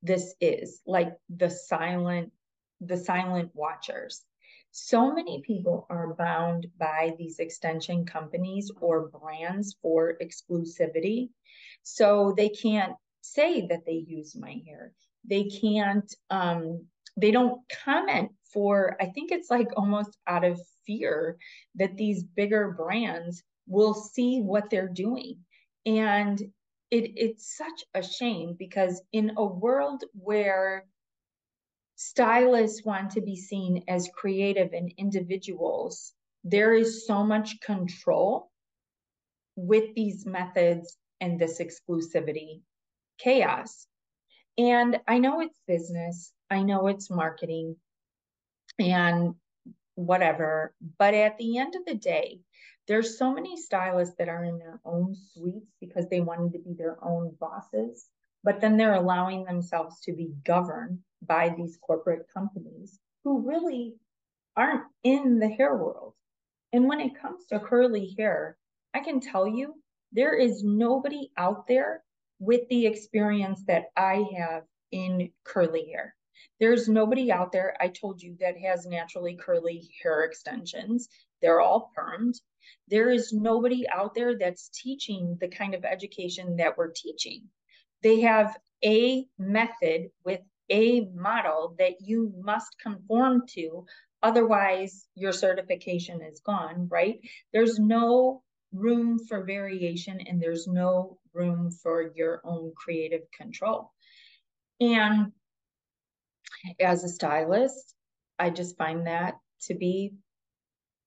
this 0.03 0.35
is 0.41 0.81
like 0.87 1.15
the 1.29 1.51
silent, 1.51 2.33
the 2.81 2.97
silent 2.97 3.51
watchers. 3.55 4.25
So 4.71 5.13
many 5.13 5.43
people 5.45 5.87
are 5.91 6.15
bound 6.15 6.69
by 6.79 7.15
these 7.19 7.39
extension 7.39 8.07
companies 8.07 8.71
or 8.81 9.09
brands 9.09 9.77
for 9.83 10.17
exclusivity. 10.23 11.31
So 11.83 12.35
they 12.37 12.51
can't 12.51 12.95
say 13.23 13.67
that 13.67 13.85
they 13.85 14.05
use 14.07 14.37
my 14.37 14.61
hair 14.67 14.93
they 15.29 15.45
can't 15.45 16.15
um 16.31 16.85
they 17.17 17.31
don't 17.31 17.61
comment 17.85 18.31
for 18.53 18.97
i 19.01 19.07
think 19.07 19.31
it's 19.31 19.51
like 19.51 19.69
almost 19.77 20.17
out 20.27 20.45
of 20.45 20.61
fear 20.87 21.37
that 21.75 21.97
these 21.97 22.23
bigger 22.25 22.73
brands 22.73 23.43
will 23.69 23.95
see 23.95 24.41
what 24.41 24.71
they're 24.71 24.89
doing. 24.89 25.37
And 25.87 26.41
it 26.91 27.13
it's 27.17 27.57
such 27.57 27.85
a 27.95 28.03
shame 28.03 28.57
because 28.59 29.03
in 29.13 29.33
a 29.37 29.45
world 29.45 30.05
where 30.15 30.87
stylists 31.97 32.85
want 32.85 33.11
to 33.13 33.21
be 33.21 33.37
seen 33.37 33.85
as 33.89 34.09
creative 34.15 34.73
and 34.73 34.93
individuals 34.97 36.15
there 36.45 36.73
is 36.73 37.07
so 37.07 37.23
much 37.25 37.61
control 37.61 38.51
with 39.57 39.95
these 39.95 40.25
methods 40.25 40.97
and 41.21 41.39
this 41.39 41.61
exclusivity 41.61 42.63
chaos 43.19 43.87
and 44.59 45.01
I 45.07 45.19
know 45.19 45.41
it's 45.41 45.61
business, 45.67 46.33
I 46.51 46.63
know 46.63 46.89
it's 46.89 47.11
marketing 47.11 47.77
and 48.79 49.35
whatever, 49.95 50.75
but 50.99 51.15
at 51.15 51.39
the 51.39 51.59
end 51.59 51.77
of 51.77 51.85
the 51.87 51.95
day, 51.95 52.41
there's 52.89 53.19
so 53.19 53.33
many 53.33 53.57
stylists 53.57 54.17
that 54.19 54.29
are 54.29 54.45
in 54.45 54.59
their 54.59 54.81
own 54.85 55.15
suites 55.15 55.71
because 55.81 56.09
they 56.09 56.21
wanted 56.21 56.53
to 56.55 56.59
be 56.59 56.75
their 56.75 56.99
own 57.05 57.37
bosses, 57.39 58.07
but 58.43 58.61
then 58.61 58.77
they're 58.77 58.95
allowing 58.95 59.45
themselves 59.45 60.01
to 60.01 60.13
be 60.13 60.33
governed 60.45 60.99
by 61.23 61.55
these 61.57 61.79
corporate 61.81 62.27
companies 62.33 62.99
who 63.25 63.47
really 63.47 63.95
aren't 64.57 64.85
in 65.05 65.39
the 65.39 65.49
hair 65.49 65.77
world. 65.77 66.15
And 66.73 66.89
when 66.89 67.01
it 67.01 67.21
comes 67.21 67.45
to 67.47 67.61
curly 67.61 68.15
hair, 68.19 68.57
I 68.95 69.01
can 69.01 69.21
tell 69.21 69.47
you 69.47 69.75
there 70.13 70.35
is 70.35 70.65
nobody 70.65 71.31
out 71.37 71.67
there 71.67 72.03
with 72.39 72.69
the 72.69 72.87
experience 72.87 73.63
that 73.67 73.87
I 73.97 74.25
have 74.37 74.63
in 74.93 75.31
curly 75.45 75.87
hair. 75.93 76.15
There's 76.61 76.89
nobody 76.89 77.31
out 77.31 77.53
there, 77.53 77.77
I 77.81 77.89
told 77.89 78.21
you, 78.23 78.37
that 78.41 78.59
has 78.59 78.87
naturally 78.87 79.37
curly 79.37 79.91
hair 80.03 80.23
extensions. 80.23 81.09
They're 81.41 81.61
all 81.61 81.93
permed. 81.97 82.35
There 82.89 83.11
is 83.11 83.33
nobody 83.33 83.89
out 83.89 84.15
there 84.15 84.37
that's 84.37 84.69
teaching 84.69 85.37
the 85.41 85.49
kind 85.49 85.75
of 85.75 85.85
education 85.85 86.57
that 86.57 86.77
we're 86.77 86.93
teaching. 86.93 87.45
They 88.03 88.21
have 88.21 88.57
a 88.85 89.27
method 89.39 90.11
with 90.25 90.41
a 90.71 91.07
model 91.15 91.75
that 91.79 92.01
you 92.01 92.33
must 92.41 92.79
conform 92.79 93.47
to. 93.49 93.87
Otherwise, 94.23 95.07
your 95.15 95.33
certification 95.33 96.23
is 96.23 96.41
gone, 96.41 96.89
right? 96.91 97.21
There's 97.53 97.79
no 97.79 98.43
room 98.73 99.19
for 99.19 99.45
variation 99.45 100.21
and 100.21 100.41
there's 100.41 100.67
no 100.67 101.19
room 101.33 101.71
for 101.71 102.13
your 102.15 102.41
own 102.45 102.73
creative 102.77 103.23
control. 103.37 103.93
And 104.81 105.33
as 106.81 107.05
a 107.05 107.09
stylist, 107.09 107.95
I 108.39 108.51
just 108.51 108.77
find 108.77 109.07
that 109.07 109.35
to 109.63 109.75
be 109.75 110.15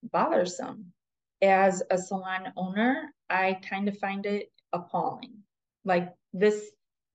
bothersome. 0.03 0.93
As 1.41 1.81
a 1.89 1.97
salon 1.97 2.53
owner, 2.55 3.13
I 3.29 3.59
kind 3.67 3.87
of 3.87 3.97
find 3.97 4.25
it 4.25 4.51
appalling. 4.73 5.39
Like 5.83 6.09
this, 6.33 6.71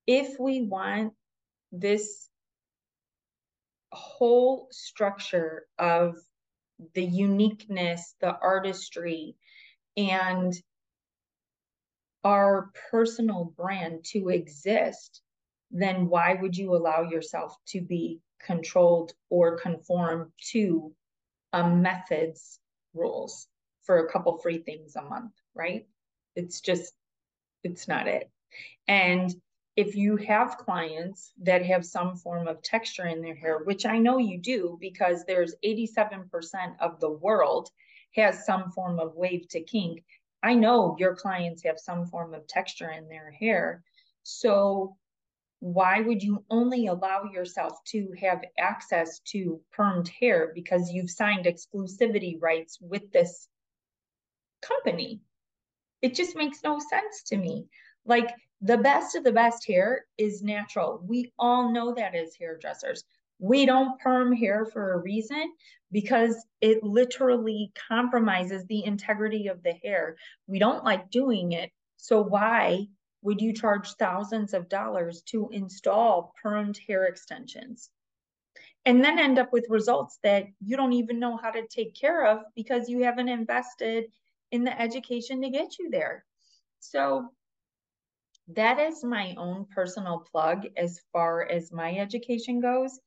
if 0.06 0.38
we 0.40 0.62
want 0.62 1.12
this 1.72 2.28
whole 3.92 4.68
structure 4.70 5.66
of 5.78 6.16
the 6.94 7.04
uniqueness, 7.04 8.14
the 8.20 8.36
artistry, 8.38 9.36
and 9.96 10.54
our 12.24 12.70
personal 12.90 13.52
brand 13.56 14.04
to 14.04 14.28
exist, 14.28 15.22
then 15.70 16.08
why 16.08 16.34
would 16.34 16.56
you 16.56 16.74
allow 16.74 17.02
yourself 17.02 17.56
to 17.66 17.80
be 17.80 18.20
controlled 18.44 19.12
or 19.30 19.58
conform 19.58 20.32
to 20.50 20.92
a 21.52 21.68
method's 21.68 22.58
rules 22.94 23.46
for 23.82 23.98
a 23.98 24.10
couple 24.10 24.38
free 24.38 24.58
things 24.58 24.96
a 24.96 25.02
month, 25.02 25.32
right? 25.54 25.86
It's 26.34 26.60
just, 26.60 26.92
it's 27.62 27.86
not 27.86 28.08
it. 28.08 28.28
And 28.88 29.32
if 29.76 29.94
you 29.94 30.16
have 30.16 30.58
clients 30.58 31.32
that 31.42 31.64
have 31.64 31.84
some 31.84 32.16
form 32.16 32.48
of 32.48 32.62
texture 32.62 33.06
in 33.06 33.20
their 33.20 33.34
hair, 33.34 33.58
which 33.58 33.86
I 33.86 33.98
know 33.98 34.18
you 34.18 34.38
do 34.38 34.78
because 34.80 35.24
there's 35.24 35.54
87% 35.64 36.26
of 36.80 36.98
the 36.98 37.10
world 37.10 37.70
has 38.16 38.44
some 38.44 38.70
form 38.72 38.98
of 38.98 39.14
wave 39.14 39.48
to 39.50 39.60
kink. 39.60 40.04
I 40.42 40.54
know 40.54 40.96
your 40.98 41.14
clients 41.14 41.62
have 41.64 41.78
some 41.78 42.06
form 42.06 42.34
of 42.34 42.46
texture 42.46 42.90
in 42.90 43.08
their 43.08 43.30
hair. 43.30 43.82
So 44.22 44.96
why 45.60 46.00
would 46.00 46.22
you 46.22 46.44
only 46.50 46.86
allow 46.86 47.24
yourself 47.24 47.82
to 47.86 48.12
have 48.20 48.44
access 48.58 49.20
to 49.20 49.60
permed 49.76 50.08
hair 50.08 50.52
because 50.54 50.92
you've 50.92 51.10
signed 51.10 51.46
exclusivity 51.46 52.40
rights 52.40 52.78
with 52.80 53.10
this 53.12 53.48
company? 54.62 55.20
It 56.02 56.14
just 56.14 56.36
makes 56.36 56.62
no 56.62 56.78
sense 56.78 57.22
to 57.28 57.36
me. 57.36 57.66
Like 58.04 58.34
the 58.60 58.78
best 58.78 59.16
of 59.16 59.24
the 59.24 59.32
best 59.32 59.66
hair 59.66 60.06
is 60.18 60.42
natural. 60.42 61.00
We 61.02 61.32
all 61.38 61.72
know 61.72 61.94
that 61.94 62.14
as 62.14 62.34
hairdressers. 62.34 63.04
We 63.38 63.66
don't 63.66 63.98
perm 64.00 64.32
hair 64.32 64.64
for 64.64 64.92
a 64.92 64.98
reason 64.98 65.52
because 65.96 66.44
it 66.60 66.82
literally 66.82 67.72
compromises 67.88 68.66
the 68.66 68.84
integrity 68.84 69.46
of 69.46 69.62
the 69.62 69.72
hair. 69.72 70.14
We 70.46 70.58
don't 70.58 70.84
like 70.84 71.10
doing 71.10 71.52
it. 71.52 71.70
So 71.96 72.20
why 72.20 72.88
would 73.22 73.40
you 73.40 73.54
charge 73.54 73.94
thousands 73.94 74.52
of 74.52 74.68
dollars 74.68 75.22
to 75.28 75.48
install 75.52 76.34
permed 76.44 76.76
hair 76.86 77.04
extensions? 77.04 77.88
And 78.84 79.02
then 79.02 79.18
end 79.18 79.38
up 79.38 79.54
with 79.54 79.70
results 79.70 80.18
that 80.22 80.44
you 80.62 80.76
don't 80.76 80.92
even 80.92 81.18
know 81.18 81.38
how 81.38 81.50
to 81.50 81.66
take 81.66 81.94
care 81.94 82.26
of 82.26 82.40
because 82.54 82.90
you 82.90 83.02
haven't 83.04 83.30
invested 83.30 84.12
in 84.52 84.64
the 84.64 84.78
education 84.78 85.40
to 85.40 85.48
get 85.48 85.78
you 85.78 85.88
there. 85.88 86.26
So 86.78 87.30
that 88.48 88.78
is 88.78 89.02
my 89.02 89.34
own 89.38 89.64
personal 89.74 90.26
plug 90.30 90.66
as 90.76 91.00
far 91.10 91.48
as 91.48 91.72
my 91.72 91.96
education 91.96 92.60
goes, 92.60 93.00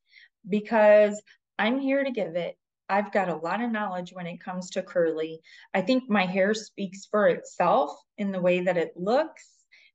because 0.50 1.22
I'm 1.60 1.80
here 1.80 2.04
to 2.04 2.10
give 2.10 2.36
it. 2.36 2.58
I've 2.90 3.12
got 3.12 3.30
a 3.30 3.36
lot 3.36 3.62
of 3.62 3.72
knowledge 3.72 4.12
when 4.14 4.28
it 4.28 4.42
comes 4.42 4.72
to 4.72 4.82
curly. 4.82 5.42
I 5.74 5.82
think 5.82 6.10
my 6.10 6.26
hair 6.26 6.54
speaks 6.54 7.06
for 7.06 7.28
itself 7.28 7.92
in 8.18 8.32
the 8.32 8.42
way 8.42 8.62
that 8.62 8.78
it 8.78 8.94
looks, 8.96 9.48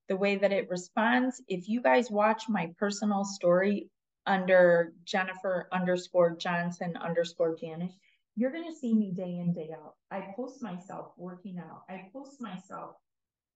the 0.08 0.16
way 0.16 0.36
that 0.36 0.52
it 0.52 0.70
responds. 0.70 1.42
If 1.48 1.68
you 1.68 1.82
guys 1.82 2.10
watch 2.10 2.48
my 2.48 2.70
personal 2.78 3.24
story 3.24 3.90
under 4.26 4.92
Jennifer 5.04 5.68
underscore 5.72 6.36
Johnson 6.36 6.96
underscore 6.96 7.56
Janisch, 7.56 7.94
you're 8.36 8.52
going 8.52 8.70
to 8.70 8.76
see 8.76 8.94
me 8.94 9.12
day 9.12 9.38
in, 9.38 9.52
day 9.52 9.70
out. 9.72 9.94
I 10.10 10.32
post 10.36 10.62
myself 10.62 11.12
working 11.16 11.58
out. 11.58 11.82
I 11.88 12.08
post 12.12 12.40
myself 12.40 12.96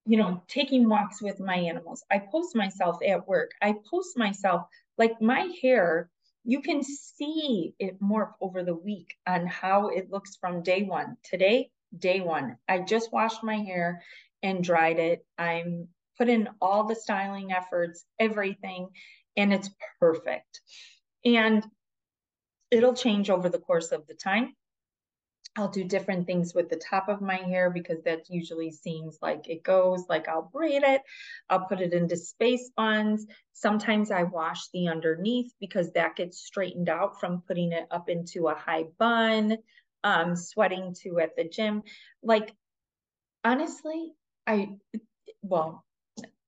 you 0.09 0.17
know, 0.17 0.43
taking 0.49 0.89
walks 0.89 1.21
with 1.21 1.39
my 1.39 1.55
animals. 1.55 2.03
I 2.11 2.19
post 2.19 2.57
myself 2.57 2.97
at 3.07 3.29
work. 3.29 3.51
I 3.61 3.75
post 3.91 4.17
myself 4.17 4.67
like 4.97 5.21
my 5.21 5.53
hair, 5.61 6.09
you 6.45 6.63
can 6.63 6.83
see 6.83 7.75
it 7.79 8.01
morph 8.01 8.33
over 8.41 8.63
the 8.63 8.75
week 8.75 9.15
on 9.27 9.47
how 9.47 9.89
it 9.89 10.11
looks 10.11 10.37
from 10.37 10.63
day 10.63 10.83
one. 10.83 11.17
Today, 11.23 11.71
day 11.97 12.21
one. 12.21 12.57
I 12.69 12.81
just 12.81 13.13
washed 13.13 13.43
my 13.43 13.57
hair 13.57 14.03
and 14.43 14.65
dried 14.65 14.99
it. 14.99 15.27
I'm 15.37 15.89
put 16.17 16.29
in 16.29 16.49
all 16.61 16.85
the 16.85 16.95
styling 16.95 17.53
efforts, 17.53 18.05
everything, 18.19 18.89
and 19.37 19.53
it's 19.53 19.71
perfect. 20.01 20.61
And 21.25 21.65
it'll 22.71 22.95
change 22.95 23.31
over 23.31 23.49
the 23.49 23.59
course 23.59 23.93
of 23.93 24.07
the 24.07 24.15
time. 24.15 24.55
I'll 25.57 25.69
do 25.69 25.85
different 25.85 26.27
things 26.27 26.55
with 26.55 26.69
the 26.69 26.77
top 26.77 27.09
of 27.09 27.21
my 27.21 27.37
hair 27.37 27.71
because 27.71 28.03
that 28.05 28.31
usually 28.31 28.71
seems 28.71 29.19
like 29.21 29.49
it 29.49 29.63
goes. 29.63 30.05
Like 30.09 30.29
I'll 30.29 30.51
braid 30.53 30.83
it, 30.85 31.03
I'll 31.51 31.67
put 31.67 31.81
it 31.81 31.93
into 31.93 32.17
space 32.17 32.71
buns. 32.77 33.27
Sometimes 33.53 34.11
I 34.11 34.23
wash 34.23 34.69
the 34.69 34.89
underneath 34.89 35.53
because 35.59 35.93
that 35.93 36.17
gets 36.17 36.39
straightened 36.39 36.89
out 36.89 37.19
from 37.19 37.43
putting 37.47 37.73
it 37.73 37.87
up 37.91 38.09
into 38.09 38.47
a 38.49 38.55
high 38.55 38.85
bun, 38.99 39.59
um, 40.05 40.37
sweating 40.37 40.95
to 41.03 41.19
at 41.19 41.35
the 41.37 41.45
gym. 41.49 41.83
Like 42.23 42.55
honestly, 43.45 44.13
I 44.47 44.77
well, 45.43 45.85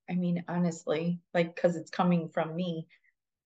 I 0.09 0.13
mean 0.13 0.43
honestly, 0.47 1.19
like 1.33 1.55
because 1.55 1.75
it's 1.75 1.91
coming 1.91 2.29
from 2.29 2.55
me. 2.55 2.87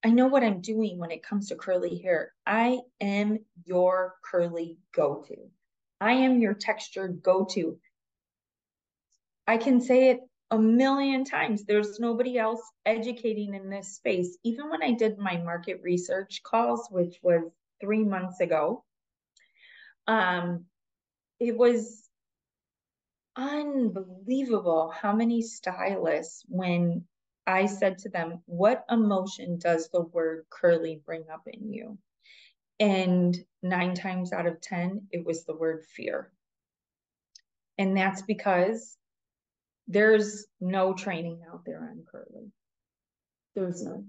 I 0.06 0.12
know 0.12 0.28
what 0.28 0.44
I'm 0.44 0.62
doing 0.62 1.00
when 1.00 1.10
it 1.10 1.24
comes 1.24 1.50
to 1.50 1.56
curly 1.56 1.98
hair. 1.98 2.32
I 2.46 2.82
am 3.02 3.40
your 3.64 4.14
curly 4.24 4.78
go 4.94 5.26
to. 5.28 5.36
I 6.00 6.12
am 6.12 6.40
your 6.40 6.54
textured 6.54 7.24
go 7.24 7.46
to. 7.54 7.80
I 9.48 9.58
can 9.58 9.82
say 9.82 10.12
it 10.12 10.20
a 10.52 10.60
million 10.60 11.26
times. 11.26 11.66
There's 11.66 12.00
nobody 12.00 12.38
else 12.38 12.62
educating 12.86 13.56
in 13.56 13.72
this 13.72 13.96
space. 13.96 14.38
Even 14.44 14.70
when 14.70 14.84
I 14.84 14.92
did 14.92 15.18
my 15.18 15.38
market 15.38 15.80
research 15.82 16.44
calls, 16.44 16.88
which 16.92 17.18
was 17.24 17.42
three 17.82 18.04
months 18.04 18.42
ago, 18.42 18.84
um, 20.06 20.66
it 21.40 21.58
was 21.58 22.08
unbelievable 23.36 24.94
how 24.96 25.16
many 25.16 25.42
stylists, 25.42 26.44
when 26.48 27.06
I 27.48 27.66
said 27.68 28.00
to 28.00 28.10
them, 28.10 28.42
What 28.46 28.86
emotion 28.90 29.58
does 29.58 29.90
the 29.90 30.02
word 30.02 30.46
curly 30.50 31.02
bring 31.06 31.26
up 31.32 31.44
in 31.48 31.72
you? 31.72 31.98
And 32.80 33.38
nine 33.62 33.96
times 33.96 34.34
out 34.34 34.48
of 34.48 34.62
10, 34.62 35.08
it 35.12 35.26
was 35.26 35.46
the 35.46 35.56
word 35.56 35.86
fear. 35.96 36.32
And 37.78 37.96
that's 37.96 38.22
because 38.22 38.98
there's 39.88 40.46
no 40.60 40.94
training 40.94 41.42
out 41.52 41.64
there 41.66 41.82
on 41.90 42.04
curly. 42.12 42.52
There's 43.56 43.84
none. 43.84 44.08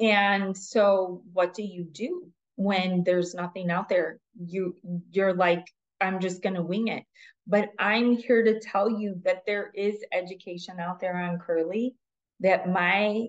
And 0.00 0.56
so 0.56 1.22
what 1.32 1.54
do 1.54 1.62
you 1.62 1.84
do 1.84 2.30
when 2.56 3.04
there's 3.04 3.34
nothing 3.34 3.70
out 3.70 3.88
there? 3.88 4.18
You 4.38 4.74
you're 5.10 5.34
like, 5.34 5.64
I'm 6.00 6.20
just 6.20 6.42
gonna 6.42 6.62
wing 6.62 6.88
it. 6.88 7.04
But 7.46 7.70
I'm 7.78 8.16
here 8.16 8.42
to 8.42 8.60
tell 8.60 8.90
you 8.90 9.20
that 9.24 9.44
there 9.46 9.70
is 9.74 10.02
education 10.12 10.80
out 10.80 11.00
there 11.00 11.16
on 11.16 11.38
curly 11.38 11.94
that 12.40 12.68
my 12.68 13.28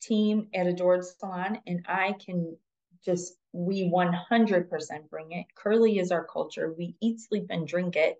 team 0.00 0.48
at 0.54 0.66
Adored 0.66 1.04
Salon 1.04 1.58
and 1.66 1.84
I 1.88 2.14
can 2.24 2.56
just 3.04 3.34
we 3.52 3.90
100% 3.90 5.10
bring 5.10 5.32
it. 5.32 5.46
Curly 5.56 5.98
is 5.98 6.12
our 6.12 6.24
culture. 6.24 6.74
We 6.76 6.94
eat, 7.00 7.20
sleep, 7.20 7.46
and 7.50 7.66
drink 7.66 7.96
it 7.96 8.18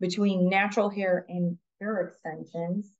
between 0.00 0.48
natural 0.48 0.88
hair 0.88 1.24
and 1.28 1.56
hair 1.80 2.00
extensions. 2.00 2.90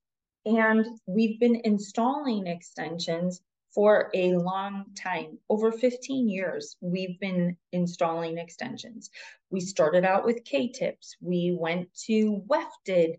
And 0.45 0.87
we've 1.07 1.41
been 1.41 1.61
installing 1.65 2.47
extensions 2.47 3.43
for 3.75 4.11
a 4.15 4.35
long 4.35 4.85
time. 4.95 5.39
Over 5.49 5.73
15 5.73 6.29
years, 6.29 6.77
we've 6.81 7.19
been 7.19 7.57
installing 7.73 8.39
extensions. 8.39 9.11
We 9.51 9.61
started 9.61 10.05
out 10.05 10.25
with 10.25 10.45
K-tips. 10.45 11.17
We 11.21 11.57
went 11.59 11.89
to 12.07 12.43
wefted, 12.47 13.19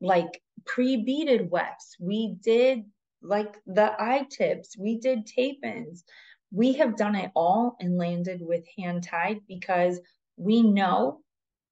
like 0.00 0.42
pre-beaded 0.64 1.50
wefts. 1.50 1.96
We 2.00 2.36
did 2.40 2.84
like 3.22 3.56
the 3.66 3.94
I-tips. 4.00 4.76
We 4.76 4.98
did 4.98 5.26
tape-ins. 5.26 6.04
We 6.50 6.74
have 6.74 6.96
done 6.96 7.14
it 7.14 7.30
all 7.34 7.76
and 7.80 7.96
landed 7.96 8.40
with 8.42 8.64
hand 8.76 9.04
tied 9.04 9.40
because 9.46 10.00
we 10.36 10.62
know 10.62 11.20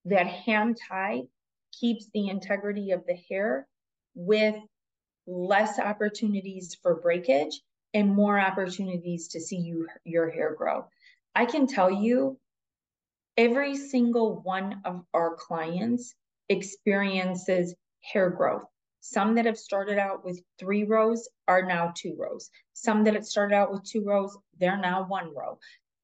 that 0.06 0.26
hand 0.26 0.78
tied 0.88 1.24
keeps 1.72 2.08
the 2.12 2.28
integrity 2.28 2.92
of 2.92 3.04
the 3.06 3.18
hair 3.28 3.66
with 4.14 4.56
less 5.26 5.78
opportunities 5.78 6.76
for 6.82 7.00
breakage 7.00 7.60
and 7.94 8.08
more 8.08 8.38
opportunities 8.38 9.28
to 9.28 9.40
see 9.40 9.58
you 9.58 9.88
your 10.04 10.30
hair 10.30 10.54
grow. 10.54 10.86
I 11.34 11.44
can 11.44 11.66
tell 11.66 11.90
you 11.90 12.38
every 13.36 13.76
single 13.76 14.40
one 14.42 14.80
of 14.84 15.04
our 15.14 15.34
clients 15.36 16.14
experiences 16.48 17.74
hair 18.00 18.30
growth. 18.30 18.69
Some 19.00 19.34
that 19.36 19.46
have 19.46 19.58
started 19.58 19.98
out 19.98 20.24
with 20.24 20.42
three 20.58 20.84
rows 20.84 21.28
are 21.48 21.62
now 21.62 21.92
two 21.96 22.16
rows. 22.18 22.50
Some 22.74 23.04
that 23.04 23.14
have 23.14 23.24
started 23.24 23.54
out 23.54 23.72
with 23.72 23.82
two 23.84 24.04
rows, 24.04 24.36
they're 24.58 24.76
now 24.76 25.06
one 25.06 25.34
row. 25.34 25.58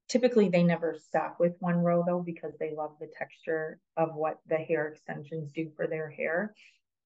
Typically, 0.07 0.49
they 0.49 0.63
never 0.63 0.97
stop 0.99 1.39
with 1.39 1.55
one 1.59 1.77
row 1.77 2.03
though 2.05 2.21
because 2.21 2.53
they 2.59 2.73
love 2.73 2.95
the 2.99 3.11
texture 3.17 3.79
of 3.97 4.15
what 4.15 4.39
the 4.47 4.57
hair 4.57 4.87
extensions 4.87 5.51
do 5.51 5.69
for 5.75 5.85
their 5.87 6.09
hair. 6.09 6.53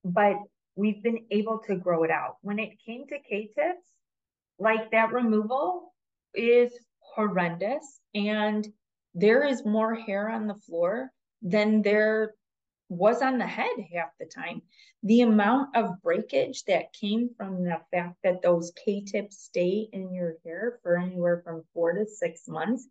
But 0.06 0.38
we've 0.76 1.04
been 1.04 1.26
able 1.32 1.60
to 1.68 1.76
grow 1.76 2.04
it 2.04 2.12
out. 2.12 2.38
When 2.42 2.60
it 2.60 2.80
came 2.86 3.08
to 3.08 3.20
K-tips, 3.20 3.88
like 4.60 4.92
that 4.92 5.12
removal 5.12 5.94
is 6.34 6.72
horrendous 7.00 8.00
and 8.14 8.68
there 9.14 9.46
is 9.46 9.66
more 9.66 9.96
hair 9.96 10.30
on 10.30 10.48
the 10.48 10.56
floor 10.56 11.12
than 11.42 11.82
there 11.82 12.36
was 12.92 13.22
on 13.22 13.38
the 13.38 13.48
head 13.48 13.72
half 13.94 14.10
the 14.20 14.26
time. 14.26 14.62
The 15.04 15.22
amount 15.22 15.78
of 15.78 16.02
breakage 16.04 16.66
that 16.66 16.92
came 16.92 17.30
from 17.38 17.64
the 17.64 17.80
fact 17.90 18.18
that 18.22 18.42
those 18.42 18.74
K-tips 18.84 19.46
stay 19.46 19.88
in 19.94 20.14
your 20.14 20.36
hair 20.44 20.78
for 20.84 20.98
anywhere 20.98 21.42
from 21.42 21.64
four 21.74 21.94
to 21.94 22.06
six 22.06 22.50
months 22.50 22.86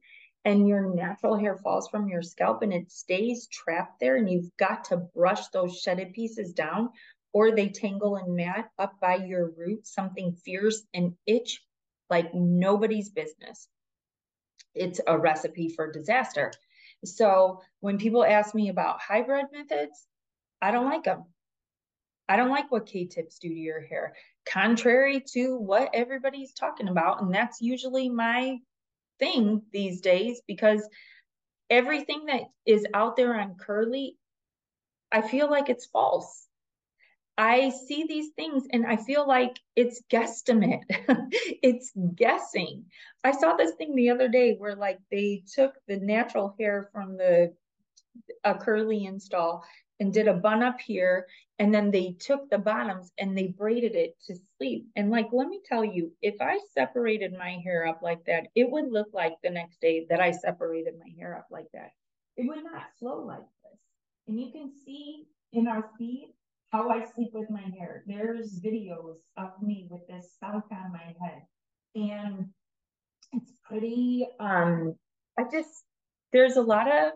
and 0.46 0.66
your 0.66 0.94
natural 0.94 1.36
hair 1.36 1.58
falls 1.58 1.86
from 1.88 2.08
your 2.08 2.22
scalp 2.22 2.62
and 2.62 2.72
it 2.72 2.90
stays 2.90 3.46
trapped 3.48 4.00
there 4.00 4.16
and 4.16 4.30
you've 4.30 4.56
got 4.56 4.84
to 4.84 4.96
brush 4.96 5.48
those 5.48 5.78
shedded 5.78 6.14
pieces 6.14 6.54
down 6.54 6.88
or 7.34 7.54
they 7.54 7.68
tangle 7.68 8.16
and 8.16 8.34
mat 8.34 8.70
up 8.78 8.98
by 9.02 9.16
your 9.16 9.50
roots, 9.50 9.92
something 9.94 10.32
fierce 10.32 10.82
and 10.94 11.12
itch 11.26 11.62
like 12.08 12.34
nobody's 12.34 13.10
business. 13.10 13.68
It's 14.74 15.00
a 15.06 15.18
recipe 15.18 15.68
for 15.68 15.92
disaster. 15.92 16.52
So 17.04 17.62
when 17.80 17.98
people 17.98 18.24
ask 18.24 18.54
me 18.54 18.68
about 18.68 19.00
hybrid 19.00 19.46
methods, 19.52 20.06
I 20.60 20.70
don't 20.70 20.86
like 20.86 21.04
them. 21.04 21.24
I 22.28 22.36
don't 22.36 22.50
like 22.50 22.70
what 22.70 22.86
K-tips 22.86 23.38
do 23.38 23.48
to 23.48 23.54
your 23.54 23.80
hair, 23.80 24.14
contrary 24.46 25.24
to 25.32 25.56
what 25.56 25.90
everybody's 25.94 26.52
talking 26.52 26.88
about. 26.88 27.22
And 27.22 27.34
that's 27.34 27.60
usually 27.60 28.08
my 28.08 28.58
thing 29.18 29.62
these 29.72 30.00
days 30.00 30.40
because 30.46 30.86
everything 31.68 32.26
that 32.26 32.42
is 32.66 32.86
out 32.94 33.16
there 33.16 33.34
on 33.40 33.56
curly, 33.56 34.16
I 35.10 35.22
feel 35.22 35.50
like 35.50 35.68
it's 35.70 35.86
false. 35.86 36.46
I 37.40 37.70
see 37.70 38.04
these 38.06 38.32
things 38.36 38.64
and 38.70 38.84
I 38.84 38.96
feel 38.96 39.26
like 39.26 39.58
it's 39.74 40.02
guesstimate. 40.12 40.82
it's 41.62 41.90
guessing. 42.14 42.84
I 43.24 43.32
saw 43.32 43.54
this 43.56 43.72
thing 43.76 43.96
the 43.96 44.10
other 44.10 44.28
day 44.28 44.56
where 44.58 44.76
like 44.76 44.98
they 45.10 45.42
took 45.50 45.72
the 45.88 45.96
natural 45.96 46.54
hair 46.60 46.90
from 46.92 47.16
the 47.16 47.54
a 48.44 48.54
curly 48.54 49.06
install 49.06 49.64
and 50.00 50.12
did 50.12 50.28
a 50.28 50.34
bun 50.34 50.62
up 50.62 50.78
here 50.80 51.26
and 51.58 51.74
then 51.74 51.90
they 51.90 52.14
took 52.20 52.50
the 52.50 52.58
bottoms 52.58 53.10
and 53.16 53.36
they 53.36 53.46
braided 53.46 53.94
it 53.94 54.16
to 54.26 54.34
sleep 54.58 54.86
and 54.96 55.10
like 55.10 55.28
let 55.32 55.48
me 55.48 55.60
tell 55.64 55.84
you 55.84 56.10
if 56.20 56.34
i 56.40 56.58
separated 56.74 57.32
my 57.32 57.58
hair 57.62 57.86
up 57.86 58.00
like 58.02 58.24
that 58.24 58.48
it 58.54 58.68
would 58.68 58.90
look 58.90 59.08
like 59.12 59.34
the 59.42 59.50
next 59.50 59.80
day 59.80 60.06
that 60.10 60.20
i 60.20 60.30
separated 60.30 60.94
my 60.98 61.10
hair 61.18 61.36
up 61.36 61.46
like 61.50 61.68
that 61.72 61.90
it 62.36 62.48
would 62.48 62.64
not 62.64 62.88
flow 62.98 63.24
like 63.24 63.38
this 63.38 63.78
and 64.26 64.40
you 64.40 64.50
can 64.50 64.72
see 64.84 65.26
in 65.52 65.68
our 65.68 65.88
feed 65.96 66.32
how 66.70 66.88
I 66.88 67.04
sleep 67.14 67.30
with 67.32 67.50
my 67.50 67.64
hair. 67.78 68.04
There's 68.06 68.60
videos 68.60 69.16
of 69.36 69.50
me 69.60 69.86
with 69.90 70.06
this 70.08 70.32
stuff 70.32 70.64
on 70.70 70.92
my 70.92 71.14
head. 71.20 71.42
And 71.94 72.46
it's 73.32 73.52
pretty 73.64 74.26
um 74.38 74.94
I 75.38 75.44
just 75.50 75.84
there's 76.32 76.56
a 76.56 76.62
lot 76.62 76.90
of 76.90 77.12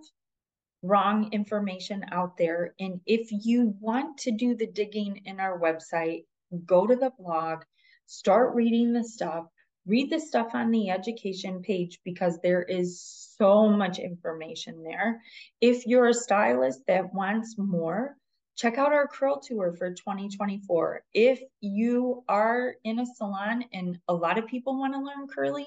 wrong 0.83 1.33
information 1.33 2.05
out 2.13 2.37
there. 2.37 2.75
And 2.79 3.01
if 3.07 3.29
you 3.31 3.75
want 3.81 4.19
to 4.19 4.33
do 4.33 4.55
the 4.55 4.67
digging 4.67 5.23
in 5.25 5.41
our 5.41 5.59
website, 5.59 6.25
go 6.67 6.87
to 6.87 6.97
the 6.97 7.11
blog, 7.19 7.63
start 8.07 8.55
reading 8.55 8.93
the 8.93 9.05
stuff, 9.05 9.47
read 9.87 10.11
the 10.11 10.21
stuff 10.21 10.49
on 10.55 10.71
the 10.71 10.91
education 10.91 11.63
page 11.63 12.01
because 12.05 12.39
there 12.43 12.63
is 12.63 13.03
so 13.39 13.69
much 13.69 13.99
information 13.99 14.83
there. 14.83 15.23
If 15.61 15.87
you're 15.87 16.09
a 16.09 16.15
stylist 16.15 16.81
that 16.87 17.15
wants 17.15 17.57
more, 17.57 18.17
check 18.57 18.79
out 18.79 18.93
our 18.93 19.09
curl 19.09 19.41
tour 19.41 19.73
for 19.73 19.93
2024. 19.93 21.03
If 21.13 21.43
you 21.61 22.25
are 22.29 22.77
in 22.85 23.01
a 23.01 23.07
salon 23.07 23.65
and 23.73 23.99
a 24.09 24.15
lot 24.15 24.39
of 24.39 24.47
people 24.47 24.79
want 24.79 24.95
to 24.95 25.01
learn 25.01 25.27
curly, 25.29 25.67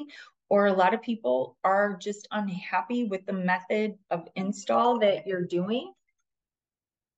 or 0.49 0.67
a 0.67 0.73
lot 0.73 0.93
of 0.93 1.01
people 1.01 1.57
are 1.63 1.97
just 1.97 2.27
unhappy 2.31 3.03
with 3.03 3.25
the 3.25 3.33
method 3.33 3.97
of 4.09 4.29
install 4.35 4.99
that 4.99 5.27
you're 5.27 5.43
doing, 5.43 5.91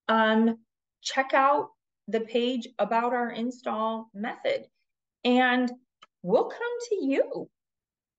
um, 0.08 0.58
check 1.02 1.34
out 1.34 1.70
the 2.08 2.22
page 2.22 2.68
about 2.80 3.14
our 3.14 3.30
install 3.30 4.10
method 4.16 4.66
and 5.24 5.72
we'll 6.24 6.46
come 6.46 6.80
to 6.90 7.06
you. 7.06 7.50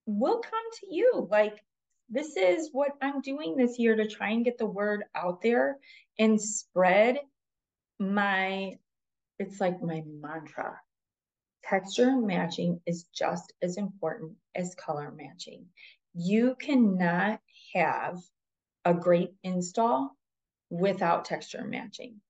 We'll 0.07 0.39
come 0.39 0.71
to 0.81 0.95
you. 0.95 1.29
Like, 1.31 1.59
this 2.09 2.37
is 2.37 2.71
what 2.73 2.93
I'm 3.01 3.21
doing 3.21 3.57
this 3.57 3.79
year 3.79 3.97
to 3.97 4.07
try 4.07 4.31
and 4.31 4.45
get 4.45 4.59
the 4.59 4.67
word 4.67 5.05
out 5.15 5.43
there 5.43 5.79
and 6.19 6.41
spread 6.41 7.21
my 8.01 8.79
it's 9.39 9.61
like 9.61 9.83
my 9.83 10.03
mantra. 10.07 10.81
Texture 11.65 12.17
matching 12.17 12.81
is 12.87 13.05
just 13.15 13.53
as 13.63 13.77
important 13.77 14.33
as 14.55 14.75
color 14.75 15.13
matching. 15.13 15.67
You 16.15 16.57
cannot 16.61 17.41
have 17.75 18.19
a 18.85 18.95
great 18.95 19.33
install 19.43 20.17
without 20.71 21.25
texture 21.25 21.65
matching. 21.65 22.21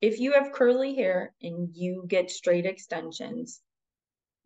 If 0.00 0.20
you 0.20 0.32
have 0.34 0.52
curly 0.52 0.94
hair 0.94 1.34
and 1.42 1.68
you 1.74 2.04
get 2.06 2.30
straight 2.30 2.66
extensions 2.66 3.60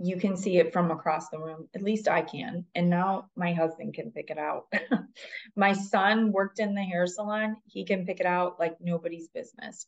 you 0.02 0.16
can 0.16 0.34
see 0.34 0.56
it 0.56 0.72
from 0.72 0.90
across 0.90 1.28
the 1.28 1.38
room. 1.38 1.68
At 1.74 1.82
least 1.82 2.08
I 2.08 2.22
can. 2.22 2.64
And 2.74 2.88
now 2.88 3.28
my 3.36 3.52
husband 3.52 3.92
can 3.92 4.10
pick 4.10 4.30
it 4.30 4.38
out. 4.38 4.72
my 5.56 5.74
son 5.74 6.32
worked 6.32 6.58
in 6.58 6.74
the 6.74 6.82
hair 6.82 7.06
salon. 7.06 7.56
He 7.66 7.84
can 7.84 8.06
pick 8.06 8.18
it 8.18 8.26
out 8.26 8.58
like 8.58 8.80
nobody's 8.80 9.28
business. 9.28 9.86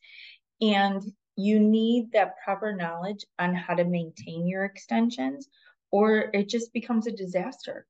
And 0.61 1.03
you 1.37 1.59
need 1.59 2.13
that 2.13 2.35
proper 2.45 2.77
knowledge 2.77 3.25
on 3.39 3.55
how 3.55 3.75
to 3.75 3.85
maintain 3.85 4.47
your 4.47 4.67
extensions, 4.67 5.49
or 5.91 6.31
it 6.35 6.47
just 6.51 6.75
becomes 6.75 7.07
a 7.07 7.13
disaster. 7.13 7.87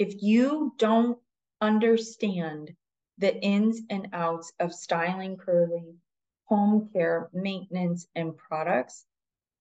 If 0.00 0.20
you 0.20 0.74
don't 0.78 1.16
understand 1.60 2.72
the 3.18 3.40
ins 3.40 3.82
and 3.88 4.08
outs 4.12 4.52
of 4.58 4.74
styling 4.74 5.36
curly, 5.36 5.94
home 6.46 6.90
care, 6.92 7.30
maintenance, 7.32 8.08
and 8.16 8.36
products, 8.36 9.06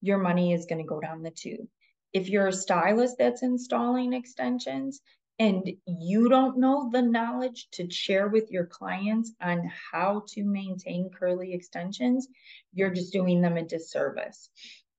your 0.02 0.18
money 0.18 0.54
is 0.54 0.66
going 0.66 0.82
to 0.82 0.88
go 0.88 1.00
down 1.00 1.24
the 1.24 1.32
tube. 1.32 1.68
If 2.14 2.30
you're 2.30 2.48
a 2.48 2.54
stylist 2.54 3.18
that's 3.20 3.44
installing 3.44 4.14
extensions 4.14 5.02
and 5.38 5.70
you 5.86 6.28
don't 6.28 6.58
know 6.58 6.90
the 6.92 7.02
knowledge 7.02 7.68
to 7.74 7.90
share 7.90 8.28
with 8.28 8.52
your 8.52 8.66
clients 8.66 9.32
on 9.42 9.72
how 9.92 10.24
to 10.30 10.44
maintain 10.44 11.12
curly 11.18 11.54
extensions, 11.54 12.28
you're 12.74 12.94
just 12.94 13.14
doing 13.14 13.42
them 13.42 13.58
a 13.58 13.64
disservice. 13.64 14.50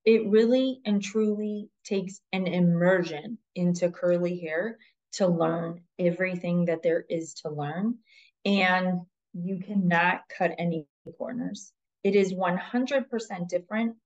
It 0.04 0.28
really 0.28 0.80
and 0.86 1.02
truly 1.02 1.68
takes 1.84 2.20
an 2.32 2.46
immersion 2.46 3.38
into 3.54 3.90
curly 3.90 4.38
hair 4.40 4.78
to 5.12 5.26
learn 5.26 5.82
everything 5.98 6.66
that 6.66 6.82
there 6.82 7.04
is 7.08 7.34
to 7.34 7.50
learn. 7.50 7.98
And 8.44 9.00
you 9.34 9.60
cannot 9.60 10.22
cut 10.36 10.54
any 10.58 10.86
corners. 11.18 11.72
It 12.02 12.16
is 12.16 12.32
100% 12.32 13.48
different 13.48 13.96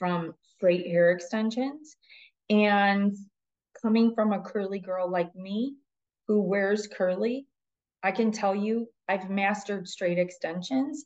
from 0.00 0.34
straight 0.42 0.88
hair 0.88 1.12
extensions. 1.12 1.96
And 2.48 3.14
coming 3.80 4.14
from 4.16 4.32
a 4.32 4.40
curly 4.40 4.80
girl 4.80 5.08
like 5.08 5.32
me 5.36 5.76
who 6.26 6.42
wears 6.42 6.88
curly, 6.88 7.46
I 8.02 8.10
can 8.10 8.32
tell 8.32 8.56
you 8.56 8.88
I've 9.08 9.30
mastered 9.30 9.86
straight 9.86 10.18
extensions. 10.18 11.04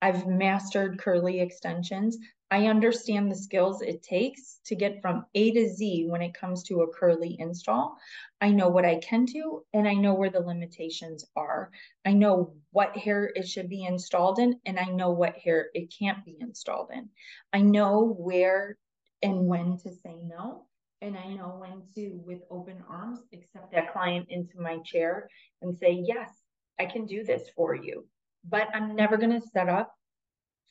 I've 0.00 0.26
mastered 0.26 0.98
curly 0.98 1.40
extensions. 1.40 2.16
I 2.50 2.66
understand 2.66 3.30
the 3.30 3.36
skills 3.36 3.82
it 3.82 4.04
takes 4.04 4.60
to 4.66 4.76
get 4.76 5.02
from 5.02 5.26
A 5.34 5.50
to 5.50 5.68
Z 5.68 6.06
when 6.08 6.22
it 6.22 6.34
comes 6.34 6.62
to 6.64 6.82
a 6.82 6.92
curly 6.92 7.36
install. 7.40 7.96
I 8.40 8.50
know 8.50 8.68
what 8.68 8.84
I 8.84 8.96
can 8.96 9.24
do 9.24 9.64
and 9.74 9.88
I 9.88 9.94
know 9.94 10.14
where 10.14 10.30
the 10.30 10.40
limitations 10.40 11.24
are. 11.34 11.72
I 12.04 12.12
know 12.12 12.54
what 12.70 12.96
hair 12.96 13.32
it 13.34 13.48
should 13.48 13.68
be 13.68 13.84
installed 13.84 14.38
in 14.38 14.60
and 14.64 14.78
I 14.78 14.84
know 14.84 15.10
what 15.10 15.36
hair 15.36 15.70
it 15.74 15.92
can't 15.98 16.24
be 16.24 16.36
installed 16.40 16.90
in. 16.92 17.08
I 17.52 17.62
know 17.62 18.14
where 18.16 18.78
and 19.22 19.46
when 19.46 19.76
to 19.78 19.90
say 19.90 20.14
no. 20.22 20.66
And 21.02 21.16
I 21.16 21.26
know 21.28 21.56
when 21.58 21.82
to, 21.94 22.20
with 22.24 22.42
open 22.50 22.82
arms, 22.88 23.20
accept 23.32 23.72
that 23.72 23.92
client 23.92 24.26
into 24.30 24.60
my 24.60 24.78
chair 24.84 25.28
and 25.62 25.76
say, 25.76 25.92
yes, 25.92 26.30
I 26.78 26.86
can 26.86 27.06
do 27.06 27.24
this 27.24 27.48
for 27.56 27.74
you. 27.74 28.06
But 28.48 28.68
I'm 28.72 28.94
never 28.94 29.16
going 29.16 29.38
to 29.38 29.46
set 29.48 29.68
up 29.68 29.92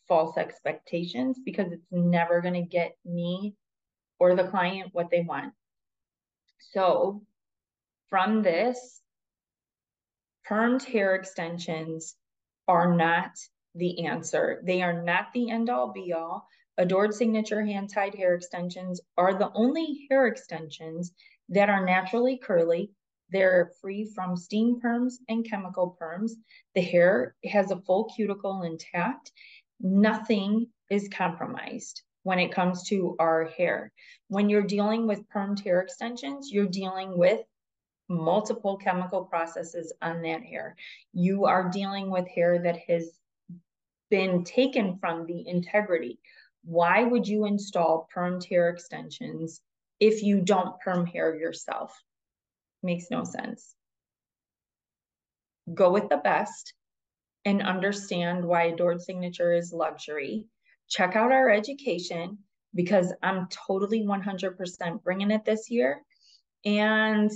false 0.08 0.38
expectations 0.38 1.40
because 1.44 1.72
it's 1.72 1.88
never 1.92 2.42
going 2.42 2.54
to 2.54 2.62
get 2.62 2.96
me 3.06 3.56
or 4.20 4.36
the 4.36 4.48
client 4.48 4.90
what 4.94 5.10
they 5.10 5.22
want. 5.22 5.54
So, 6.60 7.22
from 8.10 8.44
this, 8.44 9.02
permed 10.50 10.84
hair 10.84 11.16
extensions 11.16 12.16
are 12.68 12.96
not 12.96 13.32
the 13.74 14.06
answer. 14.06 14.62
They 14.66 14.82
are 14.82 15.04
not 15.04 15.34
the 15.34 15.50
end 15.50 15.70
all 15.70 15.92
be 15.92 16.14
all. 16.14 16.48
Adored 16.78 17.14
Signature 17.14 17.66
hand 17.66 17.90
tied 17.94 18.16
hair 18.16 18.36
extensions 18.36 19.02
are 19.18 19.34
the 19.34 19.52
only 19.54 20.08
hair 20.10 20.28
extensions 20.28 21.14
that 21.50 21.70
are 21.70 21.86
naturally 21.86 22.38
curly. 22.38 22.92
They're 23.30 23.72
free 23.82 24.06
from 24.14 24.38
steam 24.38 24.80
perms 24.82 25.16
and 25.30 25.50
chemical 25.50 25.98
perms. 26.00 26.32
The 26.76 26.82
hair 26.82 27.36
has 27.46 27.72
a 27.72 27.82
full 27.82 28.06
cuticle 28.16 28.64
intact 28.64 29.32
nothing 29.80 30.68
is 30.90 31.10
compromised 31.10 32.02
when 32.24 32.40
it 32.40 32.52
comes 32.52 32.88
to 32.90 33.16
our 33.20 33.46
hair. 33.46 33.92
When 34.28 34.50
you're 34.50 34.64
dealing 34.64 35.08
with 35.08 35.30
permed 35.30 35.64
hair 35.64 35.82
extensions, 35.82 36.52
you're 36.52 36.66
dealing 36.66 37.18
with 37.18 37.42
multiple 38.10 38.78
chemical 38.78 39.26
processes 39.26 39.94
on 40.02 40.22
that 40.24 40.44
hair. 40.44 40.76
You 41.14 41.46
are 41.46 41.70
dealing 41.70 42.10
with 42.10 42.28
hair 42.28 42.60
that 42.64 42.78
has 42.88 43.12
been 44.10 44.44
taken 44.44 44.98
from 44.98 45.26
the 45.26 45.48
integrity. 45.48 46.20
Why 46.64 47.04
would 47.04 47.28
you 47.28 47.46
install 47.46 48.08
permed 48.16 48.48
hair 48.48 48.70
extensions 48.70 49.62
if 50.00 50.24
you 50.24 50.42
don't 50.42 50.80
perm 50.80 51.06
hair 51.06 51.36
yourself? 51.36 51.96
Makes 52.82 53.10
no 53.10 53.24
sense. 53.24 53.76
Go 55.74 55.92
with 55.92 56.10
the 56.10 56.18
best 56.18 56.74
and 57.46 57.62
understand 57.62 58.44
why 58.44 58.64
adored 58.64 59.02
signature 59.02 59.54
is 59.54 59.72
luxury, 59.72 60.48
check 60.90 61.16
out 61.16 61.32
our 61.32 61.50
education 61.50 62.40
because 62.74 63.14
I'm 63.24 63.48
totally 63.68 64.04
100% 64.04 65.04
bringing 65.04 65.32
it 65.32 65.46
this 65.46 65.70
year. 65.70 66.02
And 66.66 67.32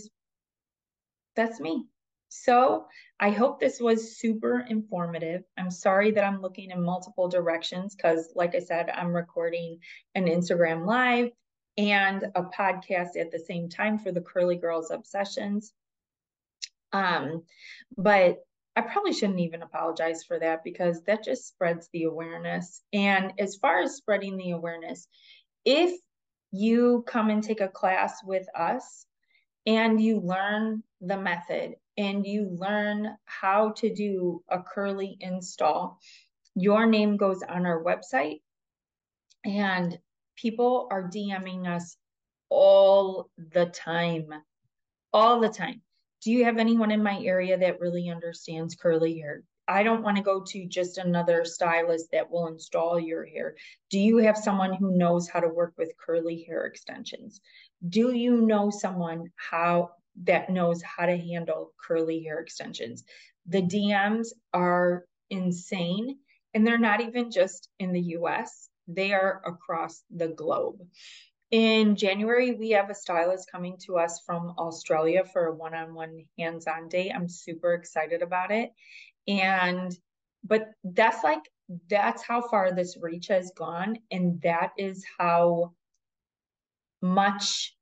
that's 1.36 1.60
me. 1.60 1.86
So 2.30 2.86
I 3.20 3.32
hope 3.32 3.60
this 3.60 3.80
was 3.80 4.18
super 4.18 4.66
informative. 4.70 5.44
I'm 5.58 5.72
sorry 5.72 6.12
that 6.12 6.24
I'm 6.24 6.42
looking 6.42 6.72
in 6.72 6.84
multiple 6.84 7.28
directions 7.28 7.96
because, 7.96 8.32
like 8.36 8.56
I 8.56 8.60
said, 8.60 8.90
I'm 8.90 9.16
recording 9.16 9.80
an 10.16 10.26
Instagram 10.26 10.86
live 10.86 11.32
and 11.78 12.26
a 12.36 12.44
podcast 12.44 13.18
at 13.20 13.32
the 13.32 13.40
same 13.40 13.70
time 13.70 13.98
for 13.98 14.12
the 14.12 14.22
Curly 14.22 14.58
Girls 14.58 14.92
Obsessions. 14.92 15.74
Um, 16.92 17.44
but 17.98 18.40
I 18.76 18.82
probably 18.82 19.14
shouldn't 19.14 19.40
even 19.40 19.62
apologize 19.62 20.24
for 20.24 20.40
that 20.40 20.64
because 20.64 21.02
that 21.04 21.24
just 21.24 21.48
spreads 21.48 21.90
the 21.92 22.04
awareness. 22.04 22.82
And 22.94 23.34
as 23.38 23.58
far 23.58 23.82
as 23.82 23.96
spreading 23.96 24.38
the 24.38 24.52
awareness, 24.52 25.08
if 25.66 26.00
you 26.52 27.04
come 27.08 27.30
and 27.30 27.44
take 27.44 27.62
a 27.62 27.68
class 27.68 28.24
with 28.24 28.48
us 28.56 29.06
and 29.66 30.02
you 30.02 30.20
learn 30.20 30.84
the 31.02 31.18
method 31.18 31.76
and 31.98 32.26
you 32.26 32.50
learn 32.58 33.18
how 33.26 33.72
to 33.74 33.94
do 33.94 34.44
a 34.50 34.62
curly 34.62 35.18
install, 35.20 36.00
your 36.56 36.86
name 36.86 37.18
goes 37.18 37.44
on 37.44 37.66
our 37.66 37.84
website 37.84 38.42
and 39.46 39.98
people 40.36 40.88
are 40.92 41.10
DMing 41.10 41.68
us 41.68 41.98
all 42.50 43.30
the 43.38 43.66
time, 43.68 44.34
all 45.14 45.40
the 45.40 45.50
time. 45.50 45.82
Do 46.24 46.32
you 46.32 46.46
have 46.46 46.58
anyone 46.58 46.92
in 46.92 47.02
my 47.02 47.20
area 47.20 47.58
that 47.58 47.80
really 47.80 48.10
understands 48.10 48.76
curly 48.76 49.20
hair? 49.20 49.44
I 49.68 49.84
don't 49.84 50.02
want 50.02 50.18
to 50.18 50.24
go 50.24 50.44
to 50.48 50.66
just 50.66 50.98
another 50.98 51.46
stylist 51.46 52.12
that 52.12 52.30
will 52.30 52.48
install 52.48 53.00
your 53.00 53.24
hair. 53.26 53.56
Do 53.92 54.00
you 54.00 54.18
have 54.18 54.36
someone 54.36 54.74
who 54.74 54.98
knows 54.98 55.30
how 55.30 55.40
to 55.40 55.48
work 55.48 55.74
with 55.78 55.94
curly 56.04 56.44
hair 56.44 56.66
extensions? 56.66 57.40
Do 57.88 58.14
you 58.14 58.42
know 58.42 58.72
someone 58.72 59.32
how 59.36 59.92
that 60.24 60.50
knows 60.50 60.82
how 60.82 61.06
to 61.06 61.18
handle 61.18 61.72
curly 61.88 62.24
hair 62.24 62.40
extensions? 62.40 63.04
The 63.46 63.62
DMs 63.62 64.30
are 64.54 65.06
insane 65.30 66.18
and 66.54 66.66
they're 66.66 66.80
not 66.80 67.02
even 67.02 67.32
just 67.32 67.70
in 67.78 67.94
the 67.94 68.02
US, 68.18 68.70
they 68.88 69.14
are 69.14 69.42
across 69.46 70.04
the 70.10 70.30
globe. 70.30 70.82
In 71.52 71.96
January, 71.96 72.54
we 72.54 72.72
have 72.72 72.90
a 72.90 72.96
stylist 72.96 73.52
coming 73.52 73.78
to 73.86 73.98
us 73.98 74.22
from 74.24 74.54
Australia 74.60 75.24
for 75.26 75.48
a 75.48 75.56
one 75.56 75.74
on 75.74 75.96
one 75.96 76.26
hands 76.38 76.68
on 76.68 76.90
day. 76.90 77.12
I'm 77.12 77.28
super 77.28 77.74
excited 77.74 78.22
about 78.22 78.52
it. 78.52 78.72
And, 79.28 79.92
but 80.44 80.70
that's 80.84 81.24
like, 81.24 81.42
that's 81.90 82.22
how 82.22 82.48
far 82.48 82.72
this 82.72 82.98
reach 83.02 83.28
has 83.28 83.52
gone. 83.56 83.98
And 84.12 84.40
that 84.44 84.72
is 84.78 85.04
how 85.18 85.74
much 87.02 87.76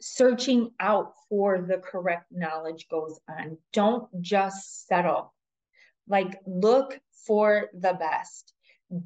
searching 0.00 0.70
out 0.80 1.12
for 1.28 1.60
the 1.60 1.78
correct 1.78 2.26
knowledge 2.30 2.86
goes 2.90 3.20
on. 3.28 3.58
Don't 3.72 4.08
just 4.22 4.86
settle. 4.86 5.34
Like, 6.08 6.40
look 6.46 6.98
for 7.26 7.68
the 7.78 7.94
best. 7.94 8.54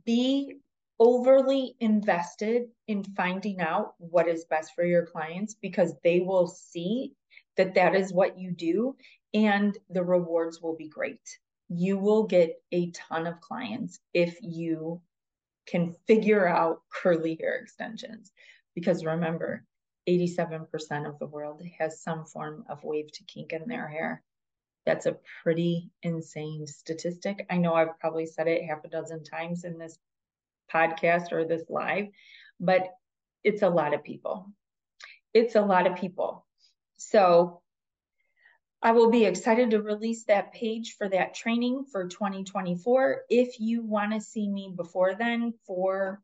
Be 0.04 0.58
overly 0.98 1.76
invested 1.80 2.68
in 2.86 3.04
finding 3.16 3.60
out 3.60 3.94
what 3.98 4.28
is 4.28 4.44
best 4.44 4.72
for 4.74 4.84
your 4.84 5.06
clients 5.06 5.54
because 5.54 5.94
they 6.04 6.20
will 6.20 6.46
see 6.46 7.12
that 7.56 7.74
that 7.74 7.94
is 7.94 8.12
what 8.12 8.38
you 8.38 8.52
do 8.52 8.96
and 9.34 9.76
the 9.90 10.02
rewards 10.02 10.60
will 10.60 10.76
be 10.76 10.88
great. 10.88 11.38
You 11.68 11.98
will 11.98 12.24
get 12.24 12.60
a 12.70 12.90
ton 12.90 13.26
of 13.26 13.40
clients 13.40 13.98
if 14.12 14.38
you 14.42 15.00
can 15.66 15.94
figure 16.06 16.46
out 16.46 16.82
curly 16.92 17.38
hair 17.40 17.56
extensions. 17.56 18.32
Because 18.74 19.04
remember, 19.04 19.64
87% 20.08 21.08
of 21.08 21.18
the 21.18 21.26
world 21.26 21.62
has 21.78 22.02
some 22.02 22.24
form 22.24 22.64
of 22.68 22.82
wave 22.84 23.12
to 23.12 23.24
kink 23.24 23.52
in 23.52 23.68
their 23.68 23.88
hair. 23.88 24.22
That's 24.84 25.06
a 25.06 25.18
pretty 25.42 25.90
insane 26.02 26.66
statistic. 26.66 27.46
I 27.50 27.58
know 27.58 27.74
I've 27.74 27.98
probably 28.00 28.26
said 28.26 28.48
it 28.48 28.64
half 28.64 28.84
a 28.84 28.88
dozen 28.88 29.22
times 29.22 29.64
in 29.64 29.78
this 29.78 29.98
podcast 30.72 31.32
or 31.32 31.44
this 31.44 31.64
live, 31.68 32.06
but 32.60 32.88
it's 33.44 33.62
a 33.62 33.68
lot 33.68 33.94
of 33.94 34.04
people. 34.04 34.52
It's 35.34 35.54
a 35.54 35.62
lot 35.62 35.86
of 35.86 35.96
people. 35.96 36.46
So 36.96 37.62
I 38.82 38.92
will 38.92 39.10
be 39.10 39.24
excited 39.24 39.70
to 39.70 39.80
release 39.80 40.24
that 40.24 40.52
page 40.52 40.96
for 40.98 41.08
that 41.08 41.34
training 41.34 41.86
for 41.90 42.08
2024. 42.08 43.22
If 43.30 43.60
you 43.60 43.82
want 43.82 44.12
to 44.12 44.20
see 44.20 44.48
me 44.48 44.72
before 44.76 45.14
then 45.14 45.54
for 45.66 46.20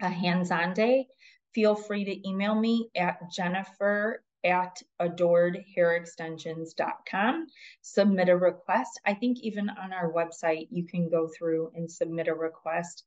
a 0.00 0.08
hands 0.08 0.50
on 0.50 0.72
day, 0.72 1.08
feel 1.54 1.74
free 1.74 2.04
to 2.04 2.28
email 2.28 2.54
me 2.54 2.88
at 2.96 3.30
jennifer 3.30 4.22
at 4.44 4.80
adoredhairextensions.com. 5.00 7.46
Submit 7.82 8.28
a 8.28 8.36
request. 8.36 9.00
I 9.04 9.14
think 9.14 9.40
even 9.40 9.68
on 9.68 9.92
our 9.92 10.12
website, 10.12 10.68
you 10.70 10.86
can 10.86 11.10
go 11.10 11.28
through 11.36 11.72
and 11.74 11.90
submit 11.90 12.28
a 12.28 12.34
request. 12.34 13.02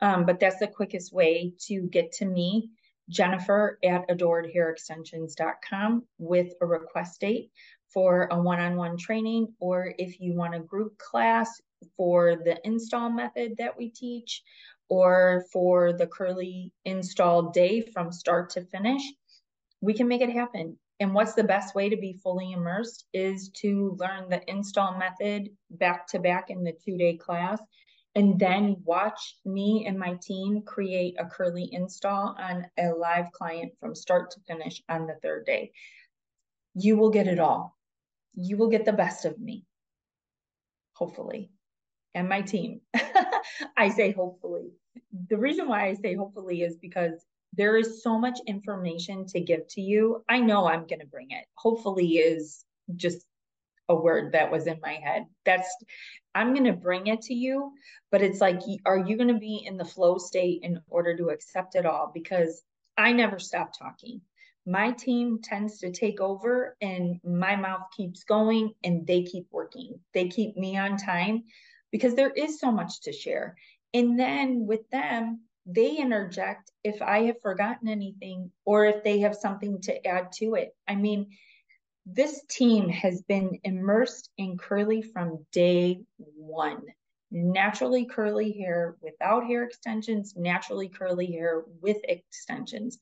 Um, 0.00 0.26
but 0.26 0.40
that's 0.40 0.58
the 0.58 0.66
quickest 0.66 1.12
way 1.12 1.52
to 1.66 1.82
get 1.82 2.12
to 2.12 2.24
me, 2.24 2.70
Jennifer 3.08 3.78
at 3.84 4.08
adoredhairextensions.com 4.08 6.04
with 6.18 6.52
a 6.60 6.66
request 6.66 7.20
date 7.20 7.50
for 7.92 8.28
a 8.30 8.40
one-on-one 8.40 8.96
training, 8.96 9.54
or 9.60 9.94
if 9.98 10.20
you 10.20 10.34
want 10.34 10.54
a 10.54 10.60
group 10.60 10.98
class 10.98 11.60
for 11.96 12.36
the 12.36 12.58
install 12.64 13.08
method 13.08 13.54
that 13.58 13.76
we 13.78 13.90
teach, 13.90 14.42
or 14.88 15.44
for 15.52 15.92
the 15.92 16.06
curly 16.06 16.72
install 16.84 17.50
day 17.50 17.80
from 17.80 18.12
start 18.12 18.50
to 18.50 18.64
finish, 18.64 19.02
we 19.80 19.94
can 19.94 20.08
make 20.08 20.20
it 20.20 20.30
happen. 20.30 20.76
And 21.00 21.14
what's 21.14 21.34
the 21.34 21.44
best 21.44 21.74
way 21.74 21.88
to 21.88 21.96
be 21.96 22.18
fully 22.22 22.52
immersed 22.52 23.06
is 23.12 23.50
to 23.60 23.96
learn 23.98 24.28
the 24.28 24.42
install 24.50 24.96
method 24.96 25.50
back 25.70 26.06
to 26.08 26.18
back 26.18 26.50
in 26.50 26.62
the 26.64 26.72
two 26.84 26.96
day 26.96 27.16
class 27.16 27.60
and 28.14 28.38
then 28.38 28.76
watch 28.84 29.36
me 29.44 29.86
and 29.86 29.98
my 29.98 30.14
team 30.22 30.62
create 30.62 31.16
a 31.18 31.26
curly 31.26 31.68
install 31.72 32.36
on 32.38 32.66
a 32.78 32.90
live 32.90 33.32
client 33.32 33.72
from 33.80 33.94
start 33.94 34.30
to 34.30 34.40
finish 34.46 34.82
on 34.88 35.06
the 35.06 35.16
third 35.22 35.46
day. 35.46 35.72
You 36.74 36.96
will 36.96 37.10
get 37.10 37.26
it 37.26 37.40
all. 37.40 37.76
You 38.34 38.56
will 38.56 38.68
get 38.68 38.84
the 38.84 38.92
best 38.92 39.24
of 39.24 39.38
me, 39.38 39.64
hopefully, 40.92 41.50
and 42.14 42.28
my 42.28 42.42
team. 42.42 42.80
I 43.76 43.88
say 43.90 44.12
hopefully. 44.12 44.70
The 45.28 45.38
reason 45.38 45.68
why 45.68 45.86
I 45.86 45.94
say 45.94 46.14
hopefully 46.14 46.62
is 46.62 46.76
because 46.76 47.24
there 47.52 47.76
is 47.76 48.02
so 48.02 48.18
much 48.18 48.38
information 48.46 49.26
to 49.26 49.40
give 49.40 49.66
to 49.68 49.80
you. 49.80 50.24
I 50.28 50.40
know 50.40 50.66
I'm 50.66 50.86
going 50.86 51.00
to 51.00 51.06
bring 51.06 51.30
it. 51.30 51.44
Hopefully 51.54 52.16
is 52.16 52.64
just 52.96 53.26
a 53.88 53.94
word 53.94 54.32
that 54.32 54.50
was 54.50 54.66
in 54.66 54.78
my 54.82 54.94
head. 54.94 55.26
That's 55.44 55.68
I'm 56.34 56.52
going 56.52 56.64
to 56.64 56.72
bring 56.72 57.06
it 57.06 57.22
to 57.22 57.34
you, 57.34 57.72
but 58.10 58.22
it's 58.22 58.40
like, 58.40 58.60
are 58.84 58.98
you 58.98 59.16
going 59.16 59.28
to 59.28 59.34
be 59.38 59.64
in 59.64 59.76
the 59.76 59.84
flow 59.84 60.18
state 60.18 60.60
in 60.62 60.80
order 60.88 61.16
to 61.16 61.28
accept 61.28 61.76
it 61.76 61.86
all? 61.86 62.10
Because 62.12 62.62
I 62.96 63.12
never 63.12 63.38
stop 63.38 63.72
talking. 63.78 64.20
My 64.66 64.92
team 64.92 65.40
tends 65.42 65.78
to 65.80 65.92
take 65.92 66.20
over 66.20 66.76
and 66.80 67.20
my 67.22 67.54
mouth 67.54 67.82
keeps 67.96 68.24
going 68.24 68.72
and 68.82 69.06
they 69.06 69.22
keep 69.22 69.46
working. 69.52 70.00
They 70.12 70.28
keep 70.28 70.56
me 70.56 70.76
on 70.76 70.96
time 70.96 71.44
because 71.92 72.14
there 72.14 72.30
is 72.30 72.58
so 72.58 72.72
much 72.72 73.02
to 73.02 73.12
share. 73.12 73.56
And 73.92 74.18
then 74.18 74.66
with 74.66 74.88
them, 74.90 75.42
they 75.66 75.96
interject 75.96 76.70
if 76.82 77.00
I 77.00 77.24
have 77.24 77.40
forgotten 77.40 77.88
anything 77.88 78.50
or 78.64 78.86
if 78.86 79.04
they 79.04 79.20
have 79.20 79.36
something 79.36 79.80
to 79.82 80.06
add 80.06 80.32
to 80.38 80.54
it. 80.54 80.74
I 80.88 80.94
mean, 80.94 81.28
this 82.06 82.42
team 82.48 82.88
has 82.88 83.22
been 83.22 83.58
immersed 83.64 84.30
in 84.36 84.58
curly 84.58 85.02
from 85.02 85.44
day 85.52 86.00
one. 86.16 86.82
Naturally 87.30 88.04
curly 88.04 88.52
hair 88.52 88.96
without 89.00 89.46
hair 89.46 89.64
extensions, 89.64 90.34
naturally 90.36 90.88
curly 90.88 91.26
hair 91.26 91.64
with 91.80 91.96
extensions. 92.04 92.98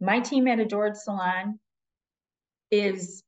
My 0.00 0.20
team 0.20 0.48
at 0.48 0.58
Adored 0.58 0.96
Salon 0.96 1.60
is 2.70 3.22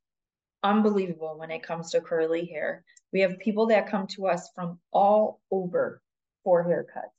unbelievable 0.63 1.39
when 1.39 1.51
it 1.51 1.63
comes 1.63 1.91
to 1.91 2.01
curly 2.01 2.47
hair. 2.47 2.83
We 3.13 3.21
have 3.21 3.39
people 3.39 3.67
that 3.67 3.91
come 3.91 4.07
to 4.09 4.27
us 4.27 4.51
from 4.55 4.81
all 4.93 5.41
over 5.51 6.03
for 6.43 6.65
haircuts. 6.65 7.13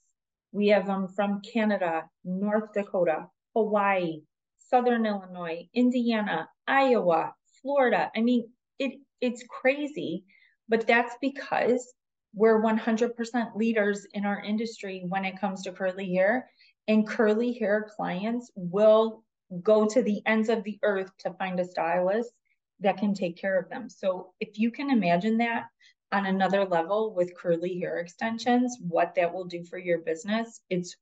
We 0.52 0.70
have 0.70 0.88
them 0.88 1.08
from 1.08 1.42
Canada, 1.42 2.10
North 2.26 2.74
Dakota, 2.74 3.28
Hawaii, 3.56 4.22
Southern 4.58 5.06
Illinois, 5.06 5.70
Indiana, 5.74 6.50
Iowa, 6.68 7.34
Florida. 7.68 8.10
I 8.16 8.22
mean, 8.22 8.50
it 8.80 8.94
it's 9.20 9.44
crazy, 9.50 10.24
but 10.70 10.88
that's 10.88 11.16
because 11.20 11.94
we're 12.34 12.62
100% 12.62 13.56
leaders 13.56 14.08
in 14.14 14.26
our 14.26 14.42
industry 14.42 15.04
when 15.10 15.26
it 15.26 15.40
comes 15.42 15.64
to 15.64 15.74
curly 15.74 16.14
hair, 16.14 16.50
and 16.88 17.06
curly 17.06 17.52
hair 17.52 17.90
clients 17.94 18.50
will 18.56 19.24
go 19.62 19.86
to 19.88 20.02
the 20.02 20.22
ends 20.26 20.48
of 20.48 20.64
the 20.64 20.80
earth 20.84 21.12
to 21.20 21.34
find 21.34 21.60
a 21.60 21.66
stylist 21.66 22.32
that 22.80 22.98
can 22.98 23.14
take 23.14 23.38
care 23.38 23.60
of 23.60 23.70
them. 23.70 23.90
So 23.90 24.34
if 24.40 24.58
you 24.58 24.72
can 24.72 24.90
imagine 24.90 25.38
that, 25.40 25.66
on 26.12 26.26
another 26.26 26.64
level 26.64 27.14
with 27.14 27.36
curly 27.36 27.80
hair 27.80 27.98
extensions, 27.98 28.78
what 28.80 29.14
that 29.16 29.34
will 29.34 29.44
do 29.44 29.64
for 29.66 29.78
your 29.78 29.98
business. 30.00 30.62
It's 30.70 30.96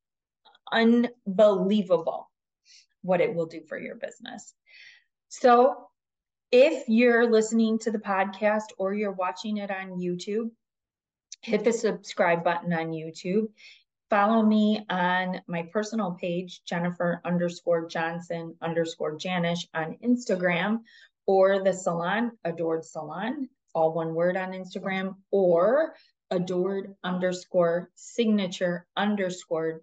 unbelievable 0.72 2.32
what 3.04 3.22
it 3.22 3.36
will 3.36 3.46
do 3.46 3.62
for 3.70 3.78
your 3.78 3.96
business. 3.96 4.56
So, 5.30 5.90
if 6.52 6.88
you're 6.88 7.30
listening 7.30 7.80
to 7.80 7.92
the 7.92 8.00
podcast 8.00 8.68
or 8.78 8.94
you're 8.94 9.12
watching 9.12 9.58
it 9.58 9.72
on 9.72 10.00
YouTube, 10.00 10.52
hit 11.42 11.64
the 11.64 11.74
subscribe 11.74 12.44
button 12.44 12.74
on 12.74 12.92
YouTube. 12.92 13.48
Follow 14.10 14.44
me 14.44 14.86
on 14.90 15.42
my 15.48 15.64
personal 15.74 16.12
page, 16.12 16.62
Jennifer 16.64 17.22
underscore 17.26 17.88
Johnson 17.88 18.56
underscore 18.62 19.18
Janisch 19.18 19.68
on 19.74 19.98
Instagram, 20.04 20.80
or 21.26 21.64
the 21.64 21.74
salon, 21.74 22.32
Adored 22.44 22.86
Salon, 22.86 23.50
all 23.74 23.94
one 23.94 24.14
word 24.14 24.38
on 24.38 24.52
Instagram, 24.52 25.16
or 25.32 25.96
adored 26.32 26.96
underscore 27.04 27.90
signature 27.96 28.86
underscore 28.96 29.82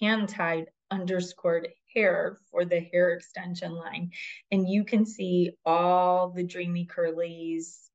hand 0.00 0.28
tied 0.28 0.66
underscored 0.90 1.68
hair 1.94 2.38
for 2.50 2.64
the 2.64 2.80
hair 2.80 3.10
extension 3.10 3.72
line. 3.72 4.10
And 4.50 4.68
you 4.68 4.84
can 4.84 5.04
see 5.06 5.52
all 5.64 6.30
the 6.30 6.44
dreamy 6.44 6.86
curlies 6.86 7.88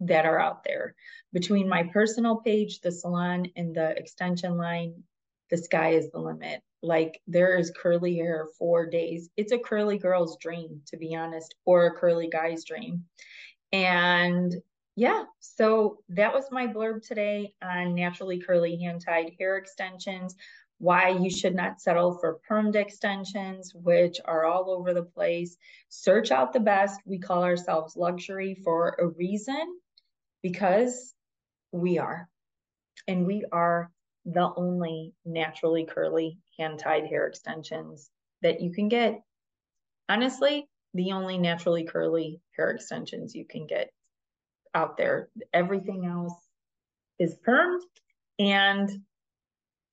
that 0.00 0.26
are 0.26 0.38
out 0.38 0.64
there. 0.64 0.94
Between 1.32 1.68
my 1.68 1.84
personal 1.92 2.36
page, 2.36 2.80
the 2.80 2.92
salon, 2.92 3.46
and 3.56 3.74
the 3.74 3.96
extension 3.96 4.56
line, 4.56 5.02
the 5.50 5.56
sky 5.56 5.90
is 5.90 6.10
the 6.10 6.18
limit. 6.18 6.60
Like 6.82 7.20
there 7.26 7.58
is 7.58 7.72
curly 7.76 8.16
hair 8.16 8.48
for 8.58 8.86
days. 8.86 9.30
It's 9.36 9.52
a 9.52 9.58
curly 9.58 9.98
girl's 9.98 10.36
dream, 10.38 10.82
to 10.88 10.96
be 10.96 11.14
honest, 11.14 11.54
or 11.64 11.86
a 11.86 11.94
curly 11.94 12.28
guy's 12.28 12.64
dream. 12.64 13.04
And 13.72 14.54
yeah, 14.94 15.24
so 15.40 15.98
that 16.10 16.32
was 16.32 16.44
my 16.50 16.66
blurb 16.66 17.06
today 17.06 17.54
on 17.62 17.94
naturally 17.94 18.38
curly 18.38 18.76
hand 18.76 19.02
tied 19.04 19.32
hair 19.38 19.56
extensions 19.56 20.34
why 20.78 21.08
you 21.08 21.30
should 21.30 21.54
not 21.54 21.80
settle 21.80 22.18
for 22.18 22.38
permed 22.48 22.76
extensions, 22.76 23.72
which 23.74 24.18
are 24.24 24.44
all 24.44 24.70
over 24.70 24.92
the 24.92 25.02
place. 25.02 25.56
Search 25.88 26.30
out 26.30 26.52
the 26.52 26.60
best. 26.60 27.00
We 27.06 27.18
call 27.18 27.42
ourselves 27.42 27.96
luxury 27.96 28.54
for 28.62 28.96
a 28.98 29.06
reason 29.06 29.78
because 30.42 31.14
we 31.72 31.98
are. 31.98 32.28
And 33.08 33.26
we 33.26 33.44
are 33.52 33.90
the 34.26 34.52
only 34.56 35.14
naturally 35.24 35.84
curly 35.84 36.38
hand 36.58 36.78
tied 36.78 37.06
hair 37.06 37.26
extensions 37.26 38.10
that 38.42 38.60
you 38.60 38.72
can 38.72 38.88
get. 38.88 39.22
Honestly, 40.08 40.68
the 40.94 41.12
only 41.12 41.38
naturally 41.38 41.84
curly 41.84 42.40
hair 42.56 42.70
extensions 42.70 43.34
you 43.34 43.44
can 43.44 43.66
get 43.66 43.90
out 44.74 44.96
there. 44.96 45.28
Everything 45.52 46.06
else 46.06 46.34
is 47.18 47.36
permed 47.46 47.80
and 48.38 48.90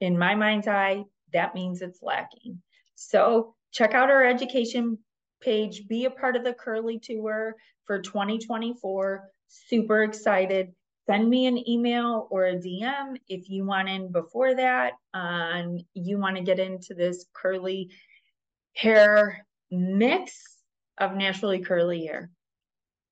in 0.03 0.17
my 0.17 0.35
mind's 0.35 0.67
eye, 0.67 1.03
that 1.31 1.55
means 1.55 1.81
it's 1.81 2.01
lacking. 2.01 2.61
So 2.95 3.55
check 3.71 3.93
out 3.93 4.09
our 4.09 4.25
education 4.25 4.97
page, 5.41 5.87
be 5.87 6.05
a 6.05 6.11
part 6.11 6.35
of 6.35 6.43
the 6.43 6.53
Curly 6.53 6.99
Tour 6.99 7.55
for 7.85 7.99
2024. 7.99 9.29
Super 9.47 10.03
excited. 10.03 10.73
Send 11.05 11.29
me 11.29 11.47
an 11.47 11.67
email 11.69 12.27
or 12.31 12.45
a 12.45 12.55
DM 12.55 13.17
if 13.27 13.49
you 13.49 13.65
want 13.65 13.89
in 13.89 14.11
before 14.11 14.55
that. 14.55 14.93
Um, 15.13 15.79
you 15.93 16.17
want 16.17 16.37
to 16.37 16.43
get 16.43 16.59
into 16.59 16.93
this 16.93 17.25
curly 17.33 17.91
hair 18.73 19.45
mix 19.69 20.41
of 20.97 21.15
naturally 21.15 21.59
curly 21.59 22.05
hair. 22.05 22.29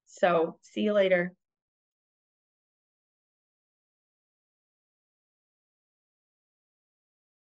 So 0.05 0.57
see 0.61 0.81
you 0.81 0.93
later. 0.93 1.33